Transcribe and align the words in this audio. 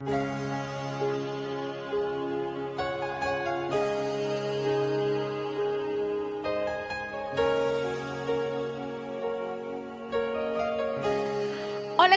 Hola, 0.00 0.10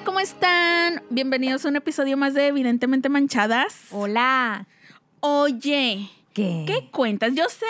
¿cómo 0.06 0.20
están? 0.20 1.02
Bienvenidos 1.10 1.66
a 1.66 1.70
un 1.70 1.76
episodio 1.76 2.18
más 2.18 2.36
de 2.36 2.46
Evidentemente 2.46 3.10
Manchadas. 3.10 3.88
Hola. 3.90 4.68
Oye, 5.22 6.08
¿Qué? 6.36 6.66
¿qué 6.68 6.88
cuentas? 6.92 7.34
Yo 7.34 7.50
sé 7.50 7.66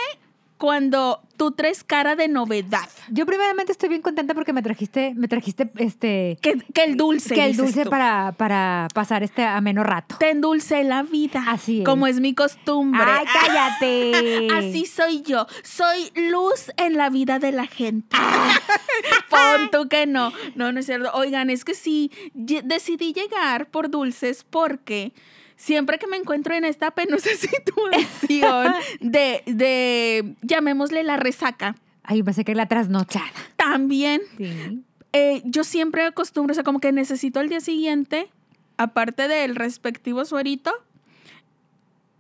cuando 0.62 1.24
tú 1.38 1.50
traes 1.54 1.84
cara 1.84 2.16
de 2.16 2.28
novedad. 2.28 2.88
Yo 3.10 3.26
primeramente 3.26 3.72
estoy 3.72 3.90
bien 3.90 4.04
contenta 4.04 4.36
porque 4.36 4.54
me 4.54 4.62
trajiste, 4.62 5.16
me 5.16 5.28
trajiste 5.28 5.72
este 5.78 6.38
Que, 6.40 6.60
que 6.72 6.84
el 6.84 6.98
dulce. 6.98 7.34
que 7.34 7.46
el 7.48 7.58
dulce 7.58 7.88
para, 7.88 8.36
para 8.38 8.88
pasar 8.94 9.24
este 9.24 9.44
ameno 9.44 9.84
rato. 9.84 10.18
Te 10.20 10.30
endulce 10.30 10.84
la 10.84 11.02
vida. 11.02 11.44
Así 11.48 11.80
es. 11.80 11.86
Como 11.86 12.06
es 12.06 12.20
mi 12.20 12.36
costumbre. 12.36 13.02
¡Ay, 13.04 13.26
cállate! 13.34 14.50
Así 14.54 14.86
soy 14.86 15.24
yo. 15.24 15.48
Soy 15.64 16.12
luz 16.30 16.72
en 16.78 16.96
la 16.96 17.10
vida 17.10 17.40
de 17.40 17.54
la 17.54 17.66
gente. 17.66 18.16
Pon 19.32 19.72
tú 19.72 19.90
que 19.90 20.06
no. 20.06 20.32
No, 20.54 20.72
no 20.72 20.80
es 20.80 20.86
cierto. 20.86 21.10
Oigan, 21.16 21.50
es 21.50 21.66
que 21.66 21.74
sí, 21.74 22.12
decidí 22.36 23.14
llegar 23.14 23.72
por 23.72 23.90
dulces 23.90 24.46
porque 24.48 25.12
siempre 25.62 26.00
que 26.00 26.08
me 26.08 26.18
encuentro 26.18 26.56
en 26.56 26.66
esta 26.66 26.90
penosa 26.92 27.30
situación 27.38 28.74
de, 29.00 29.44
de, 29.46 30.36
llamémosle 30.42 31.04
la 31.04 31.18
resaca, 31.18 31.76
Ay, 32.04 32.24
pensé 32.24 32.44
que 32.44 32.56
la 32.56 32.66
trasnochada. 32.68 33.32
también 33.58 34.22
Sí. 34.38 34.84
eh, 35.14 35.42
yo 35.46 35.64
siempre 35.64 36.04
acostumbro, 36.04 36.52
o 36.52 36.56
sea, 36.56 36.64
como 36.64 36.80
que 36.80 36.92
necesito 36.92 37.40
al 37.40 37.48
día 37.50 37.60
siguiente, 37.62 38.30
aparte 38.78 39.28
del 39.28 39.56
respectivo 39.56 40.26
suerito, 40.26 40.72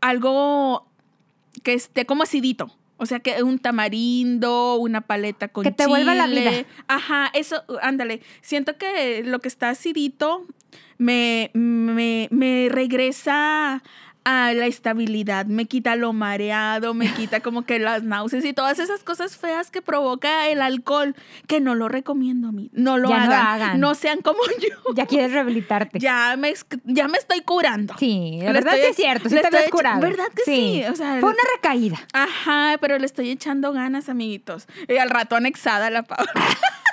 algo 0.01 0.85
que 1.63 1.73
esté 1.73 2.05
como 2.05 2.23
acidito. 2.23 2.71
O 3.01 3.07
sea, 3.07 3.19
que 3.19 3.41
un 3.41 3.57
tamarindo, 3.57 4.75
una 4.75 5.01
paleta 5.01 5.47
con 5.47 5.63
Que 5.63 5.71
te 5.71 5.87
vuelva 5.87 6.13
la 6.13 6.27
vida. 6.27 6.51
Ajá, 6.87 7.31
eso, 7.33 7.63
ándale. 7.81 8.21
Siento 8.41 8.77
que 8.77 9.23
lo 9.23 9.39
que 9.39 9.47
está 9.47 9.69
acidito 9.69 10.45
me, 10.99 11.49
me, 11.55 12.27
me 12.29 12.67
regresa 12.69 13.81
a 14.23 14.53
la 14.53 14.67
estabilidad, 14.67 15.45
me 15.47 15.65
quita 15.65 15.95
lo 15.95 16.13
mareado, 16.13 16.93
me 16.93 17.11
quita 17.13 17.39
como 17.39 17.63
que 17.63 17.79
las 17.79 18.03
náuseas 18.03 18.45
y 18.45 18.53
todas 18.53 18.77
esas 18.79 19.03
cosas 19.03 19.35
feas 19.37 19.71
que 19.71 19.81
provoca 19.81 20.47
el 20.49 20.61
alcohol, 20.61 21.15
que 21.47 21.59
no 21.59 21.73
lo 21.75 21.87
recomiendo 21.89 22.49
a 22.49 22.51
mí. 22.51 22.69
No 22.73 22.97
lo 22.97 23.09
no 23.09 23.15
hagan. 23.15 23.79
No 23.79 23.95
sean 23.95 24.21
como 24.21 24.39
yo. 24.61 24.93
Ya 24.95 25.05
quieres 25.05 25.31
rehabilitarte. 25.33 25.99
Ya 25.99 26.35
me, 26.37 26.53
ya 26.85 27.07
me 27.07 27.17
estoy 27.17 27.41
curando. 27.41 27.95
Sí, 27.97 28.37
la 28.41 28.47
Le 28.47 28.53
verdad 28.53 28.73
estoy- 28.75 28.81
sí 28.85 28.89
es 28.91 28.95
cierto, 28.95 29.29
sí 29.29 29.35
te 29.41 29.47
habías 29.47 29.69
curado. 29.69 30.01
¿Verdad 30.01 30.27
que 30.35 30.43
sí? 30.43 30.83
O 30.91 30.95
sea, 30.95 31.19
Fue 31.19 31.29
una 31.29 31.43
recaída. 31.55 31.99
Ajá, 32.13 32.77
pero 32.79 32.97
le 32.99 33.05
estoy 33.05 33.29
echando 33.31 33.73
ganas, 33.73 34.07
amiguitos. 34.09 34.67
Y 34.87 34.97
al 34.97 35.09
rato 35.09 35.35
anexada 35.35 35.89
la 35.89 36.03
Paula. 36.03 36.31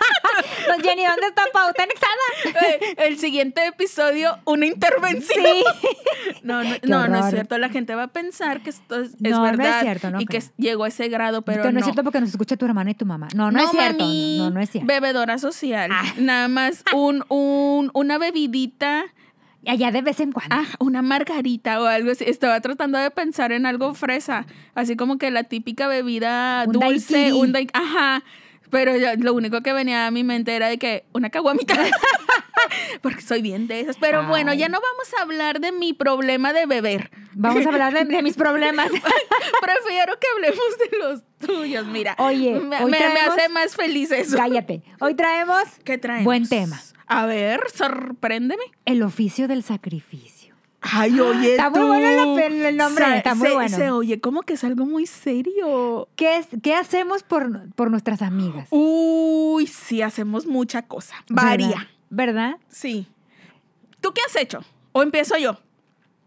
Don 0.69 0.81
Jenny, 0.83 1.05
¿dónde 1.05 1.27
está 1.29 1.43
Pauta 1.53 1.83
anexada? 1.83 2.67
Eh, 2.67 2.95
El 3.09 3.19
siguiente 3.19 3.67
episodio, 3.67 4.39
una 4.45 4.67
intervención. 4.67 5.45
Sí. 5.45 5.65
No, 6.43 6.63
no, 6.63 6.71
no, 6.85 7.09
no 7.09 7.19
es 7.27 7.31
cierto. 7.31 7.59
La 7.59 7.69
gente 7.69 7.95
va 7.95 8.05
a 8.05 8.09
pensar 8.09 8.63
que 8.63 8.71
esto 8.71 9.01
es, 9.01 9.13
es 9.15 9.21
No, 9.21 9.41
no 9.41 9.47
es 9.51 9.57
verdad. 9.57 9.81
cierto, 9.83 10.11
no 10.11 10.21
y 10.21 10.27
que 10.27 10.43
llegó 10.57 10.85
a 10.85 10.89
ese 10.89 11.09
grado, 11.09 11.43
pero 11.43 11.65
no, 11.65 11.73
no. 11.73 11.79
es 11.81 11.85
cierto 11.85 12.03
porque 12.05 12.21
nos 12.21 12.31
escucha 12.31 12.57
tu 12.57 12.65
hermana 12.65 12.91
y 12.91 12.95
tu 12.95 13.05
mamá. 13.07 13.29
No, 13.35 13.51
no, 13.51 13.61
es 13.63 13.71
cierto. 13.71 13.99
mami, 14.05 14.39
No, 14.39 14.51
no, 14.51 14.61
es 14.61 14.71
cierto. 14.71 14.87
Bebedora 14.87 15.39
social. 15.39 15.91
Ah. 15.93 16.05
Nada 16.17 16.49
más 16.49 16.85
un, 16.95 17.25
un, 17.29 17.91
una 17.95 18.19
bebidita. 18.19 19.05
Allá 19.67 19.91
de 19.91 20.01
vez 20.03 20.21
en 20.21 20.33
cuando. 20.33 20.55
Ah, 20.55 20.65
una 20.79 21.03
margarita 21.03 21.81
o 21.83 21.87
algo 21.87 22.13
así. 22.13 22.25
Estaba 22.27 22.61
tratando 22.61 22.99
de 22.99 23.11
pensar 23.11 23.53
en 23.53 23.67
algo 23.67 23.93
fresa. 23.95 24.47
Así 24.75 24.97
como 24.97 25.19
que 25.19 25.31
la 25.31 25.45
típica 25.45 25.89
bebida 25.89 26.65
Un 26.67 26.73
dulce. 26.73 27.15
daiquiri. 27.15 27.33
Un 27.41 27.53
dai- 27.53 27.71
Ajá. 27.73 28.23
Pero 28.71 28.97
ya- 28.97 29.15
lo 29.17 29.33
único 29.35 29.63
que 29.63 29.73
venía 29.73 30.07
a 30.07 30.11
mi 30.11 30.25
mente 30.25 30.55
era 30.55 30.69
de 30.69 30.79
que 30.79 31.05
una 31.13 31.31
caguamita. 31.31 31.75
Porque 33.03 33.23
soy 33.23 33.41
bien 33.43 33.67
de 33.67 33.81
esas. 33.81 33.97
Pero 33.99 34.27
bueno, 34.27 34.53
ya 34.53 34.69
no 34.69 34.79
vamos 34.81 35.15
a 35.19 35.23
hablar 35.23 35.61
de 35.61 35.73
mi 35.73 35.93
problema 35.93 36.53
de 36.53 36.67
beber. 36.67 37.11
Vamos 37.35 37.65
a 37.65 37.69
hablar 37.69 37.93
de, 37.95 38.05
de 38.05 38.23
mis 38.23 38.37
problemas. 38.37 38.89
Prefiero 39.61 40.19
que 40.19 40.27
hablemos 40.35 40.79
de 40.91 40.99
los 40.99 41.23
tuyos. 41.39 41.87
Mira, 41.87 42.17
Oye, 42.19 42.59
me, 42.61 42.83
hoy 42.83 42.91
me- 42.91 42.99
me 42.99 43.21
hace 43.21 43.49
más 43.49 43.75
feliz 43.77 44.11
eso. 44.11 44.37
Cállate. 44.37 44.83
Hoy 45.01 45.15
traemos 45.15 45.65
¿Qué 45.85 45.99
traemos? 45.99 46.25
Buen 46.25 46.49
tema. 46.49 46.81
A 47.07 47.25
ver, 47.27 47.61
sorpréndeme. 47.75 48.63
el 48.85 49.03
oficio 49.03 49.49
del 49.49 49.63
sacrificio. 49.63 50.38
Ay, 50.81 51.19
oye, 51.19 51.53
Está 51.53 51.71
muy 51.71 51.81
tú. 51.81 51.87
bueno 51.89 52.07
la- 52.37 52.45
el 52.47 52.77
nombre, 52.77 53.05
Se- 53.05 53.17
está 53.17 53.35
muy 53.35 53.49
se- 53.49 53.55
bueno. 53.55 53.77
Se 53.77 53.91
oye 53.91 54.21
como 54.21 54.43
que 54.43 54.53
es 54.55 54.63
algo 54.65 54.87
muy 54.87 55.07
serio. 55.07 56.09
¿Qué, 56.15 56.37
es, 56.39 56.47
qué 56.63 56.75
hacemos 56.75 57.23
por, 57.25 57.69
por 57.75 57.91
nuestras 57.91 58.23
amigas? 58.23 58.69
Uy, 58.71 59.67
sí, 59.67 60.03
hacemos 60.03 60.47
mucha 60.47 60.83
cosa. 60.83 61.17
Varía. 61.29 61.89
¿Verdad? 62.11 62.57
Sí. 62.69 63.09
¿Tú 64.01 64.13
qué 64.15 64.21
has 64.27 64.37
hecho? 64.37 64.61
¿O 64.93 65.03
empiezo 65.03 65.37
yo? 65.37 65.59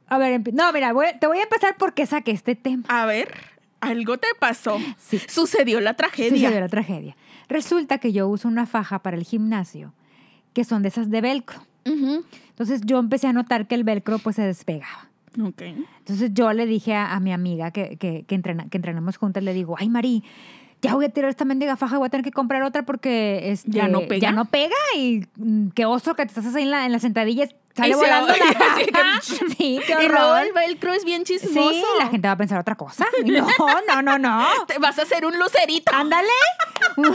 A 0.08 0.18
ver, 0.18 0.42
no, 0.54 0.72
mira, 0.74 0.92
voy- 0.92 1.18
te 1.20 1.28
voy 1.28 1.40
a 1.40 1.44
empezar 1.44 1.76
porque 1.80 2.06
saqué 2.06 2.32
este 2.32 2.56
tema. 2.56 2.84
A 2.90 3.06
ver, 3.06 3.34
algo 3.80 4.18
te 4.18 4.28
pasó. 4.38 4.78
Sí. 4.98 5.20
Sucedió 5.30 5.80
la 5.80 5.94
tragedia. 5.96 6.30
se 6.30 6.50
dio 6.50 6.60
la 6.60 6.68
tragedia. 6.68 7.16
Resulta 7.48 7.98
que 8.00 8.12
yo 8.12 8.28
uso 8.28 8.48
una 8.50 8.66
faja 8.66 9.00
para 9.00 9.16
el 9.16 9.24
gimnasio 9.24 9.94
que 10.54 10.66
son 10.66 10.82
de 10.82 10.90
esas 10.90 11.10
de 11.10 11.22
velcro. 11.22 11.66
Entonces 11.86 12.82
yo 12.86 13.00
empecé 13.00 13.28
a 13.28 13.34
notar 13.34 13.68
que 13.68 13.76
el 13.76 13.84
velcro 13.84 14.20
pues 14.20 14.36
se 14.36 14.44
despegaba. 14.44 15.10
Ok. 15.42 15.62
Entonces 16.00 16.32
yo 16.34 16.52
le 16.54 16.66
dije 16.66 16.94
a, 16.94 17.14
a 17.14 17.20
mi 17.20 17.32
amiga 17.32 17.72
que, 17.72 17.98
que, 17.98 18.24
que, 18.28 18.36
entrena- 18.36 18.70
que 18.70 18.78
entrenamos 18.78 19.18
juntas, 19.18 19.42
le 19.44 19.54
digo, 19.54 19.76
ay 19.80 19.90
Mari, 19.90 20.24
ya 20.82 20.96
voy 20.96 21.06
a 21.06 21.10
tirar 21.10 21.30
esta 21.30 21.46
mendiga 21.46 21.78
faja, 21.78 21.98
voy 22.00 22.08
a 22.08 22.10
tener 22.10 22.24
que 22.24 22.32
comprar 22.32 22.64
otra 22.64 22.84
porque 22.84 23.52
este, 23.52 23.72
¿Ya 23.72 23.88
no 23.88 24.02
pega? 24.02 24.20
Ya 24.20 24.32
no 24.32 24.46
pega 24.46 24.76
y 24.98 25.26
mm, 25.38 25.70
qué 25.70 25.86
oso 25.86 26.16
que 26.16 26.26
te 26.26 26.40
estás 26.40 26.54
ahí 26.56 26.64
en 26.64 26.72
la, 26.72 26.86
en 26.86 26.92
la 26.92 27.00
sentadilla, 27.00 27.48
sale 27.76 27.90
Y 27.90 27.94
se 27.94 27.98
volando 27.98 28.28
va- 28.28 28.38
la 28.38 29.18
así 29.20 29.51
qué 29.88 30.06
Y 30.06 30.08
luego 30.08 30.36
el 30.38 30.54
velcro 30.54 30.94
es 30.94 31.06
bien 31.06 31.24
chismoso. 31.24 31.72
Sí, 31.72 31.84
la 32.00 32.08
gente 32.08 32.28
va 32.28 32.34
a 32.34 32.38
pensar 32.38 32.60
otra 32.60 32.76
cosa. 32.76 33.06
No, 33.26 33.82
no, 33.88 34.02
no, 34.02 34.18
no. 34.18 34.48
Te 34.68 34.78
vas 34.80 34.98
a 35.00 35.04
hacer 35.04 35.26
un 35.26 35.38
lucerito. 35.38 35.92
Ándale, 35.94 36.30
un, 36.98 37.08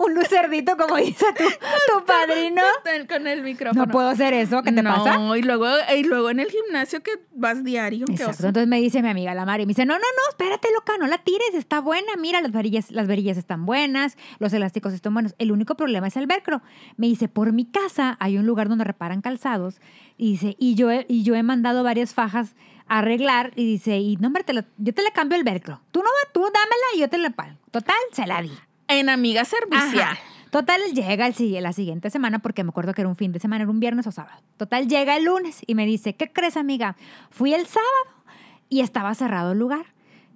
un 0.00 0.14
lucerdito 0.14 0.76
como 0.76 0.96
dice 0.96 1.26
tu, 1.36 1.44
tu 1.44 2.04
padrino. 2.04 2.62
Con 3.08 3.26
el 3.26 3.42
micrófono. 3.42 3.86
No 3.86 3.90
puedo 3.90 4.08
hacer 4.08 4.34
eso, 4.34 4.62
¿qué 4.62 4.72
te 4.72 4.82
no, 4.82 4.94
pasa? 4.94 5.18
y 5.36 5.42
luego, 5.42 5.66
y 5.96 6.04
luego 6.04 6.30
en 6.30 6.40
el 6.40 6.50
gimnasio 6.50 7.02
que 7.02 7.12
vas 7.32 7.64
diario. 7.64 8.06
qué 8.06 8.12
Exacto. 8.12 8.32
oso. 8.32 8.46
Entonces 8.48 8.68
me 8.68 8.80
dice 8.80 9.02
mi 9.02 9.08
amiga 9.08 9.34
la 9.34 9.44
Mari, 9.44 9.64
me 9.64 9.70
dice, 9.70 9.86
no, 9.86 9.94
no, 9.94 10.00
no, 10.00 10.30
espérate, 10.30 10.68
loca, 10.74 10.94
no 10.98 11.06
la 11.06 11.18
tires, 11.18 11.54
está 11.54 11.80
buena, 11.80 12.16
mira, 12.18 12.40
las 12.40 12.52
varillas, 12.52 12.90
las 12.90 13.08
varillas 13.08 13.36
están 13.36 13.66
buenas, 13.66 14.16
los 14.38 14.52
elásticos 14.52 14.92
están 14.92 15.14
buenos. 15.14 15.34
El 15.38 15.52
único 15.52 15.76
problema 15.76 16.08
es 16.08 16.16
el 16.16 16.26
velcro. 16.26 16.62
Me 16.96 17.06
dice, 17.06 17.28
por 17.28 17.52
mi 17.52 17.64
casa 17.64 18.16
hay 18.20 18.38
un 18.38 18.46
lugar 18.46 18.68
donde 18.68 18.84
reparan 18.84 19.20
calzados, 19.22 19.80
y 20.20 20.32
dice, 20.32 20.56
y 20.58 20.74
yo 20.74 20.90
he, 20.90 21.06
y 21.08 21.22
yo 21.22 21.34
he 21.34 21.42
mandado 21.42 21.82
varias 21.82 22.12
fajas 22.14 22.54
a 22.86 22.98
arreglar, 22.98 23.52
y 23.56 23.64
dice, 23.64 23.98
y 23.98 24.16
no, 24.16 24.26
hombre, 24.28 24.44
te 24.44 24.52
lo- 24.52 24.64
yo 24.78 24.92
te 24.92 25.02
le 25.02 25.10
cambio 25.12 25.38
el 25.38 25.44
velcro. 25.44 25.80
Tú 25.92 26.00
no, 26.00 26.08
tú 26.32 26.40
dámela 26.42 26.86
y 26.96 27.00
yo 27.00 27.08
te 27.08 27.18
la 27.18 27.30
pago. 27.30 27.56
Total, 27.70 27.96
se 28.12 28.26
la 28.26 28.42
di. 28.42 28.50
En 28.88 29.08
amiga 29.08 29.44
servicial. 29.44 30.00
Ajá. 30.00 30.18
Total, 30.50 30.80
llega 30.92 31.26
el, 31.28 31.62
la 31.62 31.72
siguiente 31.72 32.10
semana, 32.10 32.40
porque 32.40 32.64
me 32.64 32.70
acuerdo 32.70 32.92
que 32.92 33.02
era 33.02 33.08
un 33.08 33.14
fin 33.14 33.30
de 33.32 33.38
semana, 33.38 33.62
era 33.62 33.70
un 33.70 33.78
viernes 33.78 34.06
o 34.08 34.12
sábado. 34.12 34.42
Total, 34.56 34.88
llega 34.88 35.16
el 35.16 35.24
lunes 35.24 35.62
y 35.66 35.76
me 35.76 35.86
dice, 35.86 36.16
¿qué 36.16 36.32
crees, 36.32 36.56
amiga? 36.56 36.96
Fui 37.30 37.54
el 37.54 37.66
sábado 37.66 38.24
y 38.68 38.80
estaba 38.80 39.14
cerrado 39.14 39.52
el 39.52 39.58
lugar. 39.60 39.86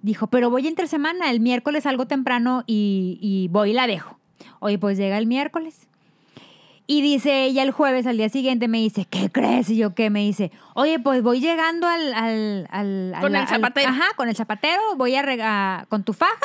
Dijo, 0.01 0.27
pero 0.27 0.49
voy 0.49 0.67
entre 0.67 0.87
semana, 0.87 1.29
el 1.31 1.41
miércoles 1.41 1.83
salgo 1.83 2.07
temprano 2.07 2.63
y, 2.65 3.17
y 3.21 3.49
voy 3.49 3.71
y 3.71 3.73
la 3.73 3.87
dejo. 3.87 4.17
Oye, 4.59 4.79
pues 4.79 4.97
llega 4.97 5.17
el 5.17 5.27
miércoles. 5.27 5.84
Y 6.87 7.01
dice 7.01 7.45
ella 7.45 7.63
el 7.63 7.71
jueves, 7.71 8.05
al 8.05 8.17
día 8.17 8.29
siguiente, 8.29 8.67
me 8.67 8.77
dice, 8.77 9.05
¿qué 9.09 9.31
crees? 9.31 9.69
Y 9.71 9.77
yo, 9.77 9.95
¿qué? 9.95 10.09
Me 10.11 10.19
dice, 10.19 10.51
oye, 10.75 10.99
pues 10.99 11.23
voy 11.23 11.39
llegando 11.39 11.87
al... 11.87 12.13
al, 12.13 12.67
al- 12.69 13.15
Con 13.21 13.35
el 13.35 13.47
zapatero. 13.47 13.89
ajá, 13.89 14.05
con 14.15 14.29
el 14.29 14.35
zapatero, 14.35 14.81
voy 14.95 15.15
a, 15.15 15.23
rega- 15.23 15.85
con 15.89 16.03
tu 16.03 16.13
faja. 16.13 16.35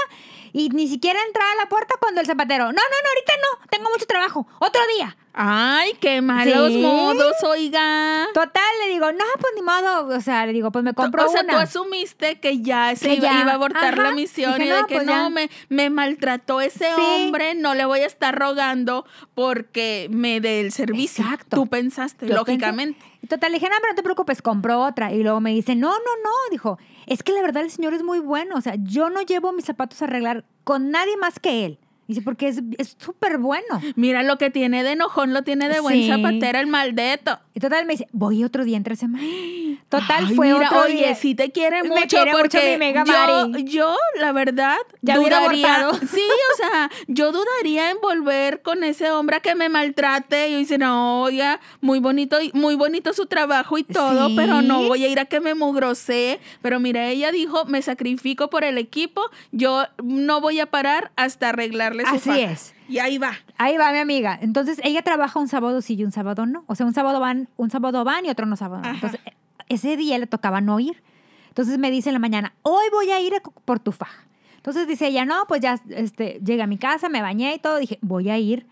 Y 0.52 0.70
ni 0.70 0.88
siquiera 0.88 1.18
entrar 1.26 1.46
a 1.52 1.62
la 1.62 1.68
puerta 1.68 1.94
cuando 2.00 2.20
el 2.22 2.26
zapatero, 2.26 2.64
no, 2.64 2.72
no, 2.72 2.74
no, 2.78 3.08
ahorita 3.08 3.32
no, 3.36 3.66
tengo 3.70 3.90
mucho 3.90 4.06
trabajo, 4.06 4.46
otro 4.58 4.80
día. 4.96 5.16
Ay, 5.32 5.92
qué 6.00 6.20
malos 6.22 6.72
Sí. 6.72 6.78
modos, 6.78 7.34
oiga. 7.46 8.26
Total, 8.34 8.62
le 8.84 8.92
digo, 8.92 9.12
no, 9.12 9.24
pues 9.40 9.52
ni 9.54 9.62
modo, 9.62 10.08
o 10.16 10.20
sea, 10.20 10.44
le 10.44 10.52
digo, 10.52 10.72
pues 10.72 10.84
me 10.84 10.92
compro 10.92 11.24
o 11.24 11.28
sea, 11.28 11.42
una. 11.42 11.52
tú 11.52 11.58
asumiste 11.60 12.40
que 12.40 12.60
ya 12.62 12.94
se 12.96 13.06
Que 13.08 13.14
iba, 13.14 13.28
ya, 13.32 13.40
iba 13.42 13.52
a 13.52 13.54
abortar 13.54 13.96
la 13.96 14.10
misión 14.12 14.54
Dije, 14.54 14.66
y 14.66 14.68
de 14.70 14.80
no, 14.80 14.86
que 14.88 14.94
pues 14.96 15.06
no, 15.06 15.30
me, 15.30 15.48
me 15.68 15.88
maltrató 15.88 16.60
ese 16.60 16.86
Sí. 16.96 17.00
hombre, 17.00 17.54
no 17.54 17.74
le 17.74 17.84
voy 17.84 18.00
a 18.00 18.06
estar 18.06 18.36
rogando 18.36 19.06
porque 19.34 20.08
me 20.10 20.40
dé 20.40 20.60
el 20.60 20.72
servicio. 20.72 21.24
Exacto. 21.24 21.56
Tú 21.56 21.66
pensaste, 21.68 22.26
Yo 22.26 22.34
lógicamente. 22.34 22.98
pensé- 23.00 23.28
total, 23.28 23.52
le 23.52 23.58
dije, 23.58 23.70
no, 23.70 23.76
pero 23.80 23.92
no 23.92 23.96
te 23.96 24.02
preocupes, 24.02 24.42
compro 24.42 24.80
otra. 24.82 25.12
Y 25.12 25.22
luego 25.22 25.40
me 25.40 25.50
dice, 25.52 25.76
no, 25.76 25.90
no, 25.90 25.96
no. 26.24 26.30
Dijo, 26.50 26.78
es 27.06 27.22
que 27.22 27.32
la 27.32 27.40
verdad 27.42 27.62
el 27.62 27.70
señor 27.70 27.94
es 27.94 28.02
muy 28.02 28.18
bueno. 28.18 28.56
O 28.56 28.60
sea, 28.60 28.74
yo 28.78 29.10
no 29.10 29.22
llevo 29.22 29.52
mis 29.52 29.64
zapatos 29.66 30.02
a 30.02 30.06
arreglar 30.06 30.44
con 30.64 30.90
nadie 30.90 31.16
más 31.16 31.38
que 31.38 31.64
él. 31.64 31.78
Dice, 32.10 32.22
porque 32.22 32.48
es 32.48 32.60
es 32.78 32.96
súper 32.98 33.38
bueno. 33.38 33.80
Mira, 33.94 34.22
lo 34.24 34.36
que 34.36 34.50
tiene 34.50 34.82
de 34.82 34.92
enojón 34.92 35.32
lo 35.32 35.42
tiene 35.44 35.68
de 35.68 35.78
buen 35.78 35.94
Sí. 35.94 36.08
zapatero 36.08 36.58
el 36.58 36.66
maldeto. 36.66 37.38
Y 37.54 37.60
total 37.60 37.86
me 37.86 37.92
dice, 37.92 38.08
voy 38.12 38.42
otro 38.42 38.64
día 38.64 38.76
entre 38.76 38.96
semana. 38.96 39.22
Total, 39.88 40.26
Ay, 40.28 40.34
fue 40.36 40.52
mira, 40.52 40.66
otro 40.68 40.82
oye, 40.82 40.94
día. 40.94 41.14
sí 41.16 41.34
te 41.34 41.50
quiere 41.50 41.82
Me 41.82 41.88
mucho 41.90 42.06
quiere 42.08 42.30
mucho 42.32 42.42
porque 42.42 42.72
mi 42.72 42.76
mega 42.78 43.04
yo, 43.04 43.48
Mari. 43.48 43.64
yo, 43.64 43.96
la 44.20 44.30
verdad, 44.32 44.76
Ya 45.02 45.16
dudaría. 45.16 45.88
Sí, 46.10 46.20
o 46.52 46.56
sea, 46.56 46.90
yo 47.08 47.32
dudaría 47.32 47.90
en 47.90 47.98
volver 48.00 48.62
con 48.62 48.82
ese 48.84 49.10
hombre 49.10 49.36
a 49.36 49.40
que 49.40 49.54
me 49.54 49.68
maltrate. 49.68 50.48
Y 50.48 50.52
yo 50.52 50.58
dice, 50.58 50.78
no, 50.78 51.22
oiga, 51.22 51.60
muy 51.80 51.98
bonito, 52.00 52.38
muy 52.54 52.74
bonito 52.76 53.12
su 53.12 53.26
trabajo 53.26 53.78
y 53.78 53.84
todo, 53.84 54.28
Sí. 54.28 54.34
pero 54.36 54.62
no 54.62 54.82
voy 54.84 55.04
a 55.04 55.08
ir 55.08 55.18
a 55.20 55.24
que 55.24 55.40
me 55.40 55.54
mugrosee. 55.54 56.40
Pero 56.62 56.78
mira, 56.80 57.08
ella 57.08 57.30
dijo, 57.32 57.64
me 57.66 57.82
sacrifico 57.82 58.48
por 58.50 58.64
el 58.64 58.78
equipo, 58.78 59.22
yo 59.52 59.84
no 60.02 60.40
voy 60.40 60.60
a 60.60 60.66
parar 60.66 61.10
hasta 61.16 61.48
arreglarle 61.50 61.99
su 62.06 62.14
Así 62.16 62.30
faja". 62.30 62.40
es. 62.40 62.74
Y 62.88 62.98
ahí 62.98 63.18
va. 63.18 63.32
Ahí 63.58 63.76
va 63.76 63.92
mi 63.92 63.98
amiga. 63.98 64.38
Entonces, 64.40 64.80
ella 64.84 65.02
trabaja 65.02 65.38
un 65.38 65.48
sábado 65.48 65.80
sí 65.82 65.94
y 65.94 66.04
un 66.04 66.12
sábado 66.12 66.46
no. 66.46 66.64
O 66.66 66.74
sea, 66.74 66.86
un 66.86 66.92
sábado 66.94 67.20
van, 67.20 67.48
un 67.56 67.70
sábado 67.70 68.02
van 68.04 68.26
y 68.26 68.30
otro 68.30 68.46
no 68.46 68.56
sábado. 68.56 68.82
Ajá. 68.84 68.94
Entonces, 68.94 69.20
ese 69.68 69.96
día 69.96 70.18
le 70.18 70.26
tocaba 70.26 70.60
no 70.60 70.80
ir. 70.80 71.02
Entonces 71.48 71.78
me 71.78 71.90
dice 71.90 72.08
en 72.10 72.14
la 72.14 72.18
mañana, 72.20 72.52
hoy 72.62 72.84
voy 72.92 73.10
a 73.10 73.20
ir 73.20 73.34
a 73.34 73.40
por 73.40 73.80
tu 73.80 73.92
faja. 73.92 74.24
Entonces 74.56 74.86
dice 74.86 75.06
ella, 75.06 75.24
no, 75.24 75.44
pues 75.48 75.60
ya 75.60 75.80
este, 75.90 76.40
llegué 76.44 76.62
a 76.62 76.66
mi 76.66 76.76
casa, 76.78 77.08
me 77.08 77.22
bañé 77.22 77.54
y 77.54 77.58
todo. 77.58 77.78
Dije, 77.78 77.98
voy 78.02 78.28
a 78.30 78.38
ir 78.38 78.66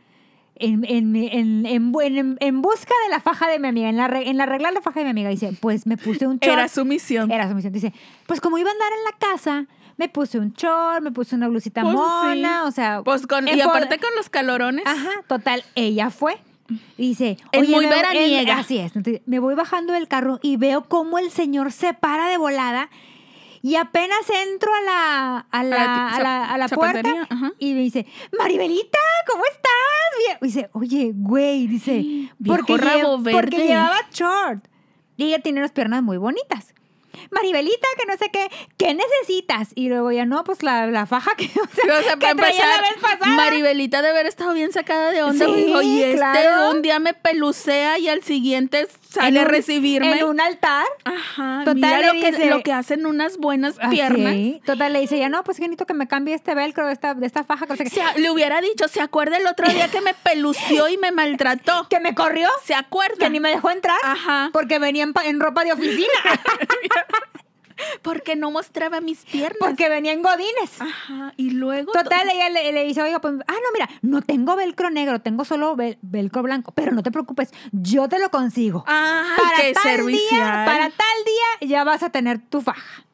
en, 0.57 0.85
en, 0.85 1.15
en, 1.17 1.67
en, 1.67 1.93
bu- 1.93 2.03
en- 2.05 2.37
en 2.41 2.63
busca 2.63 2.93
de 3.07 3.11
la 3.11 3.21
faja 3.21 3.49
de 3.49 3.59
mi 3.59 3.69
amiga, 3.69 3.89
en, 3.89 3.97
la, 3.97 4.07
re- 4.09 4.29
en 4.29 4.37
la 4.37 4.43
arreglar 4.45 4.73
la 4.73 4.81
faja 4.83 5.01
de 5.01 5.05
mi 5.05 5.11
amiga. 5.11 5.29
Dice, 5.31 5.53
pues 5.61 5.87
me 5.87 5.97
puse 5.97 6.27
un 6.27 6.39
short. 6.39 6.45
Era 6.53 6.69
su 6.69 6.85
misión. 6.85 7.31
Era 7.31 7.49
su 7.49 7.55
misión. 7.55 7.73
Dice, 7.73 7.93
pues 8.27 8.41
como 8.41 8.59
iba 8.59 8.69
a 8.69 8.73
andar 8.73 8.89
en 8.93 9.05
la 9.05 9.19
casa, 9.33 9.67
me 9.99 10.09
puse 10.09 10.39
un 10.39 10.53
short, 10.55 11.03
me 11.03 11.11
puse 11.11 11.35
una 11.35 11.49
blusita 11.49 11.83
Pues, 11.83 11.95
mona, 11.95 12.63
sí. 12.63 12.69
o 12.69 12.71
sea... 12.71 13.03
Pues 13.05 13.27
con, 13.27 13.47
y 13.49 13.61
aparte 13.61 13.99
con 13.99 14.11
los 14.17 14.31
calorones. 14.31 14.87
Ajá, 14.87 15.11
total, 15.27 15.63
ella 15.75 16.09
fue. 16.11 16.39
Dice, 16.97 17.37
Es 17.53 17.61
"Oye, 17.63 17.75
muy 17.75 17.87
me- 17.87 17.95
veraniega". 17.95 18.59
así 18.59 18.79
es. 18.79 18.95
Entonces, 18.95 19.23
me 19.27 19.39
voy 19.39 19.55
bajando 19.55 19.93
del 19.95 20.07
carro 20.09 20.39
y 20.43 20.57
veo 20.57 20.85
cómo 20.89 21.19
el 21.19 21.31
señor 21.31 21.73
se 21.73 21.95
para 21.95 22.29
de 22.29 22.37
volada 22.39 22.91
y 23.63 23.75
apenas 23.75 24.19
entro 24.53 24.71
a 24.73 24.81
la, 24.83 25.47
a 25.51 25.63
la, 25.65 25.77
la 25.77 26.09
a 26.11 26.21
la, 26.23 26.45
a 26.53 26.59
la 26.59 26.69
puerta 26.69 27.11
ajá. 27.29 27.53
y 27.59 27.73
me 27.75 27.81
dice, 27.81 28.07
Maribelita, 28.39 28.99
¿cómo 29.31 29.45
estás? 29.47 30.27
Bien". 30.27 30.39
Y 30.43 30.45
dice, 30.47 30.71
oye, 30.75 31.13
güey, 31.15 31.67
dice, 31.67 31.93
Viejo 32.39 32.57
porque, 32.59 32.77
rabo 32.77 33.19
lle- 33.19 33.33
porque 33.33 33.67
llevaba 33.67 33.99
short. 34.13 34.65
Y 35.17 35.25
ella 35.25 35.41
tiene 35.41 35.59
unas 35.61 35.73
piernas 35.73 36.03
muy 36.05 36.19
bonitas. 36.19 36.73
Maribelita, 37.31 37.87
que 37.99 38.07
no 38.07 38.17
sé 38.17 38.31
qué, 38.31 38.49
¿qué 38.77 38.95
necesitas? 38.95 39.69
Y 39.75 39.89
luego 39.89 40.13
ya, 40.13 40.25
no, 40.25 40.45
pues 40.45 40.63
la, 40.63 40.87
la 40.87 41.07
faja 41.07 41.35
que, 41.37 41.45
o 41.47 41.67
sea, 41.75 41.99
O 41.99 42.03
sea, 42.03 42.13
que 42.15 42.19
traía 42.19 42.31
empezar, 42.33 42.83
la 42.83 42.89
vez 42.89 42.99
pasada. 43.01 43.27
Maribelita 43.37 44.03
de 44.03 44.09
haber 44.09 44.27
estado 44.27 44.53
bien 44.55 44.73
sacada 44.73 45.11
de 45.11 45.23
onda. 45.23 45.47
Sí, 45.47 45.53
dijo, 45.53 45.83
y 45.83 46.03
este 46.03 46.49
un 46.71 46.83
día 46.83 46.99
me 46.99 47.15
pelucea 47.15 47.99
y 47.99 48.09
al 48.09 48.23
siguiente 48.23 48.89
sale 49.11 49.29
En 49.29 49.39
a 49.39 49.43
un- 49.43 49.49
recibirme. 49.49 50.19
En 50.21 50.25
un 50.27 50.41
altar. 50.41 50.87
Ajá, 51.05 51.61
Total, 51.65 51.75
mira 51.77 52.03
lo 52.03 52.13
que, 52.21 52.31
dice- 52.33 52.51
lo 52.51 52.63
que 52.63 52.73
hacen 52.73 53.07
unas 53.07 53.37
buenas 53.39 53.77
Así, 53.81 53.97
piernas. 53.97 54.35
Total, 54.65 54.93
le 54.93 55.01
dice 55.01 55.19
ya, 55.19 55.29
no, 55.29 55.43
pues 55.45 55.59
necesito 55.61 55.87
que 55.87 55.95
me 55.95 56.07
cambie 56.09 56.35
este 56.35 56.55
velcro 56.55 56.87
de 56.87 56.93
esta, 56.93 57.15
de 57.15 57.27
esta 57.27 57.45
faja. 57.45 57.67
Que, 57.67 57.73
no 57.73 57.77
sé 57.77 57.85
qué". 57.85 57.91
Se 57.91 58.03
a- 58.03 58.15
le 58.17 58.31
hubiera 58.31 58.61
dicho, 58.61 58.89
¿se 58.89 59.01
acuerda 59.01 59.37
el 59.39 59.47
otro 59.47 59.69
día 59.69 59.89
que 59.89 60.01
me 60.01 60.15
pelució 60.15 60.89
y 60.89 60.99
me 60.99 61.11
maltrató? 61.13 61.87
que 61.91 62.01
me 62.01 62.15
corrió, 62.15 62.49
¿Se 62.65 62.75
acuerda? 62.75 63.17
que 63.19 63.31
ni 63.31 63.41
me 63.41 63.51
dejó 63.51 63.71
entrar. 63.71 63.99
Ajá. 64.03 64.51
Porque 64.53 64.79
venía 64.79 65.05
en, 65.05 65.13
en 65.25 65.41
ropa 65.41 65.65
de 65.65 65.73
oficina. 65.73 66.09
Porque 68.03 68.37
no 68.37 68.51
mostraba 68.51 69.01
mis 69.01 69.25
piernas. 69.25 69.59
porque 69.61 69.89
venía 69.89 70.13
en 70.13 70.23
godines. 70.23 70.81
Ajá, 70.81 71.33
y 71.37 71.51
luego... 71.51 71.93
Total, 71.93 72.29
ella 72.29 72.49
le, 72.49 72.73
le 72.73 72.85
dice, 72.85 73.03
oiga, 73.03 73.21
pues, 73.21 73.35
ah, 73.47 73.53
no, 73.53 73.73
mira, 73.73 73.89
no 74.03 74.23
tengo 74.23 74.57
velcro 74.57 74.91
negro, 74.91 75.21
tengo 75.21 75.45
solo 75.45 75.77
vel- 75.77 75.99
velcro 76.03 76.43
blanco, 76.43 76.73
pero 76.73 76.93
no 76.93 77.03
te 77.03 77.11
preocupes, 77.11 77.53
yo 77.73 78.09
te 78.09 78.19
lo 78.19 78.31
consigo. 78.31 78.85
Ay, 78.87 79.29
qué 79.57 79.73
tal 79.75 79.83
servicial. 79.83 80.29
día, 80.31 80.65
para 80.67 80.91
tal 80.91 81.25
día 81.25 81.69
ya 81.69 81.85
vas 81.85 82.03
a 82.03 82.11
tener 82.11 82.39
tu 82.39 82.61
faja. 82.61 83.05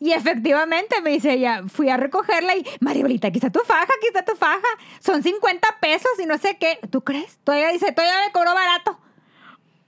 Y 0.00 0.12
efectivamente, 0.12 1.00
me 1.02 1.10
dice 1.10 1.32
ella, 1.32 1.64
fui 1.66 1.88
a 1.88 1.96
recogerla 1.96 2.54
y, 2.56 2.64
Maribelita, 2.80 3.28
aquí 3.28 3.38
está 3.38 3.50
tu 3.50 3.58
faja, 3.60 3.82
aquí 3.82 4.06
está 4.06 4.24
tu 4.24 4.36
faja. 4.36 4.60
Son 5.00 5.24
50 5.24 5.78
pesos 5.80 6.10
y 6.22 6.26
no 6.26 6.38
sé 6.38 6.56
qué. 6.56 6.78
¿Tú 6.90 7.02
crees? 7.02 7.38
Todavía 7.42 7.70
dice, 7.72 7.90
todavía 7.90 8.24
me 8.24 8.30
cobró 8.30 8.54
barato. 8.54 8.96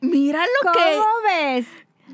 Mira 0.01 0.41
lo 0.45 0.73
¿Cómo 0.73 0.85
que... 0.85 1.29
ves? 1.29 1.67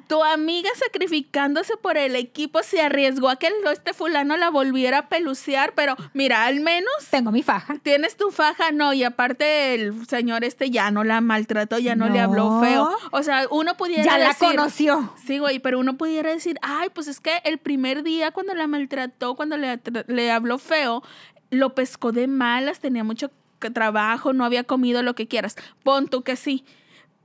Tu 0.08 0.22
amiga 0.22 0.70
sacrificándose 0.76 1.76
por 1.76 1.96
el 1.96 2.14
equipo 2.16 2.62
se 2.62 2.80
arriesgó 2.80 3.28
a 3.28 3.36
que 3.36 3.48
el- 3.48 3.54
este 3.72 3.92
fulano 3.92 4.36
la 4.36 4.50
volviera 4.50 4.98
a 4.98 5.08
pelucear, 5.08 5.72
pero 5.74 5.96
mira, 6.14 6.44
al 6.46 6.60
menos 6.60 6.92
Tengo 7.10 7.32
mi 7.32 7.42
faja. 7.42 7.76
tienes 7.82 8.16
tu 8.16 8.30
faja, 8.30 8.70
no, 8.72 8.92
y 8.92 9.02
aparte 9.04 9.74
el 9.74 10.06
señor 10.06 10.44
este 10.44 10.70
ya 10.70 10.90
no 10.90 11.02
la 11.04 11.20
maltrató, 11.20 11.78
ya 11.78 11.96
no, 11.96 12.08
le 12.08 12.20
habló 12.20 12.60
feo. 12.60 12.88
O 13.10 13.22
sea, 13.22 13.46
uno 13.50 13.76
pudiera 13.76 14.04
Ya 14.04 14.18
la 14.18 14.28
decir- 14.28 14.48
conoció. 14.56 15.12
Sí, 15.26 15.38
güey, 15.38 15.58
pero 15.58 15.78
uno 15.78 15.96
pudiera 15.96 16.30
decir, 16.30 16.58
ay, 16.62 16.88
pues 16.94 17.08
es 17.08 17.20
que 17.20 17.40
el 17.44 17.58
primer 17.58 18.02
día 18.02 18.30
cuando 18.30 18.54
la 18.54 18.66
maltrató, 18.66 19.34
cuando 19.34 19.56
le, 19.56 19.80
le 20.06 20.30
habló 20.30 20.58
feo, 20.58 21.02
lo 21.50 21.74
pescó 21.74 22.12
de 22.12 22.26
malas, 22.28 22.80
tenía 22.80 23.04
mucho 23.04 23.30
trabajo, 23.72 24.32
no 24.32 24.44
había 24.44 24.64
comido 24.64 25.02
lo 25.02 25.14
que 25.14 25.26
quieras. 25.26 25.56
Pon 25.82 26.08
tú 26.08 26.22
que 26.22 26.36
sí. 26.36 26.64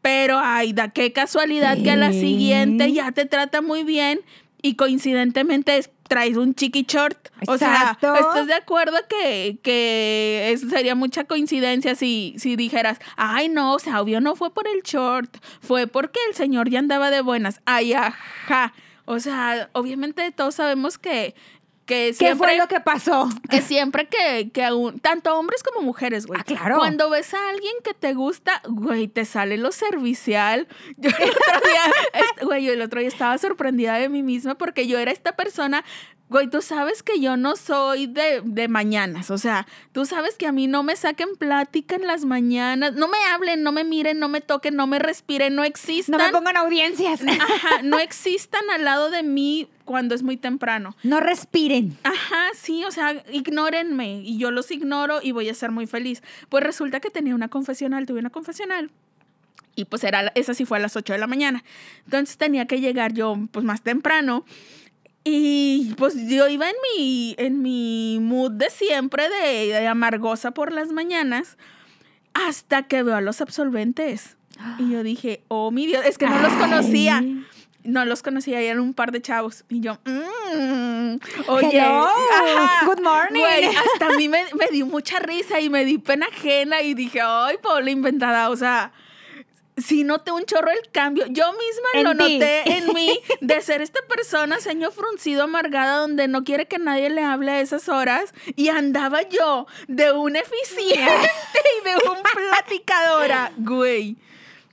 Pero, 0.02 0.40
ay, 0.42 0.74
da 0.74 0.90
qué 0.90 1.14
casualidad 1.14 1.78
que 1.82 1.92
a 1.92 1.96
la 1.96 2.12
siguiente 2.12 2.92
ya 2.92 3.12
te 3.12 3.26
trata 3.26 3.62
muy 3.62 3.84
bien 3.84 4.20
y 4.62 4.76
coincidentemente 4.76 5.78
es- 5.78 5.90
traes 6.08 6.36
un 6.38 6.54
chiqui 6.56 6.84
short. 6.88 7.30
O 7.48 7.58
sea, 7.58 7.98
Exacto. 8.00 8.16
¿estás 8.16 8.48
de 8.48 8.54
acuerdo 8.54 8.98
que, 9.10 9.60
que 9.64 10.50
eso 10.54 10.68
sería 10.70 10.94
mucha 10.96 11.24
coincidencia 11.24 11.96
si, 11.96 12.34
si 12.38 12.56
dijeras, 12.56 13.00
ay, 13.16 13.48
no, 13.48 13.74
o 13.76 13.80
sea, 13.80 14.02
obvio 14.02 14.20
no 14.22 14.36
fue 14.36 14.54
por 14.54 14.68
el 14.68 14.82
short, 14.84 15.38
fue 15.62 15.88
porque 15.88 16.20
el 16.30 16.36
señor 16.36 16.70
ya 16.70 16.80
andaba 16.80 17.12
de 17.12 17.22
buenas. 17.22 17.62
Ay, 17.66 17.94
ajá. 17.94 18.74
O 19.06 19.20
sea, 19.20 19.70
obviamente 19.74 20.32
todos 20.32 20.56
sabemos 20.56 20.98
que, 20.98 21.34
que 21.92 22.16
¿Qué 22.18 22.36
fue 22.38 22.58
lo 22.58 22.68
que 22.70 22.80
pasó? 22.80 23.28
que 23.50 23.62
siempre 23.62 24.08
que, 24.08 24.50
que 24.52 24.64
aún, 24.64 25.00
tanto 25.00 25.38
hombres 25.38 25.62
como 25.62 25.86
mujeres, 25.86 26.26
güey. 26.26 26.40
Ah, 26.40 26.44
claro. 26.46 26.78
Cuando 26.78 27.10
ves 27.10 27.34
a 27.34 27.50
alguien 27.50 27.74
que 27.84 27.94
te 27.94 28.14
gusta, 28.14 28.62
güey, 28.68 29.10
te 29.10 29.26
sale 29.26 29.58
lo 29.58 29.74
servicial. 29.74 30.70
Yo 30.96 31.10
el 31.10 31.16
otro 31.16 31.70
día, 31.70 31.94
este, 32.14 32.46
güey, 32.46 32.64
yo 32.64 32.72
el 32.72 32.82
otro 32.82 33.02
día 33.02 33.10
estaba 33.10 33.38
sorprendida 33.38 33.96
de 33.96 34.08
mí 34.08 34.24
misma 34.24 34.56
porque 34.56 34.88
yo 34.88 35.00
era 35.00 35.12
esta 35.12 35.36
persona. 35.36 35.84
Güey, 36.32 36.50
tú 36.50 36.62
sabes 36.62 37.04
que 37.04 37.20
yo 37.20 37.36
no 37.36 37.58
soy 37.58 38.08
de, 38.08 38.42
de 38.46 38.70
mañanas, 38.70 39.30
o 39.32 39.38
sea, 39.38 39.68
tú 39.92 40.06
sabes 40.06 40.36
que 40.38 40.48
a 40.48 40.54
mí 40.54 40.66
no 40.66 40.82
me 40.82 40.96
saquen 40.96 41.36
plática 41.38 41.98
en 41.98 42.08
las 42.08 42.24
mañanas, 42.24 42.94
no 42.94 43.10
me 43.10 43.18
hablen, 43.34 43.64
no 43.64 43.74
me 43.74 43.84
miren, 43.84 44.18
no 44.18 44.30
me 44.30 44.40
toquen, 44.40 44.78
no 44.78 44.88
me 44.88 44.98
respiren, 44.98 45.56
no 45.56 45.64
No 45.64 45.68
existan. 45.68 46.18
me 46.18 46.32
pongan 46.32 46.56
audiencias. 46.56 47.20
Ajá, 47.28 47.82
no 47.84 48.00
existan 48.00 48.62
al 48.74 48.86
lado 48.86 49.10
de 49.10 49.24
mí 49.24 49.68
cuando 49.84 50.16
es 50.16 50.24
muy 50.24 50.38
temprano. 50.38 50.96
No 51.04 51.20
respiren. 51.20 51.98
Ajá, 52.04 52.48
sí, 52.56 52.86
o 52.86 52.92
sea, 52.92 53.22
ignórenme 53.34 54.22
y 54.22 54.38
yo 54.38 54.52
los 54.52 54.72
ignoro 54.72 55.20
y 55.22 55.34
voy 55.34 55.50
a 55.50 55.54
ser 55.54 55.72
muy 55.72 55.86
feliz. 55.86 56.24
Pues 56.48 56.64
resulta 56.64 57.02
que 57.02 57.10
tenía 57.10 57.36
una 57.36 57.50
confesional, 57.50 58.06
tuve 58.06 58.20
una 58.22 58.30
confesional. 58.30 58.90
Y 59.76 59.84
pues 59.84 60.06
era, 60.06 60.32
esa 60.36 60.54
sí 60.54 60.64
fue 60.64 60.78
a 60.78 60.82
las 60.82 60.96
8 60.96 61.12
de 61.12 61.20
la 61.20 61.28
mañana. 61.28 61.66
Entonces 62.06 62.38
tenía 62.38 62.68
que 62.68 62.80
llegar 62.80 63.12
yo 63.12 63.36
pues 63.52 63.66
más 63.66 63.82
temprano. 63.82 64.46
Y 65.24 65.94
pues 65.98 66.16
yo 66.28 66.48
iba 66.48 66.68
en 66.68 66.76
mi, 66.96 67.36
en 67.38 67.62
mi 67.62 68.18
mood 68.22 68.52
de 68.52 68.70
siempre, 68.70 69.30
de, 69.30 69.68
de 69.68 69.88
amargosa 69.88 70.52
por 70.52 70.72
las 70.72 70.92
mañanas, 70.92 71.58
hasta 72.34 72.84
que 72.84 73.04
veo 73.04 73.16
a 73.16 73.22
los 73.22 73.42
absolventes. 73.42 74.38
Y 74.80 74.92
yo 74.92 75.04
dije, 75.04 75.44
oh 75.48 75.72
mi 75.72 75.88
Dios, 75.88 76.06
es 76.06 76.18
que 76.18 76.28
no 76.28 76.40
los 76.40 76.54
conocía. 76.54 77.24
No 77.84 78.06
los 78.06 78.22
conocía, 78.22 78.62
eran 78.62 78.80
un 78.80 78.94
par 78.94 79.12
de 79.12 79.24
chavos. 79.24 79.66
Y 79.68 79.80
yo, 79.80 79.98
mmm, 80.06 81.16
oye, 81.48 81.80
ajá, 81.82 82.86
good 82.86 83.02
morning. 83.02 83.40
güey, 83.40 83.66
hasta 83.66 84.08
a 84.08 84.18
mí 84.18 84.30
me, 84.30 84.44
me 84.54 84.68
dio 84.72 84.86
mucha 84.86 85.18
risa 85.18 85.60
y 85.60 85.70
me 85.72 85.84
di 85.84 85.98
pena 85.98 86.28
ajena 86.28 86.84
y 86.84 86.94
dije, 86.94 87.22
ay, 87.24 87.56
Paula 87.60 87.90
inventada, 87.90 88.52
o 88.52 88.56
sea, 88.56 88.92
sí 89.84 90.04
noté 90.04 90.32
un 90.32 90.44
chorro 90.46 90.70
el 90.72 90.92
cambio. 90.92 91.26
Yo 91.28 91.52
misma 91.54 91.88
En 91.96 92.04
lo 92.04 92.12
ti. 92.12 92.18
noté 92.40 92.78
en 92.78 92.94
mí 92.94 93.20
de 93.42 93.62
ser 93.62 93.82
esta 93.82 94.00
persona, 94.08 94.60
ceño 94.60 94.92
fruncido, 94.92 95.44
amargada, 95.44 95.98
donde 95.98 96.28
no 96.28 96.44
quiere 96.44 96.68
que 96.68 96.78
nadie 96.80 97.10
le 97.10 97.24
hable 97.24 97.52
a 97.52 97.60
esas 97.62 97.90
horas. 97.90 98.34
Y 98.56 98.70
andaba 98.70 99.22
yo 99.24 99.68
de 99.88 100.12
un 100.12 100.36
eficiente 100.36 101.32
y 101.82 101.86
de 101.86 101.96
un 102.10 102.18
platicadora, 102.76 103.52
güey. 103.58 104.18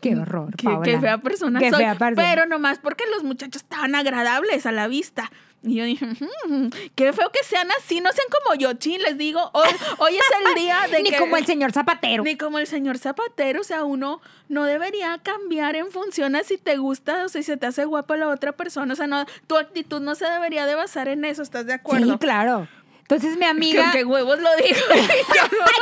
Qué 0.00 0.15
horror, 0.15 0.55
Qué, 0.57 0.65
Paola. 0.65 0.83
qué 0.85 1.00
fea 1.00 1.19
persona 1.19 1.59
Qué 1.59 1.71
soy. 1.71 1.81
fea 1.81 1.95
persona. 1.97 2.29
Pero 2.29 2.47
nomás 2.47 2.79
porque 2.79 3.05
los 3.12 3.25
muchachos 3.25 3.62
estaban 3.62 3.95
agradables 3.97 4.65
a 4.65 4.71
la 4.73 4.87
vista. 4.87 5.31
Y 5.62 5.75
yo 5.75 5.85
dije, 5.85 6.07
"Mm, 6.07 6.69
qué 6.95 7.12
feo 7.12 7.31
que 7.31 7.43
sean 7.43 7.69
así, 7.79 8.00
no 8.00 8.12
sean 8.12 8.27
como 8.45 8.55
yo, 8.55 8.73
chin, 8.75 9.03
les 9.03 9.19
digo, 9.19 9.50
hoy, 9.55 9.69
hoy 9.99 10.17
es 10.17 10.23
el 10.47 10.55
día 10.62 10.79
de 10.91 11.03
Ni 11.03 11.11
que... 11.11 11.17
como 11.17 11.37
el 11.37 11.47
señor 11.47 11.73
Zapatero. 11.73 12.23
Ni 12.23 12.37
como 12.37 12.59
el 12.59 12.67
señor 12.67 12.99
Zapatero, 12.99 13.61
o 13.61 13.65
sea, 13.65 13.83
uno 13.85 14.21
no 14.49 14.65
debería 14.65 15.19
cambiar 15.23 15.75
en 15.77 15.91
función 15.91 16.37
a 16.37 16.45
si 16.45 16.59
te 16.59 16.77
gusta 16.77 17.25
o 17.25 17.29
si 17.29 17.43
se 17.43 17.57
te 17.57 17.67
hace 17.67 17.85
guapa 17.85 18.17
la 18.17 18.29
otra 18.29 18.53
persona, 18.53 18.93
o 18.93 18.97
sea, 18.97 19.09
no, 19.09 19.27
tu 19.47 19.57
actitud 19.57 20.00
no 20.00 20.15
se 20.15 20.27
debería 20.27 20.65
de 20.65 20.77
basar 20.77 21.09
en 21.09 21.25
eso, 21.25 21.43
¿estás 21.43 21.67
de 21.67 21.73
acuerdo? 21.75 22.12
Sí, 22.12 22.19
claro. 22.19 22.69
Entonces 23.11 23.37
mi 23.37 23.41
¿Qué, 23.41 23.47
amiga... 23.47 23.91
qué 23.91 24.05
huevos 24.05 24.38
lo 24.38 24.50
dijo? 24.57 24.81
Ay, 24.93 25.09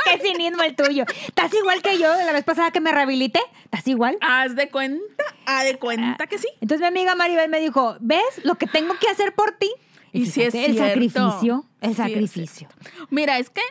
qué 0.20 0.28
cinismo 0.28 0.62
el 0.62 0.76
tuyo. 0.76 1.04
Estás 1.26 1.52
igual 1.54 1.82
que 1.82 1.98
yo 1.98 2.06
la 2.06 2.32
vez 2.32 2.44
pasada 2.44 2.70
que 2.70 2.80
me 2.80 2.92
rehabilité. 2.92 3.40
¿Estás 3.64 3.86
igual? 3.88 4.16
Haz 4.20 4.54
de 4.54 4.70
cuenta, 4.70 5.24
haz 5.44 5.64
de 5.64 5.76
cuenta 5.76 6.28
que 6.28 6.38
sí. 6.38 6.46
Entonces 6.60 6.80
mi 6.82 6.86
amiga 6.86 7.16
Maribel 7.16 7.50
me 7.50 7.58
dijo, 7.58 7.96
¿ves 7.98 8.22
lo 8.44 8.54
que 8.54 8.68
tengo 8.68 8.94
que 9.00 9.08
hacer 9.08 9.34
por 9.34 9.50
ti? 9.52 9.68
Y 10.12 10.26
sí 10.26 10.42
es 10.42 10.52
fíjate, 10.52 10.66
el 10.70 10.76
cierto. 10.76 10.88
sacrificio, 10.88 11.64
el 11.80 11.88
Sí 11.88 11.90
es 11.90 11.96
sacrificio. 11.96 12.68
Mira, 13.10 13.38
es 13.38 13.50
que 13.50 13.62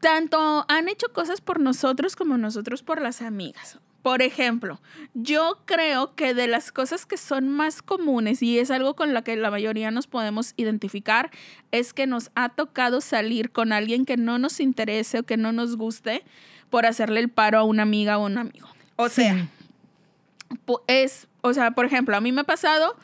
tanto 0.00 0.64
han 0.68 0.88
hecho 0.88 1.12
cosas 1.12 1.42
por 1.42 1.60
nosotros 1.60 2.16
como 2.16 2.38
nosotros 2.38 2.82
por 2.82 3.02
las 3.02 3.20
amigas. 3.20 3.78
Por 4.02 4.22
ejemplo, 4.22 4.80
yo 5.12 5.58
creo 5.66 6.14
que 6.14 6.32
de 6.32 6.46
las 6.46 6.72
cosas 6.72 7.04
que 7.04 7.18
son 7.18 7.48
más 7.48 7.82
comunes 7.82 8.42
y 8.42 8.58
es 8.58 8.70
algo 8.70 8.96
con 8.96 9.12
lo 9.12 9.22
que 9.24 9.36
la 9.36 9.50
mayoría 9.50 9.90
nos 9.90 10.06
podemos 10.06 10.54
identificar, 10.56 11.30
es 11.70 11.92
que 11.92 12.06
nos 12.06 12.30
ha 12.34 12.48
tocado 12.48 13.02
salir 13.02 13.52
con 13.52 13.72
alguien 13.72 14.06
que 14.06 14.16
no 14.16 14.38
nos 14.38 14.58
interese 14.60 15.18
o 15.18 15.22
que 15.24 15.36
no 15.36 15.52
nos 15.52 15.76
guste 15.76 16.24
por 16.70 16.86
hacerle 16.86 17.20
el 17.20 17.28
paro 17.28 17.58
a 17.58 17.64
una 17.64 17.82
amiga 17.82 18.16
o 18.18 18.24
un 18.24 18.38
amigo. 18.38 18.68
O 18.96 19.08
sea, 19.08 19.34
Sí. 19.34 20.76
es, 20.86 21.28
o 21.42 21.52
sea, 21.52 21.72
por 21.72 21.84
ejemplo, 21.84 22.16
a 22.16 22.20
mí 22.20 22.32
me 22.32 22.40
ha 22.42 22.44
pasado 22.44 22.96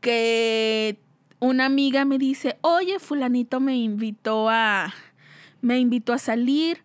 que 0.00 0.98
una 1.38 1.66
amiga 1.66 2.04
me 2.04 2.18
dice, 2.18 2.58
oye, 2.60 2.98
fulanito 2.98 3.60
me 3.60 3.76
invitó 3.76 4.48
a, 4.50 4.92
me 5.60 5.78
invitó 5.78 6.12
a 6.12 6.18
salir, 6.18 6.82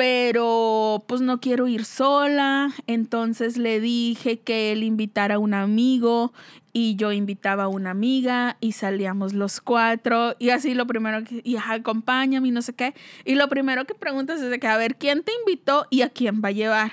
pero 0.00 1.04
pues 1.06 1.20
no 1.20 1.40
quiero 1.40 1.68
ir 1.68 1.84
sola, 1.84 2.72
entonces 2.86 3.58
le 3.58 3.80
dije 3.80 4.40
que 4.40 4.72
él 4.72 4.82
invitara 4.82 5.34
a 5.34 5.38
un 5.38 5.52
amigo 5.52 6.32
y 6.72 6.96
yo 6.96 7.12
invitaba 7.12 7.64
a 7.64 7.68
una 7.68 7.90
amiga 7.90 8.56
y 8.60 8.72
salíamos 8.72 9.34
los 9.34 9.60
cuatro. 9.60 10.36
Y 10.38 10.48
así 10.48 10.72
lo 10.72 10.86
primero 10.86 11.22
que, 11.22 11.42
y 11.44 11.56
ajá, 11.56 11.74
acompáñame 11.74 12.48
y 12.48 12.50
no 12.50 12.62
sé 12.62 12.72
qué, 12.72 12.94
y 13.26 13.34
lo 13.34 13.50
primero 13.50 13.84
que 13.84 13.92
preguntas 13.92 14.40
es 14.40 14.48
de 14.48 14.58
que, 14.58 14.68
a 14.68 14.78
ver, 14.78 14.96
¿quién 14.96 15.22
te 15.22 15.32
invitó 15.40 15.86
y 15.90 16.00
a 16.00 16.08
quién 16.08 16.40
va 16.42 16.48
a 16.48 16.52
llevar? 16.52 16.92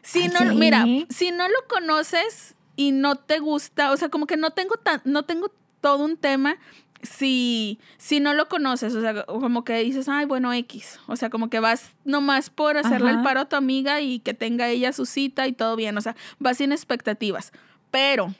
Si 0.00 0.28
no, 0.28 0.54
mira, 0.54 0.86
si 1.10 1.32
no 1.32 1.46
lo 1.48 1.58
conoces 1.68 2.54
y 2.76 2.92
no 2.92 3.16
te 3.16 3.40
gusta, 3.40 3.92
o 3.92 3.96
sea, 3.98 4.08
como 4.08 4.26
que 4.26 4.38
no 4.38 4.52
tengo 4.52 4.76
tan, 4.76 5.02
no 5.04 5.24
tengo 5.26 5.52
todo 5.82 6.02
un 6.02 6.16
tema 6.16 6.56
si, 7.02 7.78
si 7.96 8.20
no 8.20 8.34
lo 8.34 8.48
conoces, 8.48 8.94
o 8.94 9.00
sea, 9.00 9.24
como 9.24 9.64
que 9.64 9.78
dices, 9.78 10.08
ay, 10.08 10.24
bueno, 10.24 10.52
X, 10.52 10.98
o 11.06 11.16
sea, 11.16 11.30
como 11.30 11.48
que 11.48 11.60
vas 11.60 11.90
nomás 12.04 12.50
por 12.50 12.76
hacerle 12.76 13.10
el 13.10 13.22
paro 13.22 13.40
a 13.40 13.48
tu 13.48 13.56
amiga 13.56 14.00
y 14.00 14.18
que 14.20 14.34
tenga 14.34 14.68
ella 14.68 14.92
su 14.92 15.06
cita 15.06 15.46
y 15.46 15.52
todo 15.52 15.76
bien, 15.76 15.96
o 15.96 16.00
sea, 16.00 16.16
vas 16.38 16.58
sin 16.58 16.72
expectativas, 16.72 17.52
pero 17.90 18.34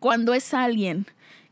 cuando 0.00 0.34
es 0.34 0.52
alguien 0.52 1.06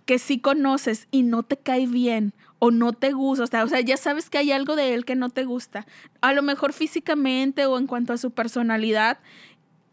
que 0.05 0.19
sí 0.19 0.39
conoces 0.39 1.09
y 1.11 1.23
no 1.23 1.43
te 1.43 1.57
cae 1.57 1.87
bien 1.87 2.33
o 2.59 2.71
no 2.71 2.93
te 2.93 3.13
gusta, 3.13 3.45
o 3.45 3.47
sea, 3.47 3.65
o 3.65 3.69
sea, 3.69 3.81
ya 3.81 3.97
sabes 3.97 4.29
que 4.29 4.39
hay 4.39 4.53
algo 4.53 4.77
de 4.77 4.93
él 4.93 5.07
que 5.07 5.17
no 5.17 5.31
te 5.31 5.45
gusta, 5.45 5.87
a 6.21 6.33
lo 6.35 6.43
mejor 6.43 6.75
físicamente 6.75 7.65
o 7.65 7.79
en 7.79 7.87
cuanto 7.87 8.13
a 8.13 8.19
su 8.19 8.31
personalidad, 8.33 9.19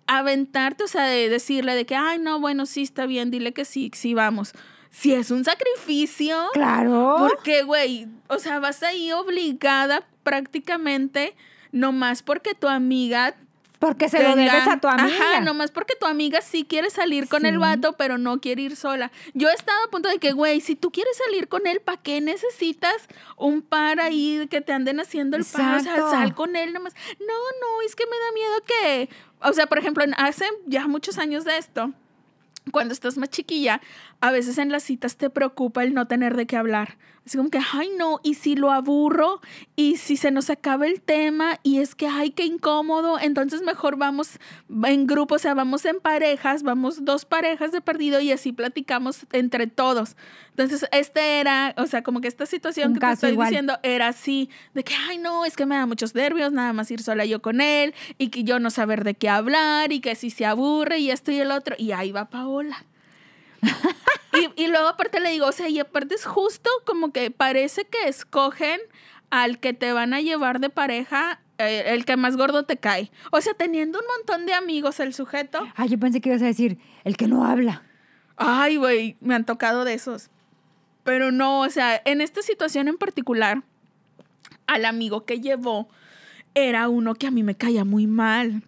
aventarte, 0.08 0.84
o 0.84 0.88
sea, 0.88 1.06
de 1.06 1.30
decirle 1.30 1.76
de 1.76 1.86
que, 1.86 1.96
ay, 1.96 2.20
no, 2.20 2.40
bueno, 2.40 2.66
sí 2.66 2.82
está 2.82 3.06
bien, 3.06 3.32
dile 3.32 3.54
que 3.54 3.64
sí, 3.66 3.92
sí, 3.94 4.14
vamos. 4.14 4.54
Si 5.00 5.14
es 5.14 5.30
un 5.30 5.44
sacrificio, 5.46 6.50
Claro. 6.54 7.18
porque, 7.20 7.62
güey, 7.62 8.08
o 8.30 8.40
sea, 8.40 8.60
vas 8.60 8.82
ahí 8.82 9.12
obligada 9.12 10.08
prácticamente, 10.24 11.36
nomás 11.72 12.24
porque 12.24 12.56
tu 12.56 12.68
amiga 12.68 13.36
Porque 13.78 14.10
se 14.10 14.24
lo 14.24 14.36
debes 14.36 14.68
a 14.68 14.80
tu 14.80 14.88
amiga. 14.88 15.16
Ajá, 15.34 15.42
nomás 15.42 15.70
porque 15.70 15.94
tu 16.00 16.08
amiga 16.08 16.42
sí 16.42 16.66
quiere 16.68 16.90
salir 16.90 17.30
con 17.30 17.46
el 17.46 17.60
vato, 17.60 17.94
pero 17.94 18.18
no 18.18 18.42
quiere 18.42 18.64
ir 18.64 18.76
sola. 18.76 19.12
Yo 19.36 19.50
he 19.50 19.54
estado 19.54 19.78
a 19.86 19.92
punto 19.92 20.10
de 20.10 20.18
que, 20.18 20.32
güey, 20.32 20.62
si 20.62 20.76
tú 20.76 20.90
quieres 20.92 21.16
salir 21.16 21.48
con 21.48 21.68
él, 21.68 21.80
¿para 21.80 22.02
qué 22.02 22.20
necesitas 22.20 23.08
un 23.36 23.62
par 23.62 24.00
ahí 24.00 24.48
que 24.50 24.62
te 24.62 24.74
anden 24.74 25.00
haciendo 25.00 25.38
el 25.38 25.46
paro? 25.46 25.78
O 25.78 25.80
sea, 25.82 26.10
sal 26.10 26.34
con 26.34 26.56
él 26.56 26.74
nomás. 26.74 26.96
No, 27.20 27.28
no, 27.28 27.82
es 27.86 27.96
que 27.96 28.06
me 28.08 28.18
da 28.18 28.32
miedo 28.34 28.64
que, 28.66 29.10
o 29.48 29.54
sea, 29.54 29.68
por 29.68 29.78
ejemplo, 29.78 30.04
hace 30.18 30.46
ya 30.66 30.88
muchos 30.88 31.20
años 31.20 31.46
de 31.46 31.58
esto, 31.60 31.94
cuando 32.72 32.94
estás 32.94 33.18
más 33.18 33.30
chiquilla, 33.30 33.82
a 34.22 34.32
veces 34.32 34.58
en 34.58 34.72
las 34.72 34.84
citas 34.84 35.18
te 35.18 35.30
preocupa 35.30 35.84
el 35.84 35.94
no 35.94 36.08
tener 36.08 36.36
de 36.36 36.46
qué 36.46 36.58
hablar. 36.58 36.98
Así 37.26 37.38
como 37.38 37.50
que, 37.50 37.60
ay, 37.74 37.90
no, 37.98 38.22
y 38.24 38.36
si 38.36 38.56
lo 38.56 38.72
aburro, 38.72 39.42
y 39.76 39.98
si 39.98 40.16
se 40.16 40.32
nos 40.32 40.50
acaba 40.50 40.88
el 40.88 41.02
tema, 41.02 41.60
y 41.62 41.80
es 41.80 41.94
que, 41.94 42.08
ay, 42.08 42.32
qué 42.32 42.46
incómodo, 42.46 43.20
entonces 43.20 43.64
mejor 43.64 43.98
vamos 43.98 44.40
en 44.86 45.08
grupo, 45.08 45.36
o 45.36 45.38
sea, 45.38 45.54
vamos 45.54 45.84
en 45.84 46.00
parejas, 46.00 46.64
vamos 46.64 47.04
dos 47.04 47.26
parejas 47.26 47.74
de 47.74 47.82
perdido 47.82 48.22
y 48.22 48.32
así 48.32 48.54
platicamos 48.54 49.28
entre 49.34 49.68
todos. 49.68 50.16
Entonces, 50.52 50.88
este 50.94 51.42
era, 51.42 51.76
o 51.76 51.86
sea, 51.86 52.02
como 52.02 52.22
que 52.22 52.30
esta 52.30 52.46
situación 52.46 52.94
Un 52.94 53.00
que 53.00 53.06
te 53.06 53.12
estoy 53.12 53.32
igual. 53.32 53.50
diciendo 53.50 53.78
era 53.84 54.08
así, 54.08 54.50
de 54.74 54.86
que, 54.86 54.94
ay, 54.96 55.18
no, 55.18 55.44
es 55.44 55.58
que 55.58 55.66
me 55.66 55.76
da 55.76 55.86
muchos 55.86 56.16
nervios, 56.16 56.54
nada 56.54 56.72
más 56.72 56.90
ir 56.92 57.04
sola 57.04 57.26
yo 57.26 57.42
con 57.42 57.60
él, 57.60 57.94
y 58.18 58.30
que 58.30 58.46
yo 58.46 58.60
no 58.60 58.72
saber 58.72 59.04
de 59.04 59.16
qué 59.16 59.28
hablar, 59.28 59.92
y 59.92 60.00
que 60.00 60.16
si 60.16 60.30
se 60.30 60.46
aburre, 60.46 61.00
y 61.00 61.12
esto 61.12 61.34
y 61.34 61.40
el 61.42 61.52
otro, 61.52 61.76
y 61.78 61.92
ahí 61.92 62.14
va 62.14 62.30
Paola. 62.30 62.57
Y, 64.34 64.64
y 64.64 64.68
luego 64.68 64.88
aparte 64.88 65.20
le 65.20 65.32
digo, 65.32 65.48
o 65.48 65.52
sea, 65.52 65.70
y 65.70 65.80
aparte 65.80 66.16
es 66.16 66.26
justo 66.26 66.70
como 66.86 67.12
que 67.12 67.32
parece 67.32 67.86
que 67.86 68.08
escogen 68.08 68.80
al 69.30 69.60
que 69.60 69.74
te 69.74 69.92
van 69.94 70.14
a 70.14 70.22
llevar 70.22 70.60
de 70.60 70.70
pareja, 70.70 71.42
eh, 71.58 71.86
el 71.88 72.06
que 72.06 72.18
más 72.18 72.38
gordo 72.38 72.64
te 72.64 72.78
cae. 72.78 73.12
O 73.32 73.42
sea, 73.42 73.54
teniendo 73.54 74.00
un 74.00 74.06
montón 74.18 74.46
de 74.46 74.54
amigos 74.54 75.00
el 75.00 75.14
sujeto. 75.14 75.68
Ay, 75.76 75.90
yo 75.90 76.00
pensé 76.00 76.22
que 76.22 76.30
ibas 76.30 76.42
a 76.42 76.46
decir, 76.46 76.78
el 77.04 77.18
que 77.18 77.28
no 77.28 77.46
habla. 77.46 77.84
Ay, 78.38 78.78
güey, 78.78 79.18
me 79.20 79.36
han 79.36 79.46
tocado 79.46 79.84
de 79.84 79.94
esos. 79.94 80.30
Pero 81.04 81.32
no, 81.32 81.62
o 81.62 81.70
sea, 81.70 82.02
en 82.06 82.22
esta 82.22 82.42
situación 82.42 82.88
en 82.88 82.98
particular, 82.98 83.64
al 84.68 84.86
amigo 84.86 85.26
que 85.26 85.40
llevó 85.40 85.90
era 86.54 86.90
uno 86.90 87.16
que 87.16 87.28
a 87.28 87.32
mí 87.32 87.44
me 87.44 87.56
caía 87.56 87.86
muy 87.86 88.08
mal. 88.08 88.64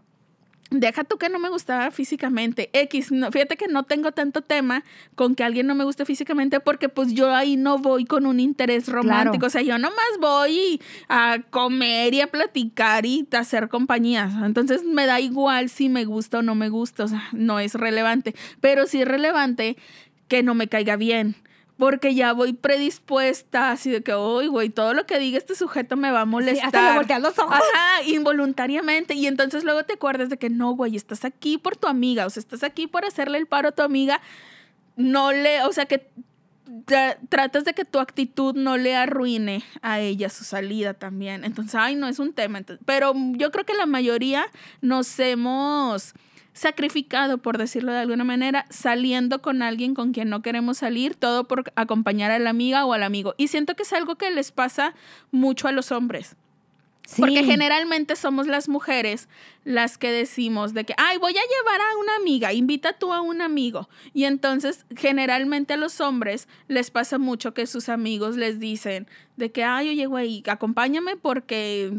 Deja 0.72 1.04
tú 1.04 1.18
que 1.18 1.30
no 1.30 1.40
me 1.40 1.50
gustaba 1.50 1.90
físicamente. 1.90 2.70
X, 2.74 3.12
no, 3.12 3.32
fíjate 3.32 3.58
que 3.58 3.68
no 3.68 3.84
tengo 3.84 4.12
tanto 4.12 4.42
tema 4.42 4.84
con 5.16 5.34
que 5.34 5.44
alguien 5.44 5.66
no 5.66 5.74
me 5.74 5.84
guste 5.84 6.06
físicamente 6.06 6.60
porque 6.60 6.90
pues 6.90 7.14
yo 7.14 7.34
ahí 7.34 7.58
no 7.58 7.80
voy 7.80 8.06
con 8.06 8.28
un 8.28 8.40
interés 8.40 8.88
romántico. 8.88 9.32
Claro. 9.32 9.48
O 9.48 9.50
sea, 9.50 9.62
yo 9.64 9.80
nomás 9.80 10.06
voy 10.20 10.80
a 11.08 11.40
comer 11.50 12.14
y 12.14 12.22
a 12.22 12.28
platicar 12.28 13.06
y 13.08 13.28
a 13.32 13.40
hacer 13.40 13.68
compañía. 13.68 14.30
Entonces 14.44 14.84
me 14.84 15.08
da 15.08 15.20
igual 15.20 15.70
si 15.70 15.90
me 15.90 16.06
gusta 16.06 16.40
o 16.40 16.42
no 16.44 16.54
me 16.54 16.70
gusta. 16.70 17.06
O 17.06 17.08
sea, 17.08 17.24
no 17.32 17.60
es 17.60 17.74
relevante. 17.74 18.36
Pero 18.62 18.86
sí 18.86 19.02
es 19.02 19.08
relevante 19.08 19.76
que 20.28 20.44
no 20.44 20.54
me 20.54 20.68
caiga 20.68 20.98
bien. 20.98 21.36
Porque 21.80 22.14
ya 22.14 22.34
voy 22.34 22.54
predispuesta, 22.54 23.72
así 23.72 23.90
de 23.90 24.04
que, 24.04 24.14
uy, 24.14 24.48
güey, 24.48 24.70
todo 24.70 24.94
lo 24.94 25.06
que 25.06 25.18
diga 25.18 25.38
este 25.38 25.56
sujeto 25.56 25.96
me 25.96 26.12
va 26.12 26.22
a 26.22 26.26
Sí, 26.26 26.30
molestar. 26.30 26.66
hasta 26.68 26.90
le 26.92 26.98
volteas 26.98 27.22
los 27.22 27.40
ojos. 27.40 27.56
Ajá, 27.56 28.04
involuntariamente. 28.06 29.14
Y 29.16 29.26
entonces 29.28 29.64
luego 29.64 29.84
te 29.86 29.94
acuerdas 29.94 30.30
de 30.30 30.38
que 30.38 30.50
no, 30.50 30.72
güey, 30.74 30.96
estás 30.98 31.24
aquí 31.26 31.58
por 31.58 31.78
tu 31.78 31.88
amiga, 31.88 32.26
o 32.26 32.30
sea, 32.30 32.42
estás 32.42 32.64
aquí 32.64 32.86
por 32.88 33.06
hacerle 33.06 33.38
el 33.38 33.48
paro 33.48 33.70
a 33.70 33.72
tu 33.72 33.82
amiga. 33.82 34.20
No 34.98 35.32
le, 35.32 35.64
o 35.64 35.72
sea, 35.72 35.86
que 35.86 36.10
tra- 36.86 37.18
tratas 37.30 37.64
de 37.64 37.74
que 37.74 37.86
tu 37.86 38.00
actitud 38.00 38.56
no 38.56 38.76
le 38.76 38.96
arruine 38.98 39.64
a 39.82 40.02
ella 40.02 40.30
su 40.30 40.44
salida 40.44 40.94
también. 40.94 41.46
Entonces, 41.46 41.76
ay, 41.76 41.96
no 41.96 42.10
es 42.10 42.20
un 42.20 42.34
tema. 42.34 42.58
Entonces, 42.58 42.84
pero 42.86 43.14
yo 43.16 43.52
creo 43.52 43.66
que 43.66 43.74
la 43.76 43.86
mayoría 43.86 44.46
nos 44.82 45.18
hemos 45.20 46.14
sacrificado, 46.60 47.38
por 47.38 47.58
decirlo 47.58 47.94
de 47.94 48.00
alguna 48.00 48.26
manera, 48.26 48.66
saliendo 48.70 49.42
con 49.42 49.62
alguien 49.62 49.94
con 49.94 50.12
quien 50.12 50.30
no 50.30 50.42
queremos 50.42 50.80
salir, 50.80 51.16
todo 51.16 51.46
por 51.48 51.72
acompañar 51.76 52.32
a 52.32 52.40
la 52.40 52.50
amiga 52.50 52.86
o 52.86 52.92
al 52.92 53.04
amigo. 53.04 53.34
Y 53.38 53.48
siento 53.48 53.76
que 53.78 53.84
es 53.84 53.94
algo 53.94 54.18
que 54.18 54.30
les 54.30 54.52
pasa 54.52 54.94
mucho 55.32 55.70
a 55.70 55.72
los 55.72 55.94
hombres. 55.94 56.36
Sí. 57.08 57.22
Porque 57.22 57.46
generalmente 57.46 58.18
somos 58.18 58.46
las 58.46 58.68
mujeres 58.68 59.30
las 59.64 59.98
que 59.98 60.12
decimos 60.12 60.74
de 60.74 60.84
que, 60.86 60.94
ay, 60.98 61.18
voy 61.18 61.34
a 61.34 61.42
llevar 61.42 61.82
a 61.82 61.98
una 61.98 62.16
amiga, 62.16 62.54
invita 62.54 62.94
tú 62.94 63.14
a 63.14 63.22
un 63.22 63.42
amigo. 63.42 63.90
Y 64.14 64.24
entonces 64.24 64.86
generalmente 64.96 65.74
a 65.74 65.78
los 65.78 66.00
hombres 66.02 66.48
les 66.68 66.92
pasa 66.92 67.18
mucho 67.18 67.54
que 67.54 67.68
sus 67.68 67.90
amigos 67.90 68.36
les 68.36 68.60
dicen 68.60 69.08
de 69.36 69.52
que, 69.52 69.64
ay, 69.64 69.90
oye, 69.90 70.06
güey, 70.06 70.44
acompáñame 70.48 71.16
porque 71.16 71.92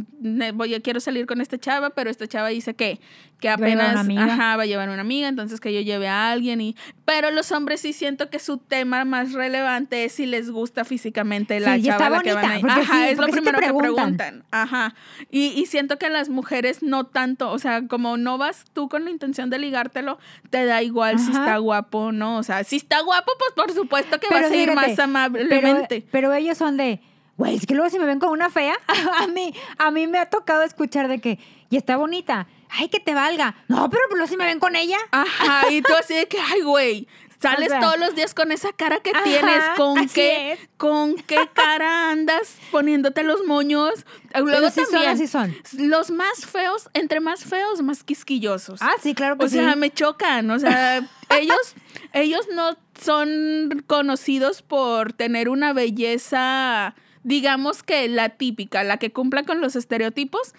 voy 0.54 0.74
a, 0.74 0.80
quiero 0.80 1.00
salir 1.00 1.26
con 1.26 1.40
esta 1.40 1.56
chava, 1.58 1.90
pero 1.90 2.10
esta 2.10 2.26
chava 2.28 2.48
dice 2.48 2.74
que, 2.74 3.00
que 3.40 3.48
Va 3.48 3.54
a 3.54 3.56
llevar 3.56 3.96
apenas 3.96 4.28
ajá, 4.28 4.56
va 4.58 4.64
a 4.64 4.66
llevar 4.66 4.90
una 4.90 5.00
amiga, 5.00 5.26
entonces 5.26 5.58
que 5.58 5.72
yo 5.72 5.80
lleve 5.80 6.06
a 6.06 6.30
alguien. 6.30 6.60
y 6.60 6.76
Pero 7.06 7.30
los 7.30 7.50
hombres 7.52 7.80
sí 7.80 7.94
siento 7.94 8.28
que 8.28 8.38
su 8.38 8.58
tema 8.58 9.06
más 9.06 9.32
relevante 9.32 10.04
es 10.04 10.12
si 10.12 10.26
les 10.26 10.50
gusta 10.50 10.84
físicamente 10.84 11.58
la 11.60 11.76
Sí, 11.76 11.84
chava 11.84 12.06
a 12.06 12.10
la 12.10 12.20
que 12.20 12.34
van 12.34 12.60
bonita, 12.60 12.74
a 12.74 12.76
ir. 12.76 12.84
Ajá, 12.84 13.04
sí, 13.06 13.10
es 13.12 13.18
lo 13.18 13.28
primero 13.28 13.58
que 13.58 13.72
preguntan. 13.72 14.44
Ajá. 14.50 14.94
Y, 15.30 15.46
y 15.58 15.64
siento 15.64 15.98
que 15.98 16.10
las 16.10 16.28
mujeres 16.28 16.82
no 16.82 17.06
tanto, 17.06 17.49
o 17.52 17.58
sea, 17.58 17.86
como 17.86 18.16
no 18.16 18.38
vas 18.38 18.64
tú 18.72 18.88
con 18.88 19.04
la 19.04 19.10
intención 19.10 19.50
de 19.50 19.58
ligártelo, 19.58 20.18
te 20.50 20.64
da 20.64 20.82
igual 20.82 21.18
si 21.18 21.30
está 21.30 21.58
guapo 21.58 21.98
o 21.98 22.12
no. 22.12 22.38
O 22.38 22.42
sea, 22.42 22.64
si 22.64 22.76
está 22.76 23.00
guapo, 23.00 23.32
pues 23.38 23.52
por 23.54 23.74
supuesto 23.74 24.18
que 24.18 24.26
Pero 24.28 24.42
vas 24.42 24.50
a 24.50 24.56
ir 24.56 24.72
más 24.74 24.98
amablemente. 24.98 26.00
Pero, 26.00 26.08
pero 26.10 26.34
ellos 26.34 26.58
son 26.58 26.76
de, 26.76 27.00
güey, 27.36 27.56
es 27.56 27.66
que 27.66 27.74
luego 27.74 27.90
si 27.90 27.98
me 27.98 28.04
ven 28.04 28.18
con 28.18 28.30
una 28.30 28.50
fea, 28.50 28.74
a 29.18 29.26
mí, 29.26 29.54
a 29.78 29.90
mí 29.90 30.06
me 30.06 30.18
ha 30.18 30.26
tocado 30.26 30.62
escuchar 30.62 31.08
de 31.08 31.20
que, 31.20 31.38
y 31.70 31.76
está 31.76 31.96
bonita, 31.96 32.46
ay, 32.68 32.88
que 32.88 33.00
te 33.00 33.14
valga. 33.14 33.54
No, 33.68 33.88
pero 33.90 34.02
luego 34.10 34.26
si 34.26 34.36
me 34.36 34.44
ven 34.44 34.58
con 34.60 34.76
ella. 34.76 34.98
Ajá, 35.10 35.70
y 35.70 35.82
tú 35.82 35.92
así 35.98 36.14
de 36.14 36.26
que, 36.26 36.38
ay, 36.38 36.62
güey, 36.62 37.08
Sales 37.40 37.68
O 37.68 37.70
sea- 37.70 37.80
todos 37.80 37.98
los 37.98 38.14
días 38.14 38.34
con 38.34 38.52
esa 38.52 38.72
cara 38.74 39.00
que 39.00 39.10
Ajá, 39.10 39.24
tienes, 39.24 39.64
con 39.76 40.08
qué, 40.08 40.52
es. 40.52 40.58
con 40.76 41.14
qué 41.16 41.48
cara 41.54 42.10
andas 42.10 42.56
poniéndote 42.70 43.22
los 43.22 43.44
moños. 43.46 44.04
Luego 44.34 44.70
son, 44.70 44.84
también, 44.90 45.10
así 45.12 45.26
son. 45.26 45.54
los 45.78 46.10
más 46.10 46.44
feos, 46.44 46.90
entre 46.92 47.20
más 47.20 47.44
feos, 47.44 47.80
más 47.82 48.04
quisquillosos. 48.04 48.82
Ah, 48.82 48.92
sí, 49.02 49.14
claro 49.14 49.38
que 49.38 49.46
O 49.46 49.48
sí. 49.48 49.56
sea, 49.56 49.74
me 49.74 49.90
chocan. 49.90 50.50
O 50.50 50.58
sea, 50.58 50.98
ellos, 51.30 51.74
ellos 52.12 52.46
no 52.54 52.76
son 53.02 53.84
conocidos 53.86 54.60
por 54.60 55.14
tener 55.14 55.48
una 55.48 55.72
belleza, 55.72 56.94
digamos 57.22 57.82
que 57.82 58.06
la 58.08 58.28
típica, 58.30 58.84
la 58.84 58.98
que 58.98 59.12
cumpla 59.12 59.44
con 59.44 59.62
los 59.62 59.76
estereotipos. 59.76 60.52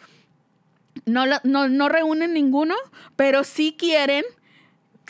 No, 1.05 1.25
no, 1.43 1.67
no 1.69 1.89
reúnen 1.89 2.33
ninguno, 2.33 2.75
pero 3.15 3.43
sí 3.43 3.75
quieren 3.77 4.25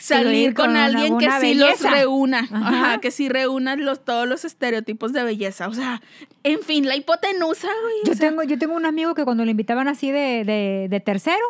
salir 0.02 0.48
ir 0.50 0.54
con 0.54 0.76
alguien 0.76 1.18
que 1.18 1.30
sí 1.40 1.54
los 1.54 1.80
reúna. 1.80 2.48
Ajá. 2.50 2.68
Ajá, 2.68 2.98
que 2.98 3.10
sí 3.10 3.28
reúna 3.28 3.76
los, 3.76 4.04
todos 4.04 4.28
los 4.28 4.44
estereotipos 4.44 5.12
de 5.12 5.22
belleza. 5.22 5.68
O 5.68 5.74
sea, 5.74 6.02
en 6.42 6.60
fin, 6.60 6.86
la 6.86 6.96
hipotenusa, 6.96 7.68
güey. 7.82 7.94
o 8.02 8.06
Yo 8.06 8.14
sea, 8.14 8.28
tengo, 8.28 8.42
yo 8.42 8.58
tengo 8.58 8.74
un 8.74 8.86
amigo 8.86 9.14
que 9.14 9.24
cuando 9.24 9.44
le 9.44 9.52
invitaban 9.52 9.88
así 9.88 10.10
de, 10.10 10.44
de, 10.44 10.88
de 10.90 11.00
tercero, 11.00 11.44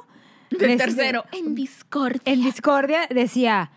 de 0.50 0.76
tercero, 0.76 1.24
en 1.32 1.54
Discord. 1.54 2.20
en 2.24 2.42
discordia 2.42 3.06
decía, 3.08 3.70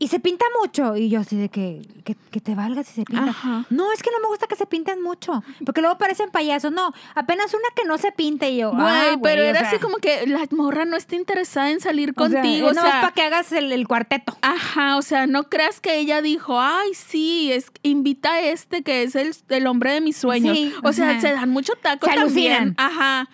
y 0.00 0.08
se 0.08 0.18
pinta 0.18 0.46
mucho. 0.60 0.96
Y 0.96 1.10
yo 1.10 1.20
así 1.20 1.36
de 1.36 1.50
que, 1.50 1.82
que, 2.04 2.16
que 2.30 2.40
te 2.40 2.54
valga 2.54 2.82
si 2.82 2.94
se 2.94 3.04
pinta. 3.04 3.26
Ajá. 3.30 3.66
No, 3.68 3.92
es 3.92 4.02
que 4.02 4.10
no 4.10 4.18
me 4.20 4.28
gusta 4.28 4.46
que 4.46 4.56
se 4.56 4.64
pinten 4.64 5.02
mucho, 5.02 5.44
porque 5.66 5.82
luego 5.82 5.98
parecen 5.98 6.30
payasos. 6.30 6.72
No, 6.72 6.94
apenas 7.14 7.52
una 7.52 7.68
que 7.76 7.84
no 7.84 7.98
se 7.98 8.10
pinte 8.10 8.50
y 8.50 8.56
yo. 8.56 8.70
Güey, 8.70 8.82
ah, 8.82 9.04
pero 9.04 9.18
güey, 9.18 9.38
o 9.38 9.42
era 9.50 9.60
sea, 9.60 9.68
así 9.68 9.78
como 9.78 9.98
que 9.98 10.26
la 10.26 10.46
morra 10.52 10.86
no 10.86 10.96
está 10.96 11.16
interesada 11.16 11.70
en 11.70 11.80
salir 11.80 12.14
o 12.16 12.28
sea, 12.28 12.40
contigo. 12.40 12.68
O 12.68 12.70
es 12.70 12.76
sea, 12.76 12.84
nomás 12.84 13.00
para 13.02 13.12
que 13.12 13.22
hagas 13.22 13.52
el, 13.52 13.70
el 13.72 13.86
cuarteto. 13.86 14.38
Ajá, 14.40 14.96
o 14.96 15.02
sea, 15.02 15.26
no 15.26 15.50
creas 15.50 15.80
que 15.80 15.98
ella 15.98 16.22
dijo, 16.22 16.58
ay, 16.58 16.94
sí, 16.94 17.52
es, 17.52 17.70
invita 17.82 18.32
a 18.32 18.40
este 18.40 18.82
que 18.82 19.02
es 19.02 19.14
el, 19.14 19.34
el 19.50 19.66
hombre 19.66 19.92
de 19.92 20.00
mis 20.00 20.16
sueños. 20.16 20.56
Sí, 20.56 20.72
o 20.82 20.94
sea, 20.94 21.20
se 21.20 21.30
dan 21.32 21.50
mucho 21.50 21.74
taco 21.74 22.06
Se 22.06 22.14
también. 22.14 22.52
alucinan. 22.54 22.74
Ajá. 22.78 23.28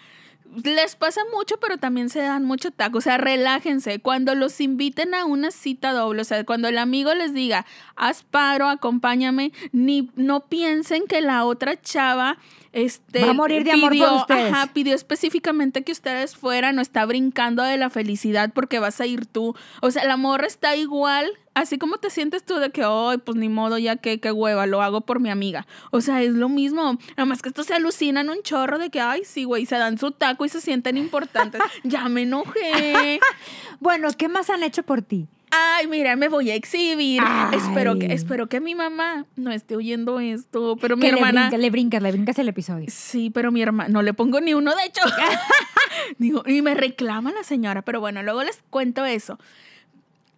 Les 0.64 0.96
pasa 0.96 1.20
mucho, 1.34 1.56
pero 1.60 1.78
también 1.78 2.08
se 2.08 2.20
dan 2.20 2.44
mucho 2.44 2.70
taco. 2.70 2.98
O 2.98 3.00
sea, 3.00 3.18
relájense. 3.18 4.00
Cuando 4.00 4.34
los 4.34 4.60
inviten 4.60 5.14
a 5.14 5.24
una 5.24 5.50
cita 5.50 5.92
doble, 5.92 6.22
o 6.22 6.24
sea, 6.24 6.44
cuando 6.44 6.68
el 6.68 6.78
amigo 6.78 7.14
les 7.14 7.34
diga, 7.34 7.66
haz 7.94 8.22
paro, 8.22 8.68
acompáñame, 8.68 9.52
ni 9.72 10.10
no 10.16 10.46
piensen 10.46 11.06
que 11.06 11.20
la 11.20 11.44
otra 11.44 11.80
chava 11.80 12.38
este, 12.76 13.24
Va 13.24 13.30
a 13.30 13.32
morir 13.32 13.64
de 13.64 13.72
amor 13.72 13.96
por 13.96 14.12
ustedes. 14.12 14.52
Ajá, 14.52 14.66
pidió 14.74 14.94
específicamente 14.94 15.82
que 15.82 15.92
ustedes 15.92 16.36
fueran, 16.36 16.76
no 16.76 16.82
está 16.82 17.06
brincando 17.06 17.62
de 17.62 17.78
la 17.78 17.88
felicidad 17.88 18.52
porque 18.52 18.78
vas 18.78 19.00
a 19.00 19.06
ir 19.06 19.24
tú. 19.24 19.56
O 19.80 19.90
sea, 19.90 20.04
la 20.04 20.18
morra 20.18 20.46
está 20.46 20.76
igual, 20.76 21.26
así 21.56 21.78
como 21.78 21.96
te 21.96 22.10
sientes 22.10 22.44
tú 22.44 22.56
de 22.56 22.70
que, 22.70 22.82
ay, 22.84 23.18
pues 23.18 23.36
ni 23.36 23.48
modo, 23.48 23.78
ya 23.78 23.96
que, 23.96 24.20
qué 24.20 24.30
hueva, 24.30 24.66
lo 24.66 24.82
hago 24.82 25.00
por 25.00 25.20
mi 25.20 25.30
amiga. 25.30 25.66
O 25.90 26.02
sea, 26.02 26.22
es 26.22 26.34
lo 26.34 26.48
mismo. 26.50 26.98
Nada 27.16 27.24
más 27.24 27.40
que 27.42 27.48
estos 27.48 27.66
se 27.66 27.74
alucinan 27.74 28.28
un 28.28 28.42
chorro 28.42 28.78
de 28.78 28.90
que, 28.90 29.00
ay, 29.00 29.22
sí, 29.24 29.44
güey, 29.44 29.64
se 29.64 29.76
dan 29.76 29.98
su 29.98 30.10
taco 30.10 30.44
y 30.44 30.50
se 30.50 30.60
sienten 30.60 30.98
importantes. 30.98 31.60
ya 31.82 32.08
me 32.08 32.22
enojé. 32.22 33.18
Bueno, 33.78 34.08
¿qué 34.16 34.28
más 34.28 34.48
han 34.48 34.62
hecho 34.62 34.82
por 34.84 35.02
ti? 35.02 35.28
Ay, 35.50 35.86
mira, 35.86 36.16
me 36.16 36.28
voy 36.28 36.50
a 36.50 36.54
exhibir. 36.54 37.22
Ay. 37.24 37.58
Espero 37.58 37.98
que, 37.98 38.06
espero 38.12 38.46
que 38.48 38.60
mi 38.60 38.74
mamá 38.74 39.26
no 39.36 39.52
esté 39.52 39.76
oyendo 39.76 40.18
esto, 40.18 40.76
pero 40.80 40.96
mi 40.96 41.02
Que 41.02 41.08
hermana. 41.08 41.50
le 41.50 41.50
brincas, 41.50 41.60
le 41.60 41.70
brincas, 41.70 42.02
le 42.02 42.12
brincas 42.12 42.38
el 42.38 42.48
episodio. 42.48 42.86
Sí, 42.88 43.28
pero 43.30 43.52
mi 43.52 43.60
hermana, 43.62 43.90
no 43.90 44.00
le 44.02 44.14
pongo 44.14 44.40
ni 44.40 44.54
uno, 44.54 44.74
de 44.74 44.84
hecho. 44.84 45.02
Digo, 46.18 46.42
y 46.46 46.62
me 46.62 46.74
reclama 46.74 47.32
la 47.32 47.44
señora, 47.44 47.82
pero 47.82 48.00
bueno, 48.00 48.22
luego 48.22 48.42
les 48.42 48.62
cuento 48.70 49.04
eso. 49.04 49.38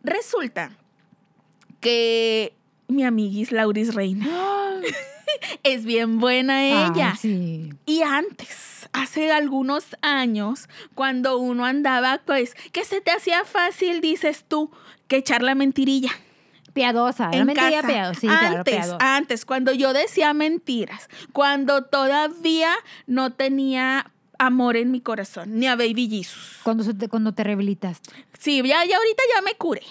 Resulta 0.02 0.72
que 1.80 2.54
mi 2.88 3.04
amiguis 3.04 3.52
Lauris 3.52 3.94
Reina 3.94 4.26
es 5.62 5.84
bien 5.84 6.18
buena 6.18 6.64
ella. 6.64 7.10
Ay, 7.10 7.18
sí. 7.20 7.72
Y 7.86 8.02
antes, 8.02 8.88
hace 8.92 9.30
algunos 9.30 9.96
años, 10.02 10.68
cuando 10.94 11.38
uno 11.38 11.64
andaba, 11.64 12.20
pues, 12.24 12.54
que 12.72 12.84
se 12.84 13.00
te 13.00 13.10
hacía 13.10 13.44
fácil, 13.44 14.00
dices 14.00 14.44
tú, 14.46 14.70
que 15.06 15.16
echar 15.16 15.42
la 15.42 15.54
mentirilla 15.54 16.10
Piadosa, 16.78 17.30
en 17.32 17.46
mentira 17.46 17.82
piadosa. 17.82 18.20
Sí, 18.20 18.28
claro, 18.28 18.58
antes, 18.58 18.74
piadosa. 18.74 19.16
antes, 19.16 19.44
cuando 19.44 19.72
yo 19.72 19.92
decía 19.92 20.32
mentiras, 20.32 21.08
cuando 21.32 21.82
todavía 21.84 22.72
no 23.08 23.32
tenía 23.32 24.12
amor 24.38 24.76
en 24.76 24.92
mi 24.92 25.00
corazón, 25.00 25.58
ni 25.58 25.66
a 25.66 25.74
Baby 25.74 26.08
Jesus. 26.08 26.60
Cuando, 26.62 26.84
se 26.84 26.94
te, 26.94 27.08
cuando 27.08 27.32
te 27.32 27.42
rehabilitaste. 27.42 28.10
Sí, 28.38 28.58
ya, 28.58 28.84
ya 28.84 28.96
ahorita 28.96 29.22
ya 29.34 29.42
me 29.42 29.54
curé. 29.54 29.82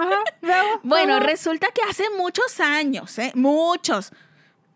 Ajá, 0.00 0.80
Bueno, 0.82 1.14
ajá. 1.16 1.26
resulta 1.26 1.68
que 1.74 1.80
hace 1.88 2.04
muchos 2.16 2.60
años, 2.60 3.18
¿eh? 3.18 3.32
muchos. 3.34 4.12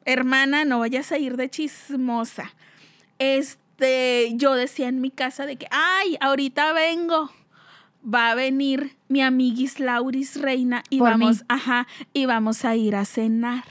Hermana, 0.04 0.64
no 0.64 0.78
vayas 0.78 1.12
a 1.12 1.18
ir 1.18 1.36
de 1.36 1.50
chismosa. 1.50 2.52
Este, 3.18 4.30
yo 4.34 4.54
decía 4.54 4.88
en 4.88 5.00
mi 5.00 5.10
casa 5.10 5.44
de 5.46 5.56
que, 5.56 5.66
ay, 5.70 6.16
ahorita 6.20 6.72
vengo. 6.72 7.30
Va 8.02 8.30
a 8.30 8.34
venir 8.34 8.96
mi 9.08 9.22
amiguis 9.22 9.80
Lauris 9.80 10.40
Reina 10.40 10.82
y 10.88 10.98
Por 11.00 11.10
vamos, 11.10 11.38
mí. 11.40 11.46
ajá, 11.48 11.86
y 12.12 12.26
vamos 12.26 12.64
a 12.64 12.76
ir 12.76 12.94
a 12.94 13.04
cenar. 13.04 13.64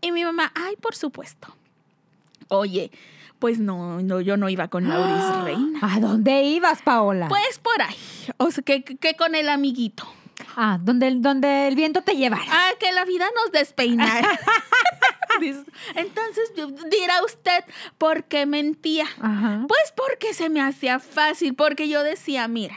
Y 0.00 0.12
mi 0.12 0.24
mamá, 0.24 0.52
ay, 0.54 0.76
por 0.76 0.94
supuesto. 0.94 1.54
Oye, 2.46 2.90
pues 3.40 3.58
no, 3.58 4.00
no, 4.00 4.20
yo 4.20 4.36
no 4.36 4.48
iba 4.48 4.68
con 4.68 4.88
Lauris 4.88 5.36
Reina. 5.44 5.80
¿A 5.82 5.98
dónde 6.00 6.44
ibas, 6.44 6.82
Paola? 6.82 7.26
Pues 7.28 7.58
por 7.58 7.82
ahí. 7.82 7.96
O 8.38 8.50
sea, 8.52 8.62
que, 8.62 8.82
que 8.84 9.14
con 9.16 9.34
el 9.34 9.48
amiguito. 9.48 10.04
Ah, 10.56 10.78
donde, 10.80 11.08
el- 11.08 11.22
donde 11.22 11.68
el 11.68 11.74
viento 11.76 12.02
te 12.02 12.16
llevara. 12.16 12.44
Ah, 12.50 12.70
que 12.78 12.92
la 12.92 13.04
vida 13.04 13.26
nos 13.34 13.52
despeinara. 13.52 14.38
Entonces 15.94 16.50
dirá 16.90 17.22
usted, 17.24 17.64
¿por 17.98 18.24
qué 18.24 18.46
mentía? 18.46 19.06
Ajá. 19.20 19.64
Pues 19.68 19.92
porque 19.96 20.34
se 20.34 20.48
me 20.48 20.60
hacía 20.60 20.98
fácil, 20.98 21.54
porque 21.54 21.88
yo 21.88 22.02
decía, 22.02 22.48
mira, 22.48 22.76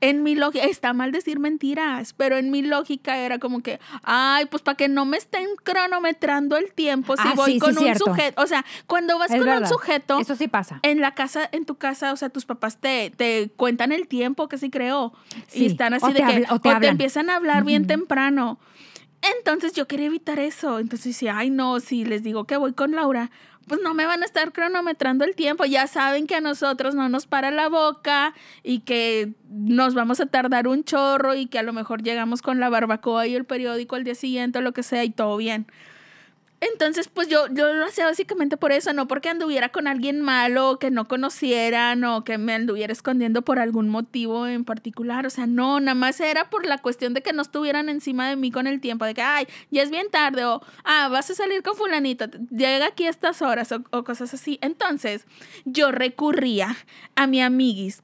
en 0.00 0.22
mi 0.22 0.34
lógica, 0.34 0.64
está 0.64 0.92
mal 0.92 1.12
decir 1.12 1.38
mentiras, 1.38 2.12
pero 2.14 2.36
en 2.36 2.50
mi 2.50 2.62
lógica 2.62 3.18
era 3.18 3.38
como 3.38 3.62
que, 3.62 3.80
ay, 4.02 4.46
pues 4.46 4.62
para 4.62 4.76
que 4.76 4.88
no 4.88 5.04
me 5.04 5.16
estén 5.16 5.46
cronometrando 5.62 6.56
el 6.56 6.72
tiempo 6.72 7.16
si 7.16 7.22
Ah, 7.26 7.34
voy 7.34 7.46
sí, 7.46 7.52
sí, 7.54 7.58
con 7.60 7.70
un 7.70 7.84
cierto. 7.84 8.04
sujeto, 8.06 8.42
o 8.42 8.46
sea, 8.46 8.64
cuando 8.86 9.18
vas 9.18 9.30
Es 9.30 9.38
con 9.38 9.48
un 9.48 9.66
sujeto, 9.66 10.18
Eso 10.20 10.34
sí 10.36 10.48
pasa. 10.48 10.80
en 10.82 11.00
la 11.00 11.14
casa, 11.14 11.48
en 11.52 11.64
tu 11.64 11.76
casa, 11.76 12.12
o 12.12 12.16
sea, 12.16 12.28
tus 12.30 12.44
papás 12.46 12.78
te, 12.78 13.10
te 13.16 13.50
cuentan 13.56 13.92
el 13.92 14.08
tiempo 14.08 14.48
que 14.48 14.58
sí 14.58 14.70
creo. 14.70 15.12
Sí, 15.48 15.64
Y 15.64 15.66
están 15.66 15.94
así 15.94 16.06
o 16.06 16.08
de 16.08 16.14
que, 16.14 16.24
habla- 16.24 16.48
o 16.52 16.60
te 16.60 16.86
empiezan 16.88 17.30
a 17.30 17.36
hablar 17.36 17.64
bien 17.64 17.86
temprano. 17.86 18.58
Entonces 19.38 19.72
yo 19.72 19.86
quería 19.86 20.06
evitar 20.06 20.38
eso. 20.38 20.78
Entonces 20.78 21.06
decía, 21.14 21.38
ay 21.38 21.50
no, 21.50 21.80
si 21.80 22.04
les 22.04 22.22
digo 22.22 22.44
que 22.44 22.56
voy 22.56 22.72
con 22.74 22.92
Laura, 22.92 23.30
pues 23.66 23.80
no 23.82 23.94
me 23.94 24.06
van 24.06 24.22
a 24.22 24.26
estar 24.26 24.52
cronometrando 24.52 25.24
el 25.24 25.34
tiempo. 25.34 25.64
Ya 25.64 25.86
saben 25.86 26.26
que 26.26 26.36
a 26.36 26.40
nosotros 26.40 26.94
no 26.94 27.08
nos 27.08 27.26
para 27.26 27.50
la 27.50 27.68
boca 27.68 28.34
y 28.62 28.80
que 28.80 29.32
nos 29.48 29.94
vamos 29.94 30.20
a 30.20 30.26
tardar 30.26 30.68
un 30.68 30.84
chorro 30.84 31.34
y 31.34 31.46
que 31.46 31.58
a 31.58 31.62
lo 31.62 31.72
mejor 31.72 32.02
llegamos 32.02 32.42
con 32.42 32.60
la 32.60 32.68
barbacoa 32.68 33.26
y 33.26 33.34
el 33.34 33.44
periódico 33.44 33.96
al 33.96 34.04
día 34.04 34.14
siguiente 34.14 34.58
o 34.58 34.62
lo 34.62 34.72
que 34.72 34.82
sea 34.82 35.04
y 35.04 35.10
todo 35.10 35.36
bien. 35.36 35.66
Entonces, 36.72 37.08
pues 37.12 37.28
yo, 37.28 37.46
yo 37.52 37.74
lo 37.74 37.84
hacía 37.84 38.06
básicamente 38.06 38.56
por 38.56 38.72
eso, 38.72 38.94
no 38.94 39.06
porque 39.06 39.28
anduviera 39.28 39.68
con 39.68 39.86
alguien 39.86 40.22
malo 40.22 40.78
que 40.78 40.90
no 40.90 41.06
conocieran 41.06 42.02
o 42.04 42.24
que 42.24 42.38
me 42.38 42.54
anduviera 42.54 42.90
escondiendo 42.90 43.42
por 43.42 43.58
algún 43.58 43.90
motivo 43.90 44.46
en 44.46 44.64
particular. 44.64 45.26
O 45.26 45.30
sea, 45.30 45.46
no, 45.46 45.78
nada 45.80 45.94
más 45.94 46.20
era 46.20 46.48
por 46.48 46.64
la 46.64 46.78
cuestión 46.78 47.12
de 47.12 47.20
que 47.20 47.34
no 47.34 47.42
estuvieran 47.42 47.90
encima 47.90 48.30
de 48.30 48.36
mí 48.36 48.50
con 48.50 48.66
el 48.66 48.80
tiempo, 48.80 49.04
de 49.04 49.12
que, 49.12 49.20
ay, 49.20 49.46
ya 49.70 49.82
es 49.82 49.90
bien 49.90 50.10
tarde 50.10 50.46
o, 50.46 50.62
ah, 50.84 51.08
vas 51.10 51.28
a 51.28 51.34
salir 51.34 51.62
con 51.62 51.76
fulanito, 51.76 52.26
llega 52.50 52.86
aquí 52.86 53.06
a 53.06 53.10
estas 53.10 53.42
horas 53.42 53.70
o, 53.72 53.84
o 53.90 54.04
cosas 54.04 54.32
así. 54.32 54.58
Entonces, 54.62 55.26
yo 55.66 55.92
recurría 55.92 56.74
a 57.14 57.26
mi 57.26 57.42
amiguis 57.42 58.03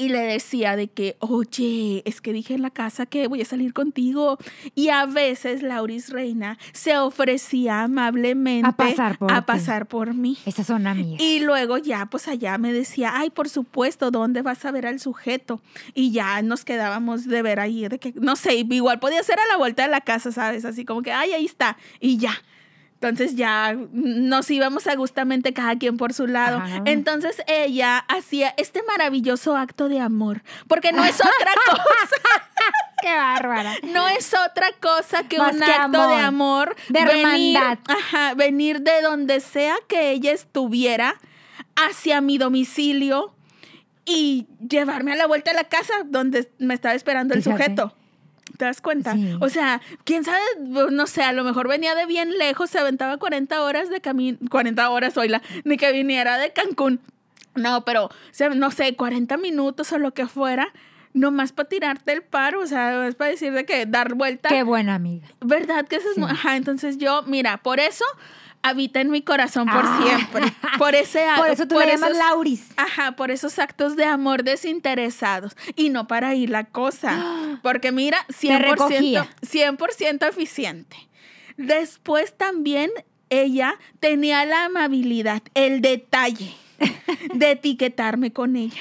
y 0.00 0.08
le 0.08 0.20
decía 0.20 0.76
de 0.76 0.88
que, 0.88 1.16
oye, 1.18 2.02
es 2.06 2.22
que 2.22 2.32
dije 2.32 2.54
en 2.54 2.62
la 2.62 2.70
casa 2.70 3.04
que 3.04 3.28
voy 3.28 3.42
a 3.42 3.44
salir 3.44 3.74
contigo. 3.74 4.38
Y 4.74 4.88
a 4.88 5.04
veces 5.04 5.62
Lauris 5.62 6.08
Reina 6.08 6.56
se 6.72 6.96
ofrecía 6.96 7.82
amablemente 7.82 8.66
A 8.66 8.72
pasar 8.72 9.18
por 9.18 9.30
a 9.30 9.44
pasar 9.44 9.86
por 9.86 10.14
mí. 10.14 10.38
Esas 10.46 10.66
son 10.66 10.86
amigas. 10.86 11.20
Y 11.20 11.40
luego 11.40 11.76
ya, 11.76 12.06
pues 12.06 12.28
allá 12.28 12.56
me 12.56 12.72
decía, 12.72 13.12
ay, 13.14 13.28
por 13.28 13.50
supuesto, 13.50 14.10
¿dónde 14.10 14.40
vas 14.40 14.64
a 14.64 14.70
ver 14.70 14.86
al 14.86 15.00
sujeto? 15.00 15.60
Y 15.92 16.12
ya 16.12 16.40
nos 16.40 16.64
quedábamos 16.64 17.26
de 17.26 17.42
ver 17.42 17.60
ahí, 17.60 17.86
de 17.86 17.98
que, 17.98 18.14
no 18.16 18.36
sé, 18.36 18.54
igual 18.54 19.00
podía 19.00 19.22
ser 19.22 19.38
a 19.38 19.46
la 19.48 19.58
vuelta 19.58 19.82
de 19.82 19.90
la 19.90 20.00
casa, 20.00 20.32
¿sabes? 20.32 20.64
Así 20.64 20.86
como 20.86 21.02
que, 21.02 21.12
ay, 21.12 21.32
ahí 21.32 21.44
está, 21.44 21.76
y 22.00 22.16
ya. 22.16 22.32
Entonces 23.02 23.34
ya 23.34 23.74
nos 23.92 24.50
íbamos 24.50 24.86
a 24.86 24.94
gustamente 24.94 25.54
cada 25.54 25.74
quien 25.78 25.96
por 25.96 26.12
su 26.12 26.26
lado. 26.26 26.58
Ajá. 26.58 26.82
Entonces 26.84 27.42
ella 27.46 27.96
hacía 27.96 28.52
este 28.58 28.82
maravilloso 28.82 29.56
acto 29.56 29.88
de 29.88 30.00
amor, 30.00 30.42
porque 30.68 30.92
no 30.92 31.02
es 31.02 31.14
otra 31.14 31.52
cosa, 31.66 32.40
¡Qué 33.00 33.14
bárbara! 33.14 33.72
no 33.84 34.06
es 34.06 34.34
otra 34.34 34.66
cosa 34.82 35.22
que 35.26 35.38
Más 35.38 35.54
un 35.54 35.60
que 35.60 35.72
acto 35.72 36.08
de 36.08 36.16
amor, 36.16 36.76
de 36.90 37.04
venir, 37.06 37.56
hermandad. 37.56 37.78
ajá, 37.88 38.34
venir 38.34 38.82
de 38.82 39.00
donde 39.00 39.40
sea 39.40 39.76
que 39.88 40.10
ella 40.10 40.32
estuviera 40.32 41.14
hacia 41.76 42.20
mi 42.20 42.36
domicilio 42.36 43.34
y 44.04 44.46
llevarme 44.68 45.12
a 45.12 45.16
la 45.16 45.26
vuelta 45.26 45.52
de 45.52 45.56
la 45.56 45.64
casa 45.64 45.94
donde 46.04 46.50
me 46.58 46.74
estaba 46.74 46.94
esperando 46.94 47.32
el 47.32 47.42
sujeto. 47.42 47.96
¿Te 48.56 48.64
das 48.64 48.80
cuenta? 48.80 49.14
Sí. 49.14 49.36
O 49.40 49.48
sea, 49.48 49.80
quién 50.04 50.24
sabe, 50.24 50.40
no 50.90 51.06
sé, 51.06 51.22
a 51.22 51.32
lo 51.32 51.44
mejor 51.44 51.68
venía 51.68 51.94
de 51.94 52.06
bien 52.06 52.36
lejos, 52.38 52.70
se 52.70 52.78
aventaba 52.78 53.16
40 53.16 53.62
horas 53.62 53.88
de 53.88 54.00
camino, 54.00 54.38
40 54.50 54.90
horas, 54.90 55.16
oíla, 55.16 55.42
ni 55.64 55.76
que 55.76 55.92
viniera 55.92 56.38
de 56.38 56.52
Cancún. 56.52 57.00
No, 57.54 57.84
pero, 57.84 58.06
o 58.06 58.10
sea, 58.30 58.48
no 58.50 58.70
sé, 58.70 58.94
40 58.94 59.36
minutos 59.36 59.92
o 59.92 59.98
lo 59.98 60.12
que 60.14 60.26
fuera, 60.26 60.72
nomás 61.12 61.52
para 61.52 61.68
tirarte 61.68 62.12
el 62.12 62.22
paro, 62.22 62.60
o 62.60 62.66
sea, 62.66 63.06
es 63.06 63.14
para 63.14 63.30
decir 63.30 63.52
de 63.52 63.64
que 63.64 63.86
dar 63.86 64.14
vuelta. 64.14 64.48
Qué 64.48 64.62
buena 64.62 64.94
amiga. 64.94 65.26
¿Verdad 65.40 65.86
que 65.86 65.96
eso 65.96 66.08
es 66.10 66.14
Sí. 66.14 66.22
Ajá, 66.22 66.56
entonces 66.56 66.98
yo, 66.98 67.22
mira, 67.24 67.58
por 67.58 67.80
eso 67.80 68.04
habita 68.62 69.00
en 69.00 69.10
mi 69.10 69.22
corazón 69.22 69.66
por 69.68 69.84
Ah. 69.84 70.00
siempre. 70.02 70.52
Por 70.78 70.94
ese 70.94 71.24
Por 71.36 71.48
eso 71.48 71.66
tú 71.66 71.78
le 71.78 71.86
llamas 71.86 72.10
esos- 72.10 72.18
Lauris. 72.18 72.66
Ajá, 72.76 73.12
por 73.12 73.30
esos 73.30 73.58
actos 73.58 73.96
de 73.96 74.04
amor 74.04 74.44
desinteresados 74.44 75.56
y 75.76 75.88
no 75.90 76.06
para 76.06 76.34
ir 76.34 76.50
la 76.50 76.64
cosa. 76.64 77.24
Porque 77.62 77.92
mira, 77.92 78.18
100%, 78.28 78.58
recogía. 78.58 79.28
100% 79.42 80.28
eficiente. 80.28 80.96
Después 81.56 82.36
también 82.36 82.90
ella 83.28 83.74
tenía 84.00 84.44
la 84.44 84.64
amabilidad, 84.64 85.42
el 85.54 85.80
detalle 85.82 86.54
de 87.34 87.50
etiquetarme 87.52 88.32
con 88.32 88.56
ella. 88.56 88.80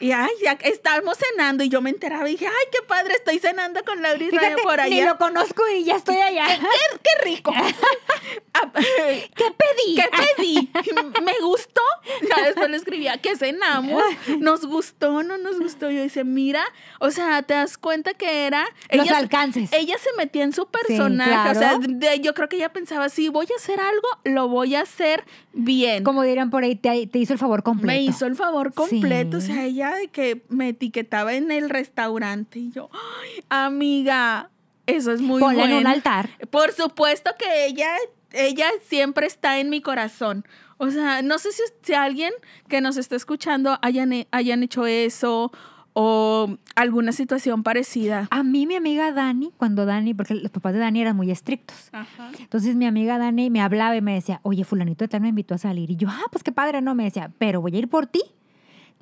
Y 0.00 0.12
ay, 0.12 0.30
ya 0.42 0.52
estábamos 0.62 1.18
cenando 1.18 1.62
y 1.62 1.68
yo 1.68 1.82
me 1.82 1.90
enteraba 1.90 2.26
y 2.28 2.32
dije, 2.32 2.46
ay, 2.46 2.66
qué 2.72 2.78
padre, 2.86 3.14
estoy 3.14 3.38
cenando 3.38 3.84
con 3.84 4.00
Laura 4.02 4.18
Fíjate, 4.18 4.62
por 4.62 4.78
ni 4.88 5.00
allá. 5.00 5.10
lo 5.12 5.18
conozco 5.18 5.62
y 5.68 5.84
ya 5.84 5.96
estoy 5.96 6.16
allá. 6.22 6.46
¡Qué, 6.46 6.98
qué 7.02 7.24
rico! 7.24 7.52
Ah, 8.52 8.68
¿Qué 8.74 9.30
pedí? 9.56 9.94
¿Qué 9.96 10.08
pedí? 10.36 10.70
¿Me 11.22 11.38
gustó? 11.40 11.80
Ya 12.28 12.52
¿qué 13.22 13.36
cenamos? 13.36 14.02
¿Nos 14.40 14.64
gustó? 14.66 15.22
¿No 15.22 15.38
nos 15.38 15.58
gustó? 15.58 15.90
Yo 15.90 16.00
decía, 16.02 16.24
mira, 16.24 16.64
o 16.98 17.10
sea, 17.10 17.42
te 17.42 17.54
das 17.54 17.78
cuenta 17.78 18.14
que 18.14 18.46
era... 18.46 18.64
Los 18.90 19.06
ella 19.06 19.14
se- 19.14 19.20
alcances. 19.20 19.72
Ella 19.72 19.96
se 19.98 20.10
metía 20.16 20.44
en 20.44 20.52
su 20.52 20.66
personaje. 20.66 21.50
O 21.50 21.54
sea, 21.54 21.78
de- 21.78 22.20
yo 22.20 22.34
creo 22.34 22.48
que 22.48 22.56
ella 22.56 22.72
pensaba, 22.72 23.08
si 23.08 23.28
voy 23.28 23.46
a 23.52 23.56
hacer 23.56 23.80
algo, 23.80 24.08
lo 24.24 24.48
voy 24.48 24.74
a 24.74 24.82
hacer 24.82 25.24
bien. 25.52 26.04
Como 26.04 26.22
dirían 26.22 26.50
por 26.50 26.64
ahí, 26.64 26.76
te, 26.76 27.06
te 27.06 27.18
hizo 27.18 27.32
el 27.32 27.38
favor 27.38 27.62
completo. 27.62 27.86
Me 27.86 28.02
hizo 28.02 28.26
el 28.26 28.36
favor 28.36 28.72
completo. 28.74 29.40
Sí. 29.40 29.50
O 29.50 29.54
sea, 29.54 29.64
ella 29.64 29.94
de 29.94 30.08
que 30.08 30.42
me 30.48 30.68
etiquetaba 30.70 31.34
en 31.34 31.50
el 31.50 31.70
restaurante. 31.70 32.58
Y 32.58 32.70
yo, 32.70 32.90
ay, 32.92 33.44
amiga, 33.48 34.50
eso 34.86 35.12
es 35.12 35.20
muy 35.20 35.40
Ponla 35.40 35.60
bueno. 35.62 35.74
en 35.76 35.80
un 35.82 35.86
altar. 35.86 36.30
Por 36.50 36.72
supuesto 36.72 37.30
que 37.38 37.66
ella, 37.66 37.88
ella 38.32 38.68
siempre 38.88 39.26
está 39.26 39.58
en 39.58 39.70
mi 39.70 39.80
corazón. 39.80 40.44
O 40.82 40.90
sea, 40.90 41.20
no 41.22 41.38
sé 41.38 41.52
si, 41.52 41.62
si 41.82 41.92
alguien 41.92 42.32
que 42.68 42.80
nos 42.80 42.96
está 42.96 43.14
escuchando 43.16 43.78
hayan, 43.82 44.12
hayan 44.30 44.62
hecho 44.62 44.86
eso 44.86 45.52
o 45.92 46.56
alguna 46.76 47.12
situación 47.12 47.62
parecida. 47.62 48.28
A 48.30 48.42
mí, 48.42 48.66
mi 48.66 48.76
amiga 48.76 49.12
Dani, 49.12 49.50
cuando 49.56 49.84
Dani, 49.84 50.14
porque 50.14 50.34
los 50.36 50.50
papás 50.50 50.72
de 50.72 50.78
Dani 50.78 51.02
eran 51.02 51.16
muy 51.16 51.30
estrictos. 51.30 51.76
Ajá. 51.92 52.30
Entonces 52.38 52.76
mi 52.76 52.86
amiga 52.86 53.18
Dani 53.18 53.50
me 53.50 53.60
hablaba 53.60 53.96
y 53.96 54.00
me 54.00 54.14
decía, 54.14 54.40
oye, 54.42 54.64
fulanito 54.64 55.04
de 55.04 55.08
tal 55.08 55.20
me 55.20 55.28
invitó 55.28 55.54
a 55.54 55.58
salir. 55.58 55.90
Y 55.90 55.96
yo, 55.96 56.08
ah, 56.10 56.22
pues 56.30 56.42
qué 56.44 56.52
padre, 56.52 56.80
no, 56.80 56.94
me 56.94 57.04
decía, 57.04 57.30
pero 57.38 57.60
voy 57.60 57.74
a 57.74 57.78
ir 57.78 57.88
por 57.88 58.06
ti. 58.06 58.22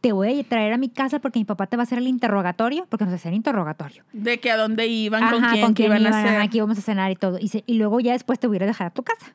Te 0.00 0.12
voy 0.12 0.40
a 0.40 0.44
traer 0.44 0.72
a 0.72 0.78
mi 0.78 0.88
casa 0.88 1.18
porque 1.18 1.38
mi 1.40 1.44
papá 1.44 1.66
te 1.66 1.76
va 1.76 1.82
a 1.82 1.84
hacer 1.84 1.98
el 1.98 2.06
interrogatorio, 2.08 2.86
porque 2.88 3.04
nos 3.04 3.14
hacían 3.14 3.34
interrogatorio. 3.34 4.04
De 4.12 4.38
que 4.40 4.50
a 4.50 4.56
dónde 4.56 4.86
iban, 4.86 5.22
con 5.62 5.74
quién, 5.74 5.86
iban 5.86 6.06
a 6.06 6.20
hacer. 6.24 6.40
aquí 6.40 6.58
íbamos 6.58 6.78
a 6.78 6.82
cenar 6.82 7.10
y 7.10 7.16
todo. 7.16 7.38
Y, 7.40 7.48
se- 7.48 7.64
y 7.66 7.74
luego 7.74 8.00
ya 8.00 8.12
después 8.12 8.38
te 8.38 8.46
voy 8.46 8.56
a 8.58 8.66
dejar 8.66 8.86
a 8.86 8.90
tu 8.90 9.02
casa. 9.02 9.34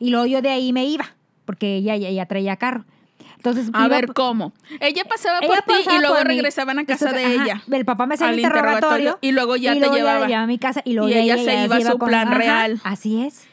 Y 0.00 0.10
luego 0.10 0.26
yo 0.26 0.42
de 0.42 0.50
ahí 0.50 0.72
me 0.72 0.84
iba, 0.84 1.04
porque 1.44 1.76
ella 1.76 1.96
ya, 1.96 2.10
ya 2.10 2.26
traía 2.26 2.56
carro. 2.56 2.84
Entonces, 3.36 3.68
A 3.74 3.88
ver, 3.88 4.06
por- 4.06 4.14
¿cómo? 4.14 4.52
Ella 4.80 5.04
pasaba 5.04 5.38
ella 5.40 5.48
por 5.48 5.62
ti 5.62 5.74
y 5.94 5.98
luego 6.00 6.16
regresaban 6.24 6.78
a 6.78 6.84
casa 6.86 7.12
de 7.12 7.24
Ajá, 7.24 7.44
ella. 7.44 7.62
El 7.70 7.84
papá 7.84 8.06
me 8.06 8.14
hacía 8.14 8.28
el 8.28 8.34
al 8.34 8.40
interrogatorio, 8.40 9.18
y 9.20 9.32
luego 9.32 9.56
ya 9.56 9.74
y 9.74 9.80
te 9.80 9.88
llevaba. 9.90 10.24
a 10.26 10.46
mi 10.46 10.58
casa 10.58 10.80
y 10.84 10.94
luego 10.94 11.08
Y 11.10 11.12
ella 11.14 11.36
ya 11.36 11.44
se 11.44 11.64
iba 11.64 11.76
a 11.76 11.80
su 11.92 11.98
con- 11.98 12.08
plan 12.08 12.28
ajá, 12.28 12.38
real. 12.38 12.80
Así 12.84 13.22
es. 13.22 13.46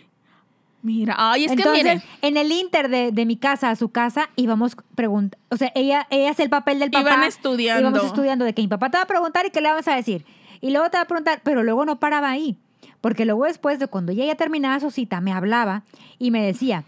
Mira, 0.83 1.13
ay, 1.17 1.45
es 1.45 1.51
Entonces, 1.51 1.73
que 1.83 1.83
miren, 1.83 2.03
en 2.23 2.37
el 2.37 2.51
inter 2.51 2.89
de, 2.89 3.11
de 3.11 3.25
mi 3.27 3.35
casa 3.37 3.69
a 3.69 3.75
su 3.75 3.89
casa 3.89 4.29
íbamos 4.35 4.75
preguntando, 4.95 5.37
o 5.49 5.57
sea, 5.57 5.71
ella, 5.75 6.07
ella 6.09 6.31
hace 6.31 6.41
el 6.41 6.49
papel 6.49 6.79
del 6.79 6.89
papá. 6.89 7.01
Iban 7.11 7.23
estudiando. 7.23 7.81
Íbamos 7.89 8.03
estudiando 8.07 8.45
de 8.45 8.53
que 8.55 8.63
mi 8.63 8.67
papá 8.67 8.89
te 8.89 8.97
va 8.97 9.03
a 9.03 9.07
preguntar 9.07 9.45
y 9.45 9.51
qué 9.51 9.61
le 9.61 9.69
vamos 9.69 9.87
a 9.87 9.95
decir. 9.95 10.25
Y 10.59 10.71
luego 10.71 10.89
te 10.89 10.97
va 10.97 11.03
a 11.03 11.07
preguntar, 11.07 11.41
pero 11.43 11.61
luego 11.63 11.85
no 11.85 11.99
paraba 11.99 12.31
ahí. 12.31 12.57
Porque 12.99 13.25
luego 13.25 13.45
después 13.45 13.77
de 13.77 13.87
cuando 13.87 14.11
ella 14.11 14.25
ya 14.25 14.35
terminaba 14.35 14.79
su 14.79 14.89
cita, 14.89 15.21
me 15.21 15.31
hablaba 15.33 15.83
y 16.17 16.31
me 16.31 16.43
decía, 16.43 16.83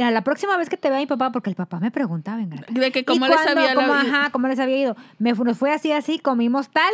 a 0.00 0.10
la 0.10 0.22
próxima 0.22 0.56
vez 0.56 0.68
que 0.68 0.76
te 0.76 0.88
vea 0.90 0.98
mi 0.98 1.06
papá, 1.06 1.32
porque 1.32 1.50
el 1.50 1.56
papá 1.56 1.80
me 1.80 1.90
preguntaba, 1.90 2.36
venga. 2.38 2.64
de 2.68 2.90
que 2.92 3.00
¿Y 3.00 3.04
cómo 3.04 3.26
les 3.26 3.38
había 3.46 3.74
la 3.74 3.74
¿Cómo, 3.74 3.92
ajá, 3.92 4.30
cómo 4.30 4.48
les 4.48 4.58
había 4.58 4.76
ido? 4.78 4.96
Me, 5.18 5.32
nos 5.32 5.58
fue 5.58 5.72
así, 5.72 5.92
así, 5.92 6.18
comimos 6.18 6.68
tal 6.70 6.92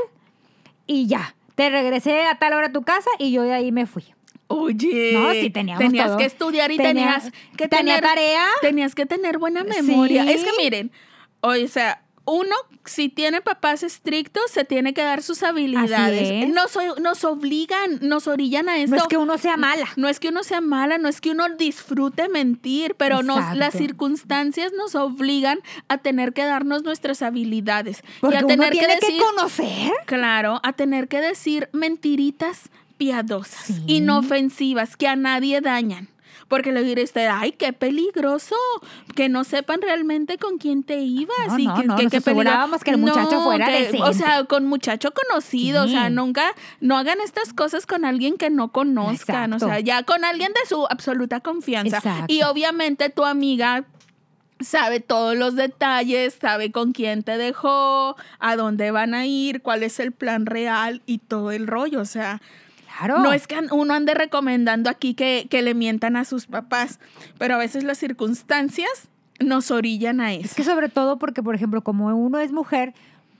y 0.87 1.07
ya. 1.07 1.35
Te 1.55 1.70
regresé 1.70 2.26
a 2.26 2.38
tal 2.38 2.52
hora 2.52 2.66
a 2.68 2.72
tu 2.72 2.83
casa 2.83 3.09
y 3.18 3.33
yo 3.33 3.42
de 3.42 3.52
ahí 3.55 3.72
me 3.72 3.87
fui. 3.87 4.05
Oye, 4.48 5.12
No, 5.14 5.33
sí, 5.33 5.50
teníamos 5.50 5.83
tenías 5.85 6.07
todo. 6.07 6.18
que 6.18 6.24
estudiar 6.24 6.70
y 6.70 6.76
Tenía- 6.76 6.92
tenías 7.20 7.33
que 7.57 7.66
tenía 7.68 7.96
tener 7.96 8.00
tarea. 8.02 8.44
Tenías 8.61 8.94
que 8.94 9.07
tener 9.07 9.38
buena 9.38 9.64
memoria. 9.64 10.22
Sí. 10.24 10.31
Es 10.33 10.44
que 10.44 10.50
miren, 10.59 10.92
o 11.40 11.55
sea, 11.68 12.02
uno 12.26 12.54
si 12.84 13.08
tiene 13.08 13.40
papás 13.40 13.82
estrictos 13.82 14.42
se 14.50 14.64
tiene 14.64 14.92
que 14.94 15.02
dar 15.02 15.22
sus 15.22 15.42
habilidades. 15.42 16.28
es. 16.44 16.48
Nos, 16.48 16.76
nos 17.00 17.24
obligan, 17.24 17.98
nos 18.02 18.26
orillan 18.26 18.68
a 18.68 18.78
esto. 18.78 18.96
No 18.96 19.02
es 19.02 19.08
que 19.08 19.16
uno 19.16 19.38
sea 19.38 19.56
mala. 19.56 19.86
No 19.96 20.08
es 20.08 20.20
que 20.20 20.28
uno 20.28 20.42
sea 20.42 20.60
mala, 20.60 20.98
no 20.98 21.08
es 21.08 21.20
que 21.20 21.30
uno 21.30 21.48
disfrute 21.56 22.28
mentir, 22.28 22.94
pero 22.96 23.22
nos, 23.22 23.56
las 23.56 23.74
circunstancias 23.74 24.72
nos 24.76 24.94
obligan 24.94 25.58
a 25.88 25.98
tener 25.98 26.32
que 26.32 26.44
darnos 26.44 26.82
nuestras 26.82 27.22
habilidades. 27.22 28.02
Porque 28.20 28.36
y 28.36 28.38
a 28.40 28.44
uno 28.44 28.48
tener 28.48 28.70
tiene 28.72 28.98
que 28.98 29.18
conocer. 29.18 29.92
Claro, 30.06 30.60
a 30.62 30.72
tener 30.72 31.08
que 31.08 31.20
decir 31.20 31.68
mentiritas 31.72 32.68
piadosas, 32.96 33.66
Sí. 33.66 33.82
inofensivas, 33.86 34.96
que 34.96 35.06
a 35.06 35.16
nadie 35.16 35.60
dañan. 35.60 36.08
Porque 36.48 36.70
le 36.72 36.85
diré 36.85 37.02
usted, 37.02 37.28
ay, 37.30 37.52
qué 37.52 37.72
peligroso, 37.72 38.54
que 39.14 39.28
no 39.28 39.42
sepan 39.42 39.82
realmente 39.82 40.38
con 40.38 40.59
quién 40.59 40.85
te 40.85 41.00
ibas. 41.00 41.48
No, 41.48 41.59
y 41.59 41.66
no, 41.66 41.74
que, 41.76 41.85
no, 41.85 41.96
que- 41.96 42.04
nos 42.04 42.14
asegurábamos 42.14 42.85
que 42.85 42.90
el 42.90 42.98
muchacho 42.98 43.40
fuera 43.42 43.68
O 44.02 44.12
sea, 44.12 44.44
con 44.44 44.66
muchacho 44.66 45.12
conocido, 45.12 45.85
o 45.85 45.88
sea, 45.88 46.09
nunca, 46.09 46.54
no 46.80 46.96
hagan 46.96 47.18
estas 47.20 47.52
cosas 47.52 47.87
con 47.87 48.04
alguien 48.04 48.37
que 48.37 48.50
no 48.50 48.70
conozcan, 48.70 49.52
o 49.52 49.59
sea, 49.59 49.80
ya 49.80 50.04
con 50.04 50.24
alguien 50.24 50.52
de 50.52 50.68
su 50.68 50.87
absoluta 50.88 51.40
confianza. 51.40 51.98
Exacto. 51.98 52.32
Y 52.32 52.42
obviamente 52.42 53.11
tu 53.11 53.24
amiga 53.24 53.85
sabe 54.61 55.00
todos 55.00 55.37
los 55.37 55.54
detalles, 55.54 56.38
sabe 56.40 56.70
con 56.72 56.92
quién 56.92 57.22
te 57.22 57.37
dejó, 57.37 58.16
a 58.38 58.56
dónde 58.56 58.90
van 58.90 59.14
a 59.14 59.26
ir, 59.26 59.62
cuál 59.62 59.82
es 59.82 60.00
el 60.00 60.12
plan 60.12 60.46
real 60.46 61.02
y 61.06 61.18
todo 61.18 61.50
el 61.50 61.66
rollo. 61.66 62.00
O 62.00 62.06
sea, 62.06 62.40
Claro. 62.98 63.18
no 63.18 63.32
es 63.32 63.46
que 63.46 63.56
uno 63.72 63.94
ande 63.94 64.14
recomendando 64.14 64.88
aquí 64.90 65.14
que, 65.14 65.46
que 65.50 65.62
le 65.62 65.74
mientan 65.74 66.16
a 66.16 66.24
sus 66.24 66.46
papás, 66.46 66.98
pero 67.38 67.54
a 67.54 67.59
veces 67.59 67.85
las 67.85 67.98
circunstancias 67.98 69.09
nos 69.38 69.70
orillan 69.70 70.20
a 70.20 70.32
eso. 70.32 70.44
Es 70.44 70.54
que 70.54 70.64
sobre 70.64 70.88
todo 70.88 71.18
porque, 71.18 71.42
por 71.42 71.54
ejemplo, 71.54 71.82
como 71.82 72.06
uno 72.06 72.38
es 72.38 72.52
mujer, 72.52 72.94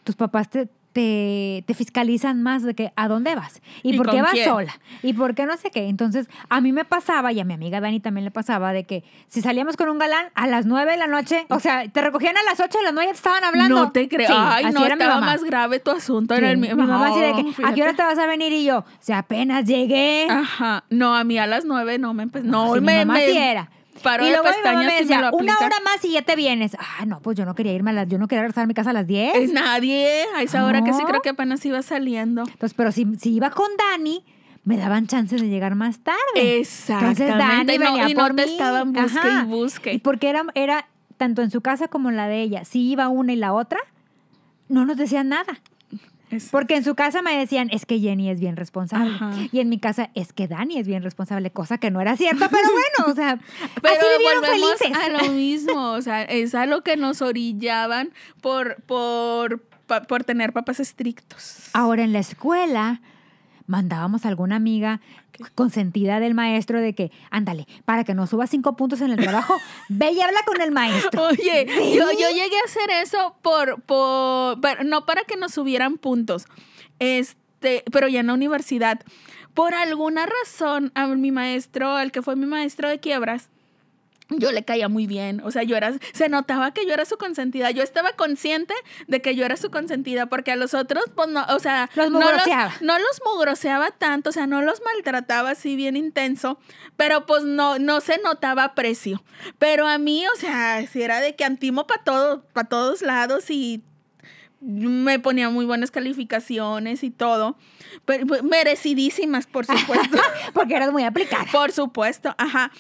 tus 0.05 0.15
papás 0.15 0.51
te, 0.51 0.69
te, 0.97 1.63
te 1.67 1.75
fiscalizan 1.75 2.43
más 2.43 2.63
de 2.63 2.75
que 2.75 2.91
a 2.97 3.07
dónde 3.07 3.35
vas 3.35 3.61
y, 3.83 3.93
¿Y 3.95 3.97
por 3.99 4.09
qué 4.09 4.23
vas 4.23 4.31
quién? 4.31 4.47
sola 4.47 4.81
y 5.03 5.13
por 5.13 5.35
qué 5.35 5.45
no 5.45 5.55
sé 5.59 5.71
qué. 5.71 5.89
Entonces, 5.89 6.27
a 6.49 6.63
mí 6.63 6.73
me 6.73 6.87
pasaba 6.87 7.33
y 7.33 7.41
a 7.41 7.45
mi 7.45 7.53
amiga 7.53 7.83
Dani 7.83 8.01
también 8.01 8.25
le 8.25 8.31
pasaba 8.31 8.73
de 8.73 8.85
que 8.85 9.05
si 9.29 9.43
salíamos 9.43 9.77
con 9.77 9.91
un 9.91 9.99
galán 9.99 10.29
a 10.35 10.47
las 10.47 10.65
9 10.65 10.93
de 10.93 10.97
la 10.97 11.07
noche, 11.07 11.45
o 11.51 11.61
sea, 11.61 11.87
te 11.87 12.01
recogían 12.01 12.35
a 12.39 12.43
las 12.45 12.61
8 12.61 12.79
de 12.79 12.85
la 12.85 12.93
noche 12.93 13.09
y 13.09 13.11
te 13.11 13.17
estaban 13.17 13.45
hablando. 13.45 13.75
No 13.75 13.93
te 13.93 14.09
creo. 14.09 14.27
Sí, 14.27 14.35
Ay, 14.35 14.73
no, 14.73 14.81
mi 14.81 14.87
estaba 14.87 15.21
más 15.21 15.45
grave 15.45 15.81
tu 15.81 15.91
asunto. 15.91 16.35
Sí, 16.35 16.39
Era 16.39 16.51
el 16.51 16.57
mi 16.57 16.73
mamá 16.73 17.09
así 17.09 17.21
de 17.21 17.35
que, 17.35 17.43
No, 17.43 17.69
¿a 17.69 17.75
qué 17.75 17.83
hora 17.83 17.93
te 17.93 18.03
vas 18.03 18.19
a 18.19 18.27
venir? 18.27 18.55
Y 18.55 18.65
yo, 18.65 18.87
sea, 18.99 19.19
apenas 19.19 19.67
llegué. 19.67 20.29
Ajá. 20.31 20.85
No, 20.89 21.15
a 21.15 21.25
mí 21.25 21.37
a 21.37 21.47
las 21.47 21.67
nueve 21.67 21.99
no 21.99 22.15
me 22.15 22.23
empezó. 22.23 22.47
No, 22.47 22.73
mi 22.73 22.81
me, 22.81 23.05
mamá 23.05 23.21
me 23.21 23.31
sí 23.31 23.37
era. 23.37 23.69
Paró 24.03 24.25
y 24.25 24.27
de 24.31 24.33
luego 24.37 24.45
mi 24.45 24.51
mamá 24.51 24.63
pestañas 24.63 24.85
me 24.87 24.93
y 24.93 24.95
me 24.95 25.01
decía, 25.01 25.21
lo 25.31 25.37
una 25.37 25.53
aplica. 25.55 25.67
hora 25.67 25.77
más 25.85 26.05
y 26.05 26.13
ya 26.13 26.23
te 26.23 26.37
vienes. 26.37 26.77
Ah, 26.79 27.05
no, 27.07 27.21
pues 27.21 27.37
yo 27.37 27.45
no 27.45 27.55
quería 27.55 27.73
irme 27.73 27.91
a 27.91 27.95
las, 27.95 28.09
yo 28.09 28.19
no 28.19 28.29
quería 28.29 28.43
regresar 28.43 28.65
a 28.65 28.67
mi 28.67 28.75
casa 28.75 28.91
a 28.91 28.93
las 28.93 29.07
10. 29.07 29.35
Es 29.37 29.53
nadie. 29.53 30.25
A 30.37 30.43
esa 30.43 30.65
hora 30.65 30.83
que 30.83 30.93
sí 30.93 31.01
No. 31.03 31.09
creo 31.09 31.23
que 31.23 31.31
apenas 31.31 31.65
iba 31.67 31.81
saliendo. 31.83 32.43
Entonces, 32.43 32.75
pero 32.75 32.93
si, 32.93 33.07
si 33.17 33.35
iba 33.35 33.51
con 33.51 33.69
Dani, 33.77 34.25
me 34.65 34.77
daban 34.77 35.07
chances 35.07 35.41
de 35.41 35.49
llegar 35.49 35.75
más 35.75 36.01
tarde. 36.01 36.19
Exactamente. 36.59 37.25
Entonces 37.27 37.49
Dani 37.49 37.79
no, 37.79 37.85
venía 37.85 38.09
y 38.11 38.15
no 38.15 38.21
por 38.23 38.35
te 38.37 38.47
mí. 38.47 38.53
estaban 38.53 38.93
busque 38.93 39.29
y 39.29 39.45
busque. 39.45 39.93
Y 39.95 39.99
porque 39.99 40.29
era, 40.31 40.45
era 40.55 40.89
tanto 41.17 41.43
en 41.43 41.51
su 41.51 41.61
casa 41.61 41.89
como 41.89 42.11
en 42.11 42.17
la 42.17 42.29
de 42.29 42.43
ella. 42.43 42.65
Si 42.65 42.91
iba 42.91 43.09
una 43.09 43.33
y 43.33 43.37
la 43.37 43.53
otra, 43.53 43.79
no 44.69 44.85
nos 44.85 44.97
decían 44.97 45.29
nada. 45.29 45.61
Porque 46.51 46.77
en 46.77 46.85
su 46.85 46.95
casa 46.95 47.23
me 47.23 47.37
decían, 47.37 47.69
es 47.71 47.87
que 47.87 48.01
Jenny 48.01 48.31
es 48.31 48.41
bien 48.41 48.57
responsable. 48.57 49.15
Ajá. 49.15 49.33
Y 49.53 49.61
en 49.61 49.69
mi 49.69 49.79
casa, 49.79 50.11
es 50.15 50.33
que 50.33 50.49
Dani 50.49 50.79
es 50.79 50.87
bien 50.87 51.03
responsable, 51.03 51.51
cosa 51.51 51.79
que 51.79 51.91
no 51.91 52.01
era 52.01 52.17
cierta, 52.17 52.49
pero 52.49 52.69
bueno, 52.71 53.13
o 53.13 53.15
sea, 53.15 53.39
Pero 53.83 53.95
así 53.95 54.07
vivieron 54.19 54.45
felices. 54.45 54.97
a 54.97 55.09
lo 55.09 55.33
mismo, 55.33 55.93
o 55.93 56.03
sea, 56.03 56.23
es 56.23 56.55
a 56.55 56.67
lo 56.67 56.83
que 56.83 56.97
nos 56.97 57.23
orillaban 57.23 58.11
por, 58.41 58.83
por, 58.83 59.63
por 60.09 60.25
tener 60.25 60.53
papás 60.53 60.81
estrictos. 60.81 61.71
Ahora 61.73 62.03
en 62.03 62.13
la 62.13 62.19
escuela 62.19 63.01
mandábamos 63.67 64.25
a 64.25 64.29
alguna 64.29 64.57
amiga 64.57 65.01
consentida 65.55 66.21
del 66.21 66.35
maestro 66.35 66.81
de 66.81 66.95
que, 66.95 67.11
ándale, 67.31 67.67
para 67.85 68.05
que 68.05 68.15
no 68.15 68.27
suba 68.27 68.47
cinco 68.47 68.77
puntos 68.77 69.01
en 69.01 69.11
el 69.11 69.19
trabajo, 69.19 69.55
ve 69.89 70.13
y 70.13 70.21
habla 70.21 70.41
con 70.47 70.61
el 70.61 70.73
maestro. 70.73 71.27
Oye, 71.29 71.67
Sí. 71.69 71.95
yo, 71.97 72.11
yo 72.13 72.29
llegué 72.31 72.57
a 72.57 72.65
hacer 72.67 72.91
eso 73.03 73.37
por, 73.43 73.83
por, 73.83 74.61
pero 74.61 74.85
no 74.85 75.05
para 75.07 75.25
que 75.25 75.37
nos 75.37 75.53
subieran 75.53 75.99
puntos. 75.99 76.47
Este, 76.99 77.47
este, 77.57 77.85
pero 77.91 78.07
ya 78.07 78.21
en 78.21 78.27
la 78.27 78.35
universidad. 78.35 79.01
Por 79.55 79.73
alguna 79.73 80.27
razón, 80.27 80.93
a 80.95 81.07
mi 81.07 81.33
maestro, 81.33 81.93
al 81.93 82.13
que 82.13 82.21
fue 82.21 82.37
mi 82.37 82.45
maestro 82.45 82.89
de 82.91 83.01
quiebras, 83.01 83.49
yo 84.31 84.53
le 84.53 84.65
caía 84.65 84.89
muy 84.89 85.07
bien, 85.07 85.41
o 85.45 85.51
sea, 85.51 85.63
yo 85.63 85.77
era, 85.77 85.93
se 86.13 86.29
notaba 86.29 86.73
que 86.73 86.87
yo 86.87 86.93
era 86.95 87.05
su 87.05 87.17
consentida, 87.17 87.71
yo 87.71 87.83
estaba 87.83 88.13
consciente 88.13 88.75
de 89.07 89.23
que 89.23 89.35
yo 89.37 89.45
era 89.45 89.57
su 89.57 89.71
consentida, 89.71 90.27
porque 90.27 90.53
a 90.53 90.57
los 90.57 90.75
otros, 90.75 91.05
pues 91.15 91.29
no, 91.29 91.45
o 91.49 91.59
sea, 91.59 91.89
Los 91.95 92.11
no, 92.11 92.19
los, 92.21 92.31
mugroseaba. 92.31 92.75
no 92.81 92.99
los 92.99 93.21
mugroseaba 93.25 93.91
tanto, 93.93 94.31
o 94.31 94.33
sea, 94.33 94.47
no 94.47 94.63
los 94.63 94.83
maltrataba 94.83 95.51
así 95.51 95.77
bien 95.77 95.97
intenso, 95.97 96.59
pero 96.97 97.27
pues 97.27 97.45
no, 97.45 97.79
no 97.79 98.01
se 98.01 98.19
notaba 98.19 98.65
aprecio. 98.65 99.23
Pero 99.59 99.87
a 99.87 99.99
mí, 99.99 100.25
o 100.27 100.37
sea, 100.39 100.85
si 100.87 101.03
era 101.03 101.21
de 101.21 101.37
que 101.37 101.45
antimo 101.45 101.87
para 101.87 102.03
todo, 102.03 102.45
para 102.53 102.69
todos 102.69 103.03
lados 103.03 103.51
y 103.51 103.85
me 104.61 105.19
ponía 105.19 105.51
muy 105.51 105.65
buenas 105.65 105.91
calificaciones 105.91 107.05
y 107.05 107.11
todo, 107.11 107.57
pero, 108.05 108.27
pues, 108.27 108.43
merecidísimas, 108.43 109.47
por 109.47 109.67
supuesto. 109.67 110.19
Porque 110.55 110.75
eras 110.77 110.93
muy 110.93 111.05
aplicada. 111.05 111.45
Por 111.53 111.73
supuesto, 111.73 112.35
ajá. 112.39 112.71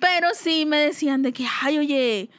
Pero 0.00 0.28
sí 0.34 0.66
me 0.66 0.78
decían 0.78 1.22
de 1.22 1.32
que, 1.32 1.46
ay, 1.62 1.78
oye, 1.78 2.30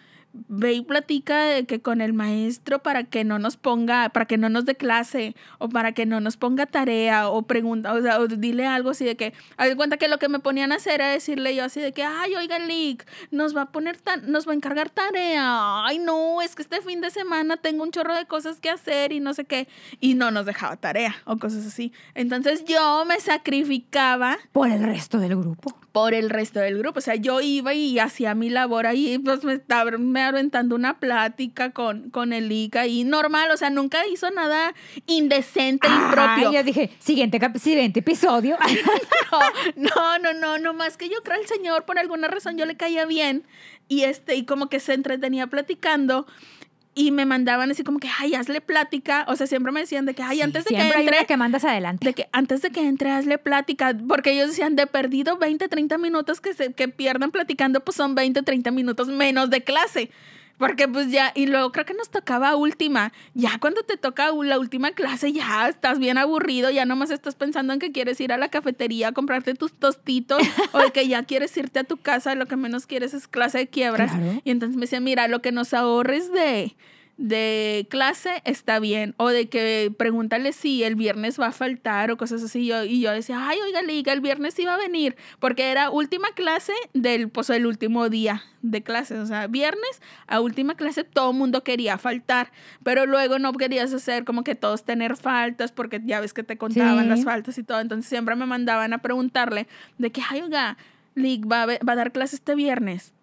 ve 0.47 0.73
y 0.73 0.81
platica 0.81 1.43
de 1.43 1.65
que 1.65 1.81
con 1.81 2.01
el 2.01 2.13
maestro 2.13 2.79
para 2.79 3.03
que 3.03 3.23
no 3.23 3.39
nos 3.39 3.57
ponga, 3.57 4.09
para 4.09 4.25
que 4.25 4.37
no 4.37 4.49
nos 4.49 4.65
dé 4.65 4.75
clase, 4.75 5.35
o 5.57 5.69
para 5.69 5.93
que 5.93 6.05
no 6.05 6.19
nos 6.19 6.37
ponga 6.37 6.65
tarea, 6.65 7.29
o 7.29 7.43
pregunta, 7.43 7.93
o 7.93 8.01
sea, 8.01 8.19
o 8.19 8.27
dile 8.27 8.65
algo 8.65 8.91
así 8.91 9.05
de 9.05 9.15
que, 9.15 9.33
haz 9.57 9.75
cuenta 9.75 9.97
que 9.97 10.07
lo 10.07 10.19
que 10.19 10.29
me 10.29 10.39
ponían 10.39 10.71
a 10.71 10.75
hacer 10.75 10.95
era 10.95 11.09
decirle 11.09 11.55
yo 11.55 11.63
así 11.63 11.79
de 11.79 11.91
que, 11.91 12.03
ay, 12.03 12.35
oiga, 12.35 12.59
Lick, 12.59 13.05
nos 13.31 13.55
va 13.55 13.63
a 13.63 13.71
poner, 13.71 13.97
tan, 13.97 14.31
nos 14.31 14.47
va 14.47 14.51
a 14.51 14.55
encargar 14.55 14.89
tarea, 14.89 15.85
ay, 15.85 15.99
no, 15.99 16.41
es 16.41 16.55
que 16.55 16.61
este 16.61 16.81
fin 16.81 17.01
de 17.01 17.09
semana 17.09 17.57
tengo 17.57 17.83
un 17.83 17.91
chorro 17.91 18.15
de 18.15 18.25
cosas 18.25 18.59
que 18.59 18.69
hacer 18.69 19.11
y 19.11 19.19
no 19.19 19.33
sé 19.33 19.45
qué, 19.45 19.67
y 19.99 20.15
no 20.15 20.31
nos 20.31 20.45
dejaba 20.45 20.77
tarea, 20.77 21.15
o 21.25 21.37
cosas 21.37 21.65
así. 21.65 21.91
Entonces 22.15 22.63
yo 22.65 23.05
me 23.05 23.19
sacrificaba 23.19 24.37
Por 24.51 24.69
el 24.69 24.83
resto 24.83 25.19
del 25.19 25.35
grupo. 25.35 25.77
Por 25.97 26.13
el 26.13 26.29
resto 26.29 26.59
del 26.59 26.77
grupo. 26.77 26.99
O 26.99 27.01
sea, 27.01 27.15
yo 27.15 27.41
iba 27.41 27.73
y 27.73 27.97
hacía 27.97 28.35
mi 28.35 28.51
labor 28.51 28.85
ahí, 28.85 29.17
pues 29.17 29.43
me 29.43 29.53
estaba 29.53 29.89
me 29.97 30.21
aventando 30.21 30.75
una 30.75 30.99
plática 30.99 31.71
con, 31.71 32.11
con 32.11 32.33
el 32.33 32.51
ICA 32.51 32.85
y 32.85 33.03
normal, 33.03 33.49
o 33.49 33.57
sea, 33.57 33.71
nunca 33.71 34.05
hizo 34.05 34.29
nada 34.29 34.75
indecente, 35.07 35.87
impropio. 35.87 36.49
Ay, 36.49 36.53
yo 36.53 36.63
dije, 36.63 36.91
siguiente, 36.99 37.39
siguiente 37.55 38.01
episodio. 38.01 38.57
No, 39.75 40.19
no, 40.19 40.33
no, 40.33 40.57
no, 40.57 40.73
más 40.73 40.97
que 40.97 41.09
yo 41.09 41.21
creo 41.23 41.37
al 41.39 41.47
señor, 41.47 41.85
por 41.85 41.99
alguna 41.99 42.27
razón 42.27 42.57
yo 42.57 42.65
le 42.65 42.77
caía 42.77 43.05
bien 43.05 43.43
y 43.87 44.03
este, 44.03 44.35
y 44.35 44.45
como 44.45 44.69
que 44.69 44.79
se 44.79 44.93
entretenía 44.93 45.47
platicando. 45.47 46.27
Y 46.97 47.11
me 47.11 47.25
mandaban 47.25 47.69
así 47.69 47.83
como 47.83 47.99
que, 47.99 48.09
ay, 48.19 48.33
hazle 48.33 48.59
plática. 48.59 49.23
O 49.27 49.35
sea, 49.35 49.45
siempre 49.45 49.71
me 49.71 49.81
decían 49.81 50.05
de 50.07 50.15
que, 50.15 50.23
ay, 50.23 50.37
Sí, 50.37 50.41
antes 50.41 50.65
de 50.65 50.69
que 50.69 50.75
siempre 50.75 50.97
hay 50.97 51.03
entre, 51.03 51.17
una 51.19 51.25
que 51.27 51.37
mandas 51.37 51.63
adelante. 51.63 52.03
de 52.05 52.13
que 52.13 52.27
antes 52.31 52.63
de 52.63 52.71
que 52.71 52.87
entre, 52.87 53.11
hazle 53.11 53.37
plática, 53.37 53.95
porque 54.07 54.31
ellos 54.31 54.47
decían 54.49 54.75
de 54.75 54.87
perdido 54.87 55.37
20, 55.37 55.67
30 55.67 55.97
minutos 55.99 56.41
que 56.41 56.55
se 56.55 56.73
que 56.73 56.87
pierdan 56.87 57.31
platicando, 57.31 57.81
pues 57.81 57.95
son 57.95 58.15
20, 58.15 58.41
30 58.41 58.71
minutos 58.71 59.09
menos 59.09 59.51
de 59.51 59.63
clase. 59.63 60.09
Porque 60.57 60.87
pues 60.87 61.11
ya, 61.11 61.31
y 61.35 61.45
luego 61.45 61.71
creo 61.71 61.85
que 61.85 61.93
nos 61.93 62.09
tocaba 62.09 62.55
última. 62.55 63.13
Ya 63.33 63.59
cuando 63.59 63.83
te 63.83 63.97
toca 63.97 64.31
la 64.31 64.57
última 64.57 64.91
clase, 64.91 65.31
ya 65.31 65.69
estás 65.69 65.99
bien 65.99 66.17
aburrido, 66.17 66.71
ya 66.71 66.85
nomás 66.85 67.11
estás 67.11 67.35
pensando 67.35 67.73
en 67.73 67.79
que 67.79 67.91
quieres 67.91 68.19
ir 68.19 68.33
a 68.33 68.37
la 68.37 68.49
cafetería 68.49 69.09
a 69.09 69.11
comprarte 69.11 69.53
tus 69.53 69.73
tostitos 69.73 70.41
o 70.71 70.79
de 70.79 70.91
que 70.91 71.07
ya 71.07 71.23
quieres 71.23 71.55
irte 71.57 71.79
a 71.79 71.83
tu 71.83 71.97
casa, 71.97 72.33
lo 72.35 72.47
que 72.47 72.55
menos 72.55 72.87
quieres 72.87 73.13
es 73.13 73.27
clase 73.27 73.59
de 73.59 73.67
quiebras. 73.67 74.11
Claro. 74.11 74.41
Y 74.43 74.51
entonces 74.51 74.75
me 74.75 74.81
decía, 74.81 74.99
mira, 74.99 75.27
lo 75.27 75.41
que 75.41 75.51
nos 75.51 75.73
ahorres 75.73 76.31
de, 76.31 76.75
de 77.17 77.87
clase 77.89 78.41
está 78.45 78.79
bien. 78.79 79.15
O 79.17 79.29
de 79.29 79.49
que 79.49 79.91
pregúntale 79.97 80.53
si 80.53 80.83
el 80.83 80.95
viernes 80.95 81.39
va 81.39 81.47
a 81.47 81.51
faltar 81.51 82.11
o 82.11 82.17
cosas 82.17 82.43
así. 82.43 82.67
Yo, 82.67 82.83
y 82.83 83.01
yo 83.01 83.11
decía, 83.11 83.47
ay, 83.47 83.57
oiga, 83.65 83.81
Liga, 83.81 84.13
el 84.13 84.21
viernes 84.21 84.57
iba 84.59 84.75
a 84.75 84.77
venir. 84.77 85.15
Porque 85.39 85.71
era 85.71 85.89
última 85.89 86.29
clase 86.35 86.73
del, 86.93 87.29
pues, 87.29 87.49
el 87.49 87.65
último 87.65 88.09
día 88.09 88.43
de 88.61 88.83
clases. 88.83 89.17
O 89.19 89.25
sea, 89.25 89.47
viernes 89.47 90.01
a 90.27 90.39
última 90.41 90.75
clase 90.75 91.03
todo 91.03 91.31
el 91.31 91.37
mundo 91.37 91.63
quería 91.63 91.97
faltar. 91.97 92.51
Pero 92.83 93.05
luego 93.07 93.39
no 93.39 93.51
querías 93.53 93.91
hacer 93.93 94.23
como 94.23 94.43
que 94.43 94.53
todos 94.55 94.83
tener 94.85 95.17
faltas 95.17 95.71
porque 95.71 95.99
ya 96.05 96.19
ves 96.19 96.33
que 96.33 96.43
te 96.43 96.57
contaban 96.57 97.05
Sí. 97.05 97.09
las 97.09 97.23
faltas 97.23 97.57
y 97.57 97.63
todo. 97.63 97.79
Entonces 97.79 98.07
siempre 98.07 98.35
me 98.35 98.45
mandaban 98.45 98.93
a 98.93 98.99
preguntarle 98.99 99.67
de 99.97 100.11
que, 100.11 100.21
ay, 100.29 100.41
oiga, 100.41 100.77
Lig 101.15 101.51
va 101.51 101.63
a, 101.63 101.65
va 101.65 101.93
a 101.93 101.95
dar 101.95 102.11
clase 102.11 102.35
este 102.35 102.53
viernes. 102.53 103.13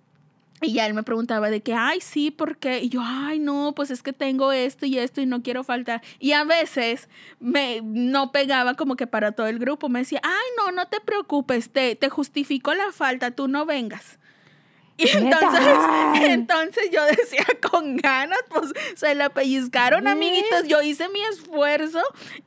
Y 0.65 0.73
ya 0.73 0.87
él 0.87 0.95
me 0.95 1.03
preguntaba 1.03 1.51
de 1.51 1.63
que, 1.63 1.75
ay, 1.75 2.01
sí, 2.01 2.31
¿por 2.31 2.57
qué? 2.57 2.81
Y 2.81 2.89
yo, 2.89 3.01
ay, 3.05 3.39
no, 3.39 3.75
pues 3.77 3.91
es 3.91 4.03
que 4.03 4.13
tengo 4.13 4.53
esto 4.53 4.87
y 4.87 4.99
esto 4.99 5.21
y 5.21 5.27
no 5.27 5.43
quiero 5.43 5.63
faltar. 5.63 6.03
Y 6.19 6.33
a 6.33 6.45
veces 6.45 7.09
me 7.39 7.81
no 7.83 8.33
pegaba 8.33 8.75
como 8.75 8.97
que 8.97 9.07
para 9.07 9.33
todo 9.33 9.47
el 9.47 9.59
grupo. 9.59 9.89
Me 9.89 10.01
decía, 10.01 10.21
ay, 10.23 10.47
no, 10.57 10.73
no 10.73 10.87
te 10.89 11.01
preocupes, 11.01 11.71
te, 11.71 11.97
te 11.97 12.09
justifico 12.09 12.75
la 12.75 12.93
falta, 12.93 13.31
tú 13.31 13.49
no 13.49 13.67
vengas. 13.67 14.19
Y 14.97 15.05
¿Qué 15.07 15.19
entonces, 15.19 15.77
entonces 16.23 16.91
yo 16.93 17.05
decía 17.07 17.47
con 17.69 17.97
ganas, 17.97 18.39
pues 18.49 18.73
se 18.95 19.15
la 19.15 19.31
pellizcaron, 19.31 20.07
¿Eh? 20.07 20.11
amiguitos. 20.11 20.69
Yo 20.69 20.83
hice 20.83 21.09
mi 21.09 21.21
esfuerzo 21.25 22.01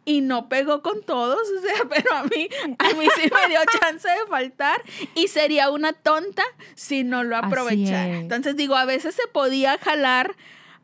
y 0.05 0.21
no 0.21 0.47
pegó 0.47 0.81
con 0.81 1.03
todos, 1.03 1.39
o 1.57 1.62
sea, 1.62 1.86
pero 1.89 2.15
a 2.15 2.23
mí, 2.23 2.47
a 2.79 2.93
mí 2.93 3.05
sí 3.15 3.29
me 3.33 3.49
dio 3.49 3.60
chance 3.79 4.07
de 4.07 4.25
faltar 4.29 4.81
y 5.15 5.27
sería 5.27 5.69
una 5.69 5.93
tonta 5.93 6.43
si 6.75 7.03
no 7.03 7.23
lo 7.23 7.36
aprovechara. 7.36 8.15
es. 8.15 8.21
Entonces 8.21 8.55
digo, 8.55 8.75
a 8.75 8.86
veces 8.86 9.15
se 9.15 9.27
podía 9.27 9.77
jalar 9.77 10.36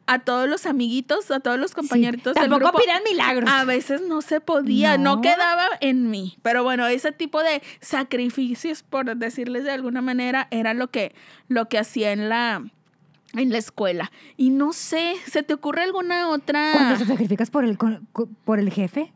a 0.06 0.20
todos 0.20 0.50
los 0.50 0.66
amiguitos, 0.66 1.32
a 1.32 1.39
todos 1.39 1.60
los 1.60 1.74
compañeritos 1.74 2.34
Sí, 2.36 2.42
del 2.42 2.50
Tampoco 2.50 2.78
pidan 2.78 3.02
milagros. 3.10 3.50
A 3.50 3.63
veces 3.63 4.02
no 4.02 4.22
se 4.22 4.42
podía, 4.42 4.98
no. 4.98 5.16
No. 5.16 5.22
quedaba 5.22 5.66
en 5.80 6.10
mí. 6.10 6.38
Pero 6.42 6.63
bueno, 6.63 6.88
ese 6.88 7.12
tipo 7.12 7.42
de 7.42 7.62
sacrificios, 7.80 8.84
por 8.84 9.16
decirles 9.16 9.63
de 9.63 9.72
alguna 9.72 10.02
manera, 10.02 10.48
era 10.52 10.74
lo 10.74 10.89
que, 10.89 11.13
lo 11.48 11.70
que 11.70 11.78
hacía 11.78 12.12
en 12.12 12.30
la, 12.30 12.63
en 13.34 13.50
la 13.52 13.58
escuela. 13.58 14.12
Y 14.38 14.50
no 14.50 14.74
sé, 14.74 15.16
¿se 15.26 15.44
te 15.44 15.54
ocurre 15.54 15.84
alguna 15.84 16.30
otra? 16.30 16.72
Cuando 16.74 16.98
te 16.98 17.06
sacrificas 17.06 17.50
por 17.50 17.63
el, 17.63 17.78
por 17.78 18.60
el 18.60 18.72
jefe. 18.72 19.13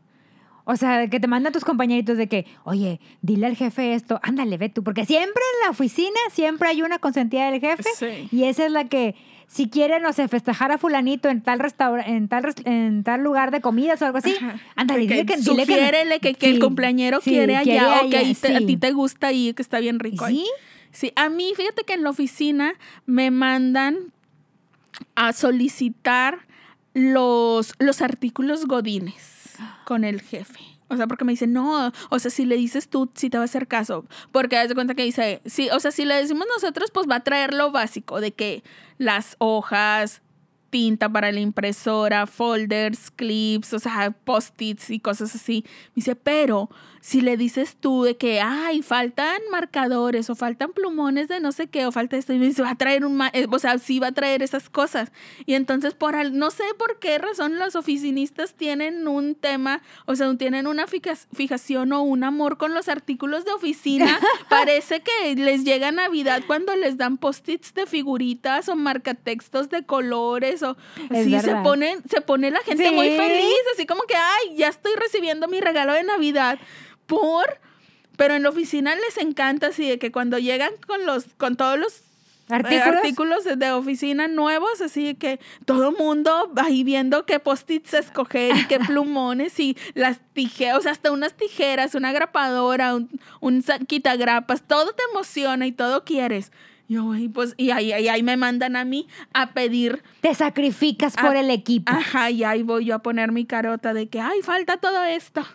O 0.70 0.76
sea, 0.76 1.08
que 1.08 1.18
te 1.18 1.26
mandan 1.28 1.50
tus 1.50 1.64
compañeritos 1.64 2.18
de 2.18 2.26
que, 2.28 2.44
oye, 2.62 3.00
dile 3.22 3.46
al 3.46 3.56
jefe 3.56 3.94
esto, 3.94 4.20
ándale, 4.22 4.58
ve 4.58 4.68
tú. 4.68 4.84
Porque 4.84 5.06
siempre 5.06 5.42
en 5.54 5.64
la 5.64 5.70
oficina, 5.70 6.18
siempre 6.30 6.68
hay 6.68 6.82
una 6.82 6.98
consentida 6.98 7.50
del 7.50 7.58
jefe. 7.58 7.88
Sí. 7.96 8.28
Y 8.30 8.44
esa 8.44 8.66
es 8.66 8.72
la 8.72 8.84
que, 8.84 9.14
si 9.48 9.68
quiere, 9.70 9.98
no 9.98 10.12
sé, 10.12 10.28
festejar 10.28 10.70
a 10.72 10.78
fulanito 10.78 11.28
en 11.30 11.40
tal 11.40 11.60
en 12.06 12.28
tal, 12.28 12.54
en 12.64 13.02
tal 13.02 13.22
lugar 13.22 13.50
de 13.50 13.60
comidas 13.62 14.00
o 14.02 14.06
algo 14.06 14.18
así, 14.18 14.34
ándale, 14.76 15.06
Que 15.06 15.14
dile 15.14 15.26
que, 15.26 15.36
dile 15.38 15.66
que- 15.66 16.20
que, 16.20 16.34
que 16.34 16.50
el 16.50 16.60
cumpleañero 16.60 17.20
sí, 17.22 17.30
quiere 17.30 17.56
allá 17.56 18.02
o 18.02 18.10
que 18.10 18.18
ahí 18.18 18.34
te- 18.34 18.54
a 18.54 18.58
ti 18.60 18.76
te 18.76 18.92
gusta 18.92 19.28
ahí, 19.28 19.52
que 19.54 19.62
está 19.62 19.80
bien 19.80 19.98
rico. 19.98 20.24
ahí. 20.26 20.36
¿Sí? 20.36 20.46
Sí, 20.90 21.12
a 21.16 21.28
mí, 21.28 21.52
fíjate 21.56 21.84
que 21.84 21.94
en 21.94 22.02
la 22.04 22.10
oficina 22.10 22.74
me 23.06 23.30
mandan 23.30 23.96
a 25.14 25.32
solicitar 25.32 26.40
los, 26.94 27.74
los 27.78 28.00
artículos 28.02 28.66
godines 28.66 29.56
con 29.84 30.04
el 30.04 30.20
jefe. 30.20 30.60
O 30.88 30.96
sea, 30.96 31.06
porque 31.06 31.24
me 31.24 31.32
dicen, 31.32 31.52
no, 31.52 31.92
o 32.08 32.18
sea, 32.18 32.30
si 32.30 32.46
le 32.46 32.56
dices 32.56 32.88
tú, 32.88 33.10
sí 33.14 33.28
te 33.30 33.36
va 33.36 33.42
a 33.42 33.44
hacer 33.44 33.68
caso. 33.68 34.06
Porque 34.32 34.56
haz 34.56 34.68
de 34.68 34.74
cuenta 34.74 34.94
que 34.94 35.04
dice, 35.04 35.42
sí, 35.44 35.68
o 35.70 35.80
sea, 35.80 35.90
si 35.90 36.04
le 36.04 36.14
decimos 36.14 36.46
nosotros, 36.54 36.90
pues 36.90 37.06
va 37.08 37.16
a 37.16 37.24
traer 37.24 37.54
lo 37.54 37.70
básico 37.70 38.20
de 38.20 38.32
que 38.32 38.62
las 38.96 39.36
hojas, 39.38 40.22
tinta 40.70 41.08
para 41.08 41.32
la 41.32 41.40
impresora, 41.40 42.26
folders, 42.26 43.10
clips, 43.10 43.72
o 43.72 43.78
sea, 43.78 44.10
post-its 44.24 44.90
y 44.90 45.00
cosas 45.00 45.34
así. 45.34 45.64
Me 45.66 45.92
dice, 45.96 46.16
pero 46.16 46.68
si 47.00 47.20
le 47.20 47.36
dices 47.36 47.76
tú 47.78 48.02
de 48.04 48.16
que, 48.16 48.40
ay, 48.40 48.82
faltan 48.82 49.40
marcadores 49.50 50.28
o 50.30 50.34
faltan 50.34 50.72
plumones 50.72 51.28
de 51.28 51.40
no 51.40 51.52
sé 51.52 51.68
qué 51.68 51.86
o 51.86 51.92
falta 51.92 52.16
esto, 52.16 52.32
y 52.32 52.38
me 52.38 52.46
dice, 52.46 52.62
va 52.62 52.70
a 52.70 52.74
traer 52.74 53.04
un, 53.04 53.20
eh, 53.32 53.46
o 53.50 53.58
sea, 53.58 53.78
sí 53.78 53.98
va 53.98 54.08
a 54.08 54.12
traer 54.12 54.42
esas 54.42 54.68
cosas. 54.70 55.12
Y 55.46 55.54
entonces, 55.54 55.94
por 55.94 56.16
al- 56.16 56.38
no 56.38 56.50
sé 56.50 56.64
por 56.78 56.98
qué 56.98 57.18
razón 57.18 57.58
los 57.58 57.76
oficinistas 57.76 58.54
tienen 58.54 59.06
un 59.08 59.34
tema, 59.34 59.82
o 60.06 60.16
sea, 60.16 60.34
tienen 60.36 60.66
una 60.66 60.86
fija- 60.86 61.14
fijación 61.32 61.92
o 61.92 62.02
un 62.02 62.24
amor 62.24 62.58
con 62.58 62.74
los 62.74 62.88
artículos 62.88 63.44
de 63.44 63.52
oficina. 63.52 64.18
Parece 64.48 65.00
que 65.02 65.34
les 65.36 65.64
llega 65.64 65.92
Navidad 65.92 66.42
cuando 66.46 66.74
les 66.76 66.96
dan 66.96 67.16
post-its 67.18 67.74
de 67.74 67.86
figuritas 67.86 68.68
o 68.68 68.76
marcatextos 68.76 69.68
de 69.70 69.84
colores 69.84 70.62
o 70.62 70.76
sí, 71.10 71.38
se 71.40 71.54
ponen, 71.62 72.02
se 72.08 72.20
pone 72.20 72.50
la 72.50 72.60
gente 72.60 72.88
Sí. 72.88 72.94
muy 72.94 73.10
feliz, 73.16 73.54
así 73.74 73.86
como 73.86 74.02
que, 74.02 74.14
ay, 74.16 74.56
ya 74.56 74.68
estoy 74.68 74.92
recibiendo 74.96 75.48
mi 75.48 75.60
regalo 75.60 75.92
de 75.92 76.02
Navidad. 76.02 76.58
Por, 77.08 77.58
pero 78.16 78.34
en 78.34 78.44
la 78.44 78.50
oficina 78.50 78.94
les 78.94 79.16
encanta 79.18 79.68
así 79.68 79.88
de 79.88 79.98
que 79.98 80.12
cuando 80.12 80.38
llegan 80.38 80.70
con 80.86 81.04
los, 81.06 81.24
con 81.36 81.56
todos 81.56 81.78
los 81.78 82.02
eh, 82.50 82.54
¿Artículos? 82.54 83.44
de- 83.44 83.72
oficina 83.72 84.26
nuevos, 84.26 84.80
así 84.80 85.04
de 85.04 85.14
que 85.16 85.38
todo 85.66 85.92
mundo 85.92 86.50
va 86.56 86.64
ahí 86.64 86.82
viendo 86.82 87.26
qué 87.26 87.40
post-its 87.40 87.92
escoger 87.94 88.56
y 88.56 88.66
qué 88.66 88.78
plumones 88.86 89.58
y 89.60 89.76
las 89.94 90.20
tijeras, 90.32 90.78
o 90.78 90.80
sea, 90.80 90.92
hasta 90.92 91.12
unas 91.12 91.34
tijeras, 91.34 91.94
una 91.94 92.12
grapadora, 92.12 92.94
un, 92.94 93.10
un 93.40 93.62
quitagrapas, 93.86 94.62
todo 94.66 94.92
te 94.92 95.02
emociona 95.12 95.66
y 95.66 95.72
todo 95.72 96.04
quieres. 96.04 96.50
Yo, 96.88 97.04
güey, 97.04 97.28
pues, 97.28 97.52
y 97.58 97.70
ahí, 97.70 97.92
ahí, 97.92 98.08
ahí 98.08 98.22
me 98.22 98.38
mandan 98.38 98.74
a 98.74 98.86
mí 98.86 99.08
a 99.34 99.52
pedir 99.52 100.02
Te 100.22 100.34
sacrificas 100.34 101.16
por 101.16 101.36
el 101.36 101.50
equipo. 101.50 101.92
Ajá, 101.92 102.30
y 102.30 102.44
ahí 102.44 102.62
voy 102.62 102.86
yo 102.86 102.94
a 102.94 103.02
poner 103.02 103.30
mi 103.30 103.44
carota 103.44 103.92
de 103.92 104.08
que, 104.08 104.20
ay, 104.20 104.40
falta 104.42 104.78
todo 104.78 105.04
esto. 105.04 105.46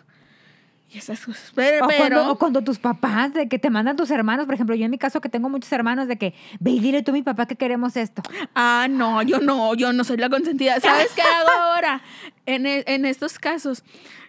Y 0.94 0.98
esas 0.98 1.26
cosas. 1.26 1.50
Pero, 1.56 1.84
O 1.84 1.88
pero- 1.88 1.98
cuando, 1.98 2.30
o 2.32 2.38
cuando 2.38 2.62
tus 2.62 2.78
papás, 2.78 3.34
de 3.34 3.48
que 3.48 3.58
te 3.58 3.68
mandan 3.68 3.96
tus 3.96 4.12
hermanos, 4.12 4.46
por 4.46 4.54
ejemplo, 4.54 4.76
yo 4.76 4.84
en 4.84 4.92
mi 4.92 4.98
caso 4.98 5.20
que 5.20 5.28
tengo 5.28 5.48
muchos 5.48 5.72
hermanos, 5.72 6.06
de 6.06 6.16
que 6.16 6.34
ve 6.60 6.70
y 6.70 6.78
dile 6.78 7.02
tú 7.02 7.10
a 7.10 7.14
mi 7.14 7.22
papá 7.22 7.46
que 7.46 7.56
queremos 7.56 7.96
esto. 7.96 8.22
Ah, 8.54 8.86
no, 8.88 9.20
yo 9.22 9.40
no, 9.40 9.74
yo 9.74 9.92
no 9.92 10.04
soy 10.04 10.18
la 10.18 10.30
consentida. 10.30 10.78
¿Sabes 10.78 11.10
qué 11.16 11.22
hago 11.22 11.50
ahora? 11.50 12.00
En, 12.46 12.64
e- 12.66 12.84
en 12.86 13.06
estos 13.06 13.40
casos, 13.40 13.82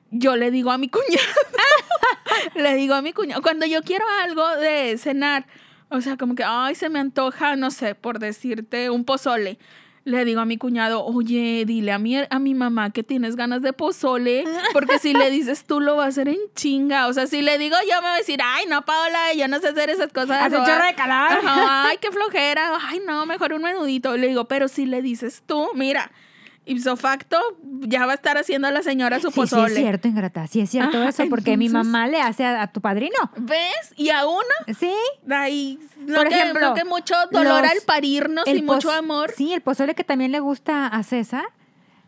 yo 0.09 0.35
le 0.35 0.49
digo 0.49 0.71
a 0.71 0.79
mi 0.79 0.89
cuñado, 0.89 1.05
le 2.55 2.73
digo 2.75 2.95
a 2.95 3.01
mi 3.01 3.13
cuñado, 3.13 3.41
cuando 3.41 3.65
yo 3.65 3.81
quiero 3.83 4.05
algo 4.23 4.47
de 4.57 4.97
cenar, 4.97 5.45
o 5.89 6.01
sea, 6.01 6.17
como 6.17 6.33
que, 6.35 6.43
ay, 6.43 6.73
se 6.75 6.89
me 6.89 6.99
antoja, 6.99 7.55
no 7.55 7.69
sé, 7.71 7.93
por 7.95 8.17
decirte, 8.19 8.89
un 8.89 9.05
pozole. 9.05 9.59
Le 10.05 10.23
digo 10.23 10.39
a 10.39 10.45
mi 10.45 10.57
cuñado, 10.57 11.03
oye, 11.03 11.63
dile 11.65 11.91
a 11.91 11.97
mi, 11.97 12.15
a 12.17 12.39
mi 12.39 12.53
mamá 12.53 12.91
que 12.91 13.01
tienes 13.01 13.35
ganas 13.35 13.63
de 13.63 13.73
pozole, 13.73 14.43
porque 14.71 14.99
si 14.99 15.13
le 15.13 15.31
dices 15.31 15.65
tú 15.65 15.81
lo 15.81 15.95
va 15.95 16.05
a 16.05 16.07
hacer 16.09 16.27
en 16.27 16.37
chinga. 16.53 17.07
O 17.07 17.13
sea, 17.13 17.25
si 17.25 17.41
le 17.41 17.57
digo 17.57 17.75
yo 17.89 17.95
me 18.03 18.09
va 18.09 18.13
a 18.13 18.17
decir, 18.17 18.39
ay, 18.43 18.65
no, 18.69 18.85
Paola, 18.85 19.33
yo 19.33 19.47
no 19.47 19.59
sé 19.59 19.69
hacer 19.69 19.89
esas 19.89 20.13
cosas. 20.13 20.43
Hace 20.43 20.57
chorro 20.57 20.85
de 20.85 20.93
calor. 20.93 21.39
Ajá, 21.39 21.89
ay, 21.89 21.97
qué 21.99 22.11
flojera. 22.11 22.77
Ay, 22.87 23.01
no, 23.03 23.25
mejor 23.25 23.53
un 23.53 23.63
menudito. 23.63 24.15
Le 24.15 24.27
digo, 24.27 24.45
pero 24.45 24.67
si 24.67 24.85
le 24.85 25.01
dices 25.01 25.41
tú, 25.43 25.69
mira, 25.73 26.11
ipso 26.65 26.95
facto, 26.97 27.37
ya 27.81 28.05
va 28.05 28.13
a 28.13 28.15
estar 28.15 28.37
haciendo 28.37 28.69
la 28.71 28.81
señora 28.81 29.19
su 29.19 29.27
Sí, 29.27 29.33
sí, 29.33 29.39
pozole. 29.41 29.73
es 29.73 29.79
cierto, 29.79 30.07
Ingrata. 30.07 30.47
Sí, 30.47 30.61
es 30.61 30.69
cierto 30.69 30.97
Ajá, 30.99 31.09
eso, 31.09 31.23
porque 31.29 31.57
mi 31.57 31.69
mamá 31.69 32.07
le 32.07 32.19
hace 32.21 32.43
a, 32.45 32.61
a 32.63 32.67
tu 32.71 32.81
padrino. 32.81 33.15
¿Ves? 33.37 33.93
Y 33.95 34.09
a 34.09 34.25
uno, 34.27 34.43
Sí. 34.79 34.91
ahí, 35.29 35.79
no 35.97 36.15
Por 36.15 36.29
que, 36.29 36.35
ejemplo, 36.35 36.73
que 36.73 36.85
mucho 36.85 37.15
dolor 37.31 37.61
los- 37.63 37.71
al 37.71 37.77
parirnos 37.85 38.47
y 38.47 38.61
mucho 38.61 38.91
amor. 38.91 39.31
Sí, 39.35 39.53
el 39.53 39.61
pozole 39.61 39.95
que 39.95 40.03
también 40.03 40.31
le 40.31 40.39
gusta 40.39 40.87
a 40.87 41.03
César. 41.03 41.45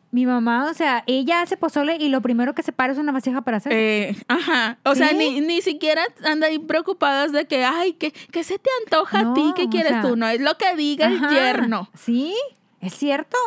Mi 0.10 0.26
mamá, 0.26 0.70
o 0.72 0.74
sea, 0.74 1.04
ella 1.06 1.42
hace 1.42 1.58
pozole 1.58 1.98
y 2.00 2.08
lo 2.08 2.22
primero 2.22 2.56
que 2.56 2.64
se 2.64 2.72
para 2.72 2.94
es 2.94 2.98
una 2.98 3.12
vasija 3.12 3.42
para 3.42 3.58
hacer. 3.58 3.74
Eh, 3.74 4.16
ajá. 4.30 4.78
O 4.86 4.96
sea, 4.96 5.10
¿Sí? 5.10 5.18
ni, 5.18 5.42
ni 5.42 5.62
siquiera 5.62 6.02
anda 6.24 6.48
ahí 6.48 6.60
preocupadas 6.60 7.34
de 7.34 7.46
que, 7.46 7.66
ay, 7.66 7.92
¿qué, 7.94 8.14
qué 8.32 8.44
se 8.46 8.58
te 8.58 8.70
antoja 8.86 9.20
a 9.20 9.34
ti? 9.34 9.44
No, 9.44 9.54
¿Qué 9.54 9.64
o 9.64 9.70
quieres 9.70 9.92
sea, 9.92 10.02
tú? 10.02 10.16
No, 10.16 10.28
es 10.30 10.40
lo 10.40 10.58
que 10.58 10.76
diga 10.78 11.08
el 11.08 11.20
yerno. 11.30 11.90
Sí, 11.94 12.34
es 12.80 12.94
cierto. 12.94 13.38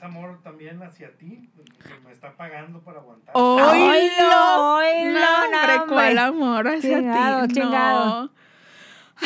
Es 0.00 0.04
amor 0.06 0.40
también 0.42 0.82
hacia 0.82 1.14
ti, 1.18 1.50
que 1.82 1.94
me 2.06 2.10
está 2.12 2.34
pagando 2.34 2.80
para 2.80 3.00
aguantar. 3.00 3.34
¡Oílo! 3.36 3.60
Oílo, 3.68 4.76
oílo, 4.76 5.20
No, 5.20 5.76
no. 5.76 5.86
¿cuál 5.88 6.16
amor 6.18 6.68
hacia 6.68 6.98
Chingado, 7.00 7.46
ti? 7.48 7.54
chingado. 7.54 8.04
No. 8.24 8.30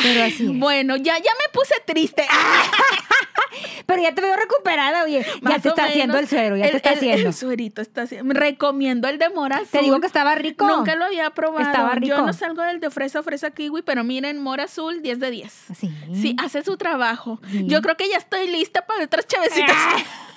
Pero 0.03 0.23
así 0.23 0.45
es. 0.51 0.59
Bueno, 0.59 0.97
ya, 0.97 1.17
ya 1.17 1.31
me 1.41 1.49
puse 1.53 1.75
triste. 1.85 2.27
Pero 3.85 4.01
ya 4.01 4.13
te 4.13 4.19
veo 4.19 4.35
recuperada, 4.35 5.03
oye. 5.05 5.25
Ya 5.41 5.59
te 5.59 5.69
está 5.69 5.85
haciendo 5.85 6.17
el 6.17 6.27
suero, 6.27 6.57
ya 6.57 6.69
te 6.69 6.75
está 6.77 6.89
el- 6.89 6.97
haciendo. 6.97 7.27
El 7.29 7.33
suerito 7.33 7.81
está 7.81 8.01
haciendo. 8.01 8.33
Recomiendo 8.33 9.07
el 9.07 9.17
de 9.17 9.29
mora 9.29 9.61
Te 9.71 9.79
digo 9.79 9.93
azul. 9.93 10.01
que 10.01 10.07
estaba 10.07 10.35
rico. 10.35 10.67
Nunca 10.67 10.95
lo 10.97 11.05
había 11.05 11.29
probado. 11.29 11.61
Estaba 11.65 11.93
Yo 11.93 11.99
rico. 11.99 12.21
no 12.25 12.33
salgo 12.33 12.63
del 12.63 12.81
de 12.81 12.89
fresa, 12.89 13.23
fresa 13.23 13.51
kiwi, 13.51 13.81
pero 13.83 14.03
miren, 14.03 14.41
mora 14.41 14.63
azul, 14.65 15.01
10 15.01 15.19
de 15.21 15.31
10. 15.31 15.53
Sí. 15.79 15.89
Sí, 16.13 16.35
hace 16.43 16.63
su 16.65 16.75
trabajo. 16.75 17.39
Sí. 17.49 17.65
Yo 17.67 17.81
creo 17.81 17.95
que 17.95 18.09
ya 18.09 18.17
estoy 18.17 18.49
lista 18.51 18.85
para 18.85 19.05
otras 19.05 19.25
chavecitas. 19.27 19.77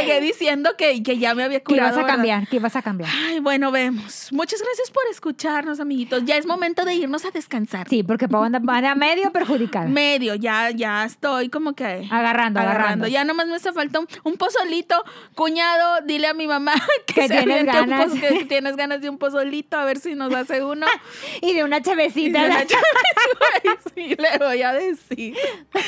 Llegué 0.00 0.20
diciendo 0.20 0.74
que, 0.76 1.02
que 1.02 1.18
ya 1.18 1.34
me 1.34 1.44
había 1.44 1.58
Que 1.60 1.64
curado. 1.64 1.88
ibas 1.88 1.92
a 1.98 2.02
¿verdad? 2.02 2.14
cambiar, 2.14 2.48
que 2.48 2.56
ibas 2.56 2.76
a 2.76 2.82
cambiar. 2.82 3.10
Ay, 3.26 3.40
bueno, 3.40 3.70
vemos. 3.70 4.28
Muchas 4.32 4.60
gracias 4.62 4.90
por 4.90 5.02
escucharnos, 5.10 5.80
amiguitos. 5.80 6.24
Ya 6.24 6.36
es 6.36 6.46
momento 6.46 6.84
de 6.84 6.94
irnos 6.94 7.24
a 7.24 7.30
descansar. 7.30 7.88
Sí, 7.88 8.02
porque 8.02 8.28
Pau 8.28 8.42
anda, 8.44 8.58
anda 8.58 8.94
medio 8.94 9.30
perjudicada. 9.32 9.86
Medio, 9.86 10.34
ya, 10.34 10.70
ya 10.70 11.04
estoy 11.04 11.48
como 11.48 11.74
que 11.74 12.06
Agarrando, 12.10 12.60
agarrando. 12.60 13.06
Ya 13.06 13.24
nomás 13.24 13.46
me 13.46 13.56
hace 13.56 13.72
falta 13.72 14.00
un, 14.00 14.08
un 14.24 14.36
pozolito. 14.36 15.02
Cuñado, 15.34 16.00
dile 16.04 16.26
a 16.28 16.34
mi 16.34 16.46
mamá 16.46 16.74
que, 17.06 17.14
Que 17.14 17.28
se 17.28 17.36
tienes 17.42 17.60
un 17.60 17.66
ganas. 17.66 18.10
poz- 18.10 18.20
que 18.20 18.44
tienes 18.46 18.76
ganas 18.76 19.00
de 19.00 19.08
un 19.10 19.18
pozolito, 19.18 19.76
a 19.78 19.84
ver 19.84 19.98
si 19.98 20.14
nos 20.14 20.34
hace 20.34 20.64
uno. 20.64 20.86
Y 21.42 21.52
de 21.54 21.64
una 21.64 21.78
Y 21.78 21.82
chavecita. 21.82 22.40
de 22.42 22.46
una 22.46 22.64
sí, 23.94 24.14
le 24.16 24.38
voy 24.38 24.62
a 24.62 24.72
decir. 24.72 25.34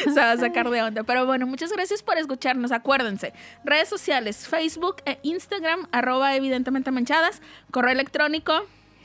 Se 0.05 0.11
va 0.21 0.33
a 0.33 0.37
sacar 0.37 0.68
de 0.71 0.83
onda. 0.83 1.05
Pero 1.05 1.27
bueno, 1.27 1.47
muchas 1.47 1.73
gracias 1.73 2.03
por 2.03 2.18
escucharnos. 2.18 2.73
Acuérdense, 2.73 3.33
redes 3.64 3.88
sociales, 3.88 3.98
Facebook 4.01 4.97
e 5.07 5.19
Instagram, 5.23 5.89
arroba 5.93 6.35
evidentemente 6.35 6.91
manchadas, 6.91 7.43
correo 7.71 7.93
electrónico, 7.93 8.65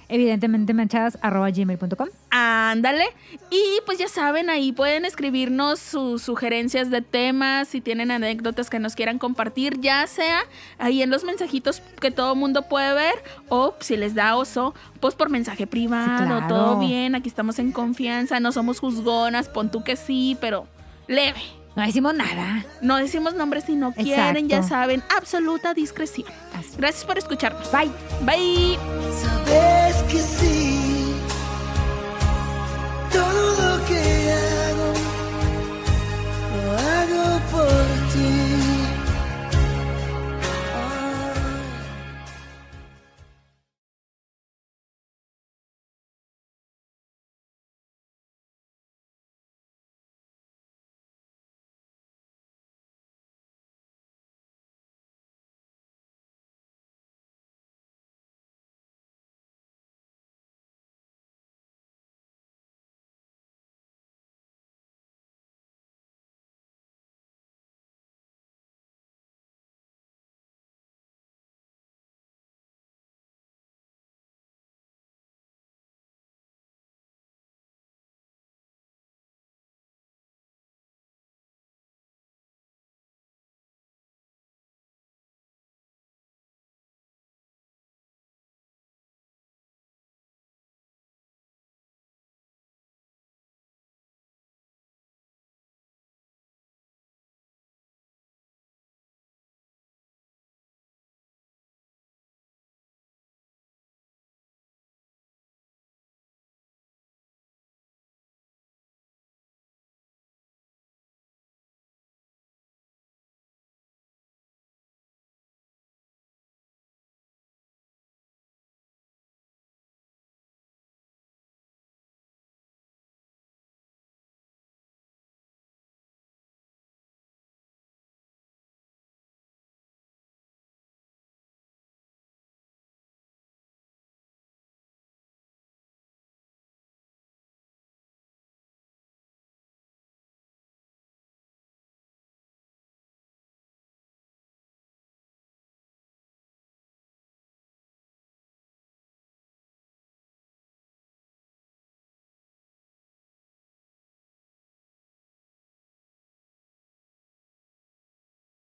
Evidentemente 0.09 0.73
manchadas 0.73 1.17
arroba 1.21 1.49
gmail.com. 1.49 2.07
ándale. 2.29 3.05
Y 3.49 3.63
pues 3.85 3.97
ya 3.97 4.07
saben, 4.07 4.49
ahí 4.49 4.71
pueden 4.71 5.05
escribirnos 5.05 5.79
sus 5.79 6.21
sugerencias 6.21 6.89
de 6.89 7.01
temas, 7.01 7.67
si 7.67 7.81
tienen 7.81 8.11
anécdotas 8.11 8.69
que 8.69 8.79
nos 8.79 8.95
quieran 8.95 9.17
compartir, 9.17 9.79
ya 9.79 10.05
sea 10.07 10.41
ahí 10.77 11.01
en 11.01 11.09
los 11.09 11.23
mensajitos 11.23 11.81
que 11.99 12.11
todo 12.11 12.35
mundo 12.35 12.67
puede 12.69 12.93
ver, 12.93 13.15
o 13.49 13.75
si 13.79 13.97
les 13.97 14.13
da 14.13 14.35
oso, 14.35 14.75
pues 14.99 15.15
por 15.15 15.29
mensaje 15.29 15.67
privado, 15.67 16.25
claro. 16.27 16.47
todo 16.47 16.79
bien, 16.79 17.15
aquí 17.15 17.29
estamos 17.29 17.57
en 17.59 17.71
confianza, 17.71 18.39
no 18.39 18.51
somos 18.51 18.79
juzgonas, 18.79 19.49
pon 19.49 19.71
tú 19.71 19.83
que 19.83 19.95
sí, 19.95 20.37
pero 20.39 20.67
leve. 21.07 21.41
No 21.75 21.87
hicimos 21.87 22.13
nada. 22.13 22.65
No 22.81 22.97
decimos 22.97 23.33
nombres 23.33 23.63
si 23.65 23.75
no 23.75 23.91
quieren, 23.93 24.47
ya 24.47 24.61
saben, 24.63 25.03
absoluta 25.15 25.73
discreción. 25.73 26.27
Así. 26.53 26.75
Gracias 26.77 27.05
por 27.05 27.17
escucharnos. 27.17 27.71
Bye. 27.71 27.91
Bye. 28.23 28.77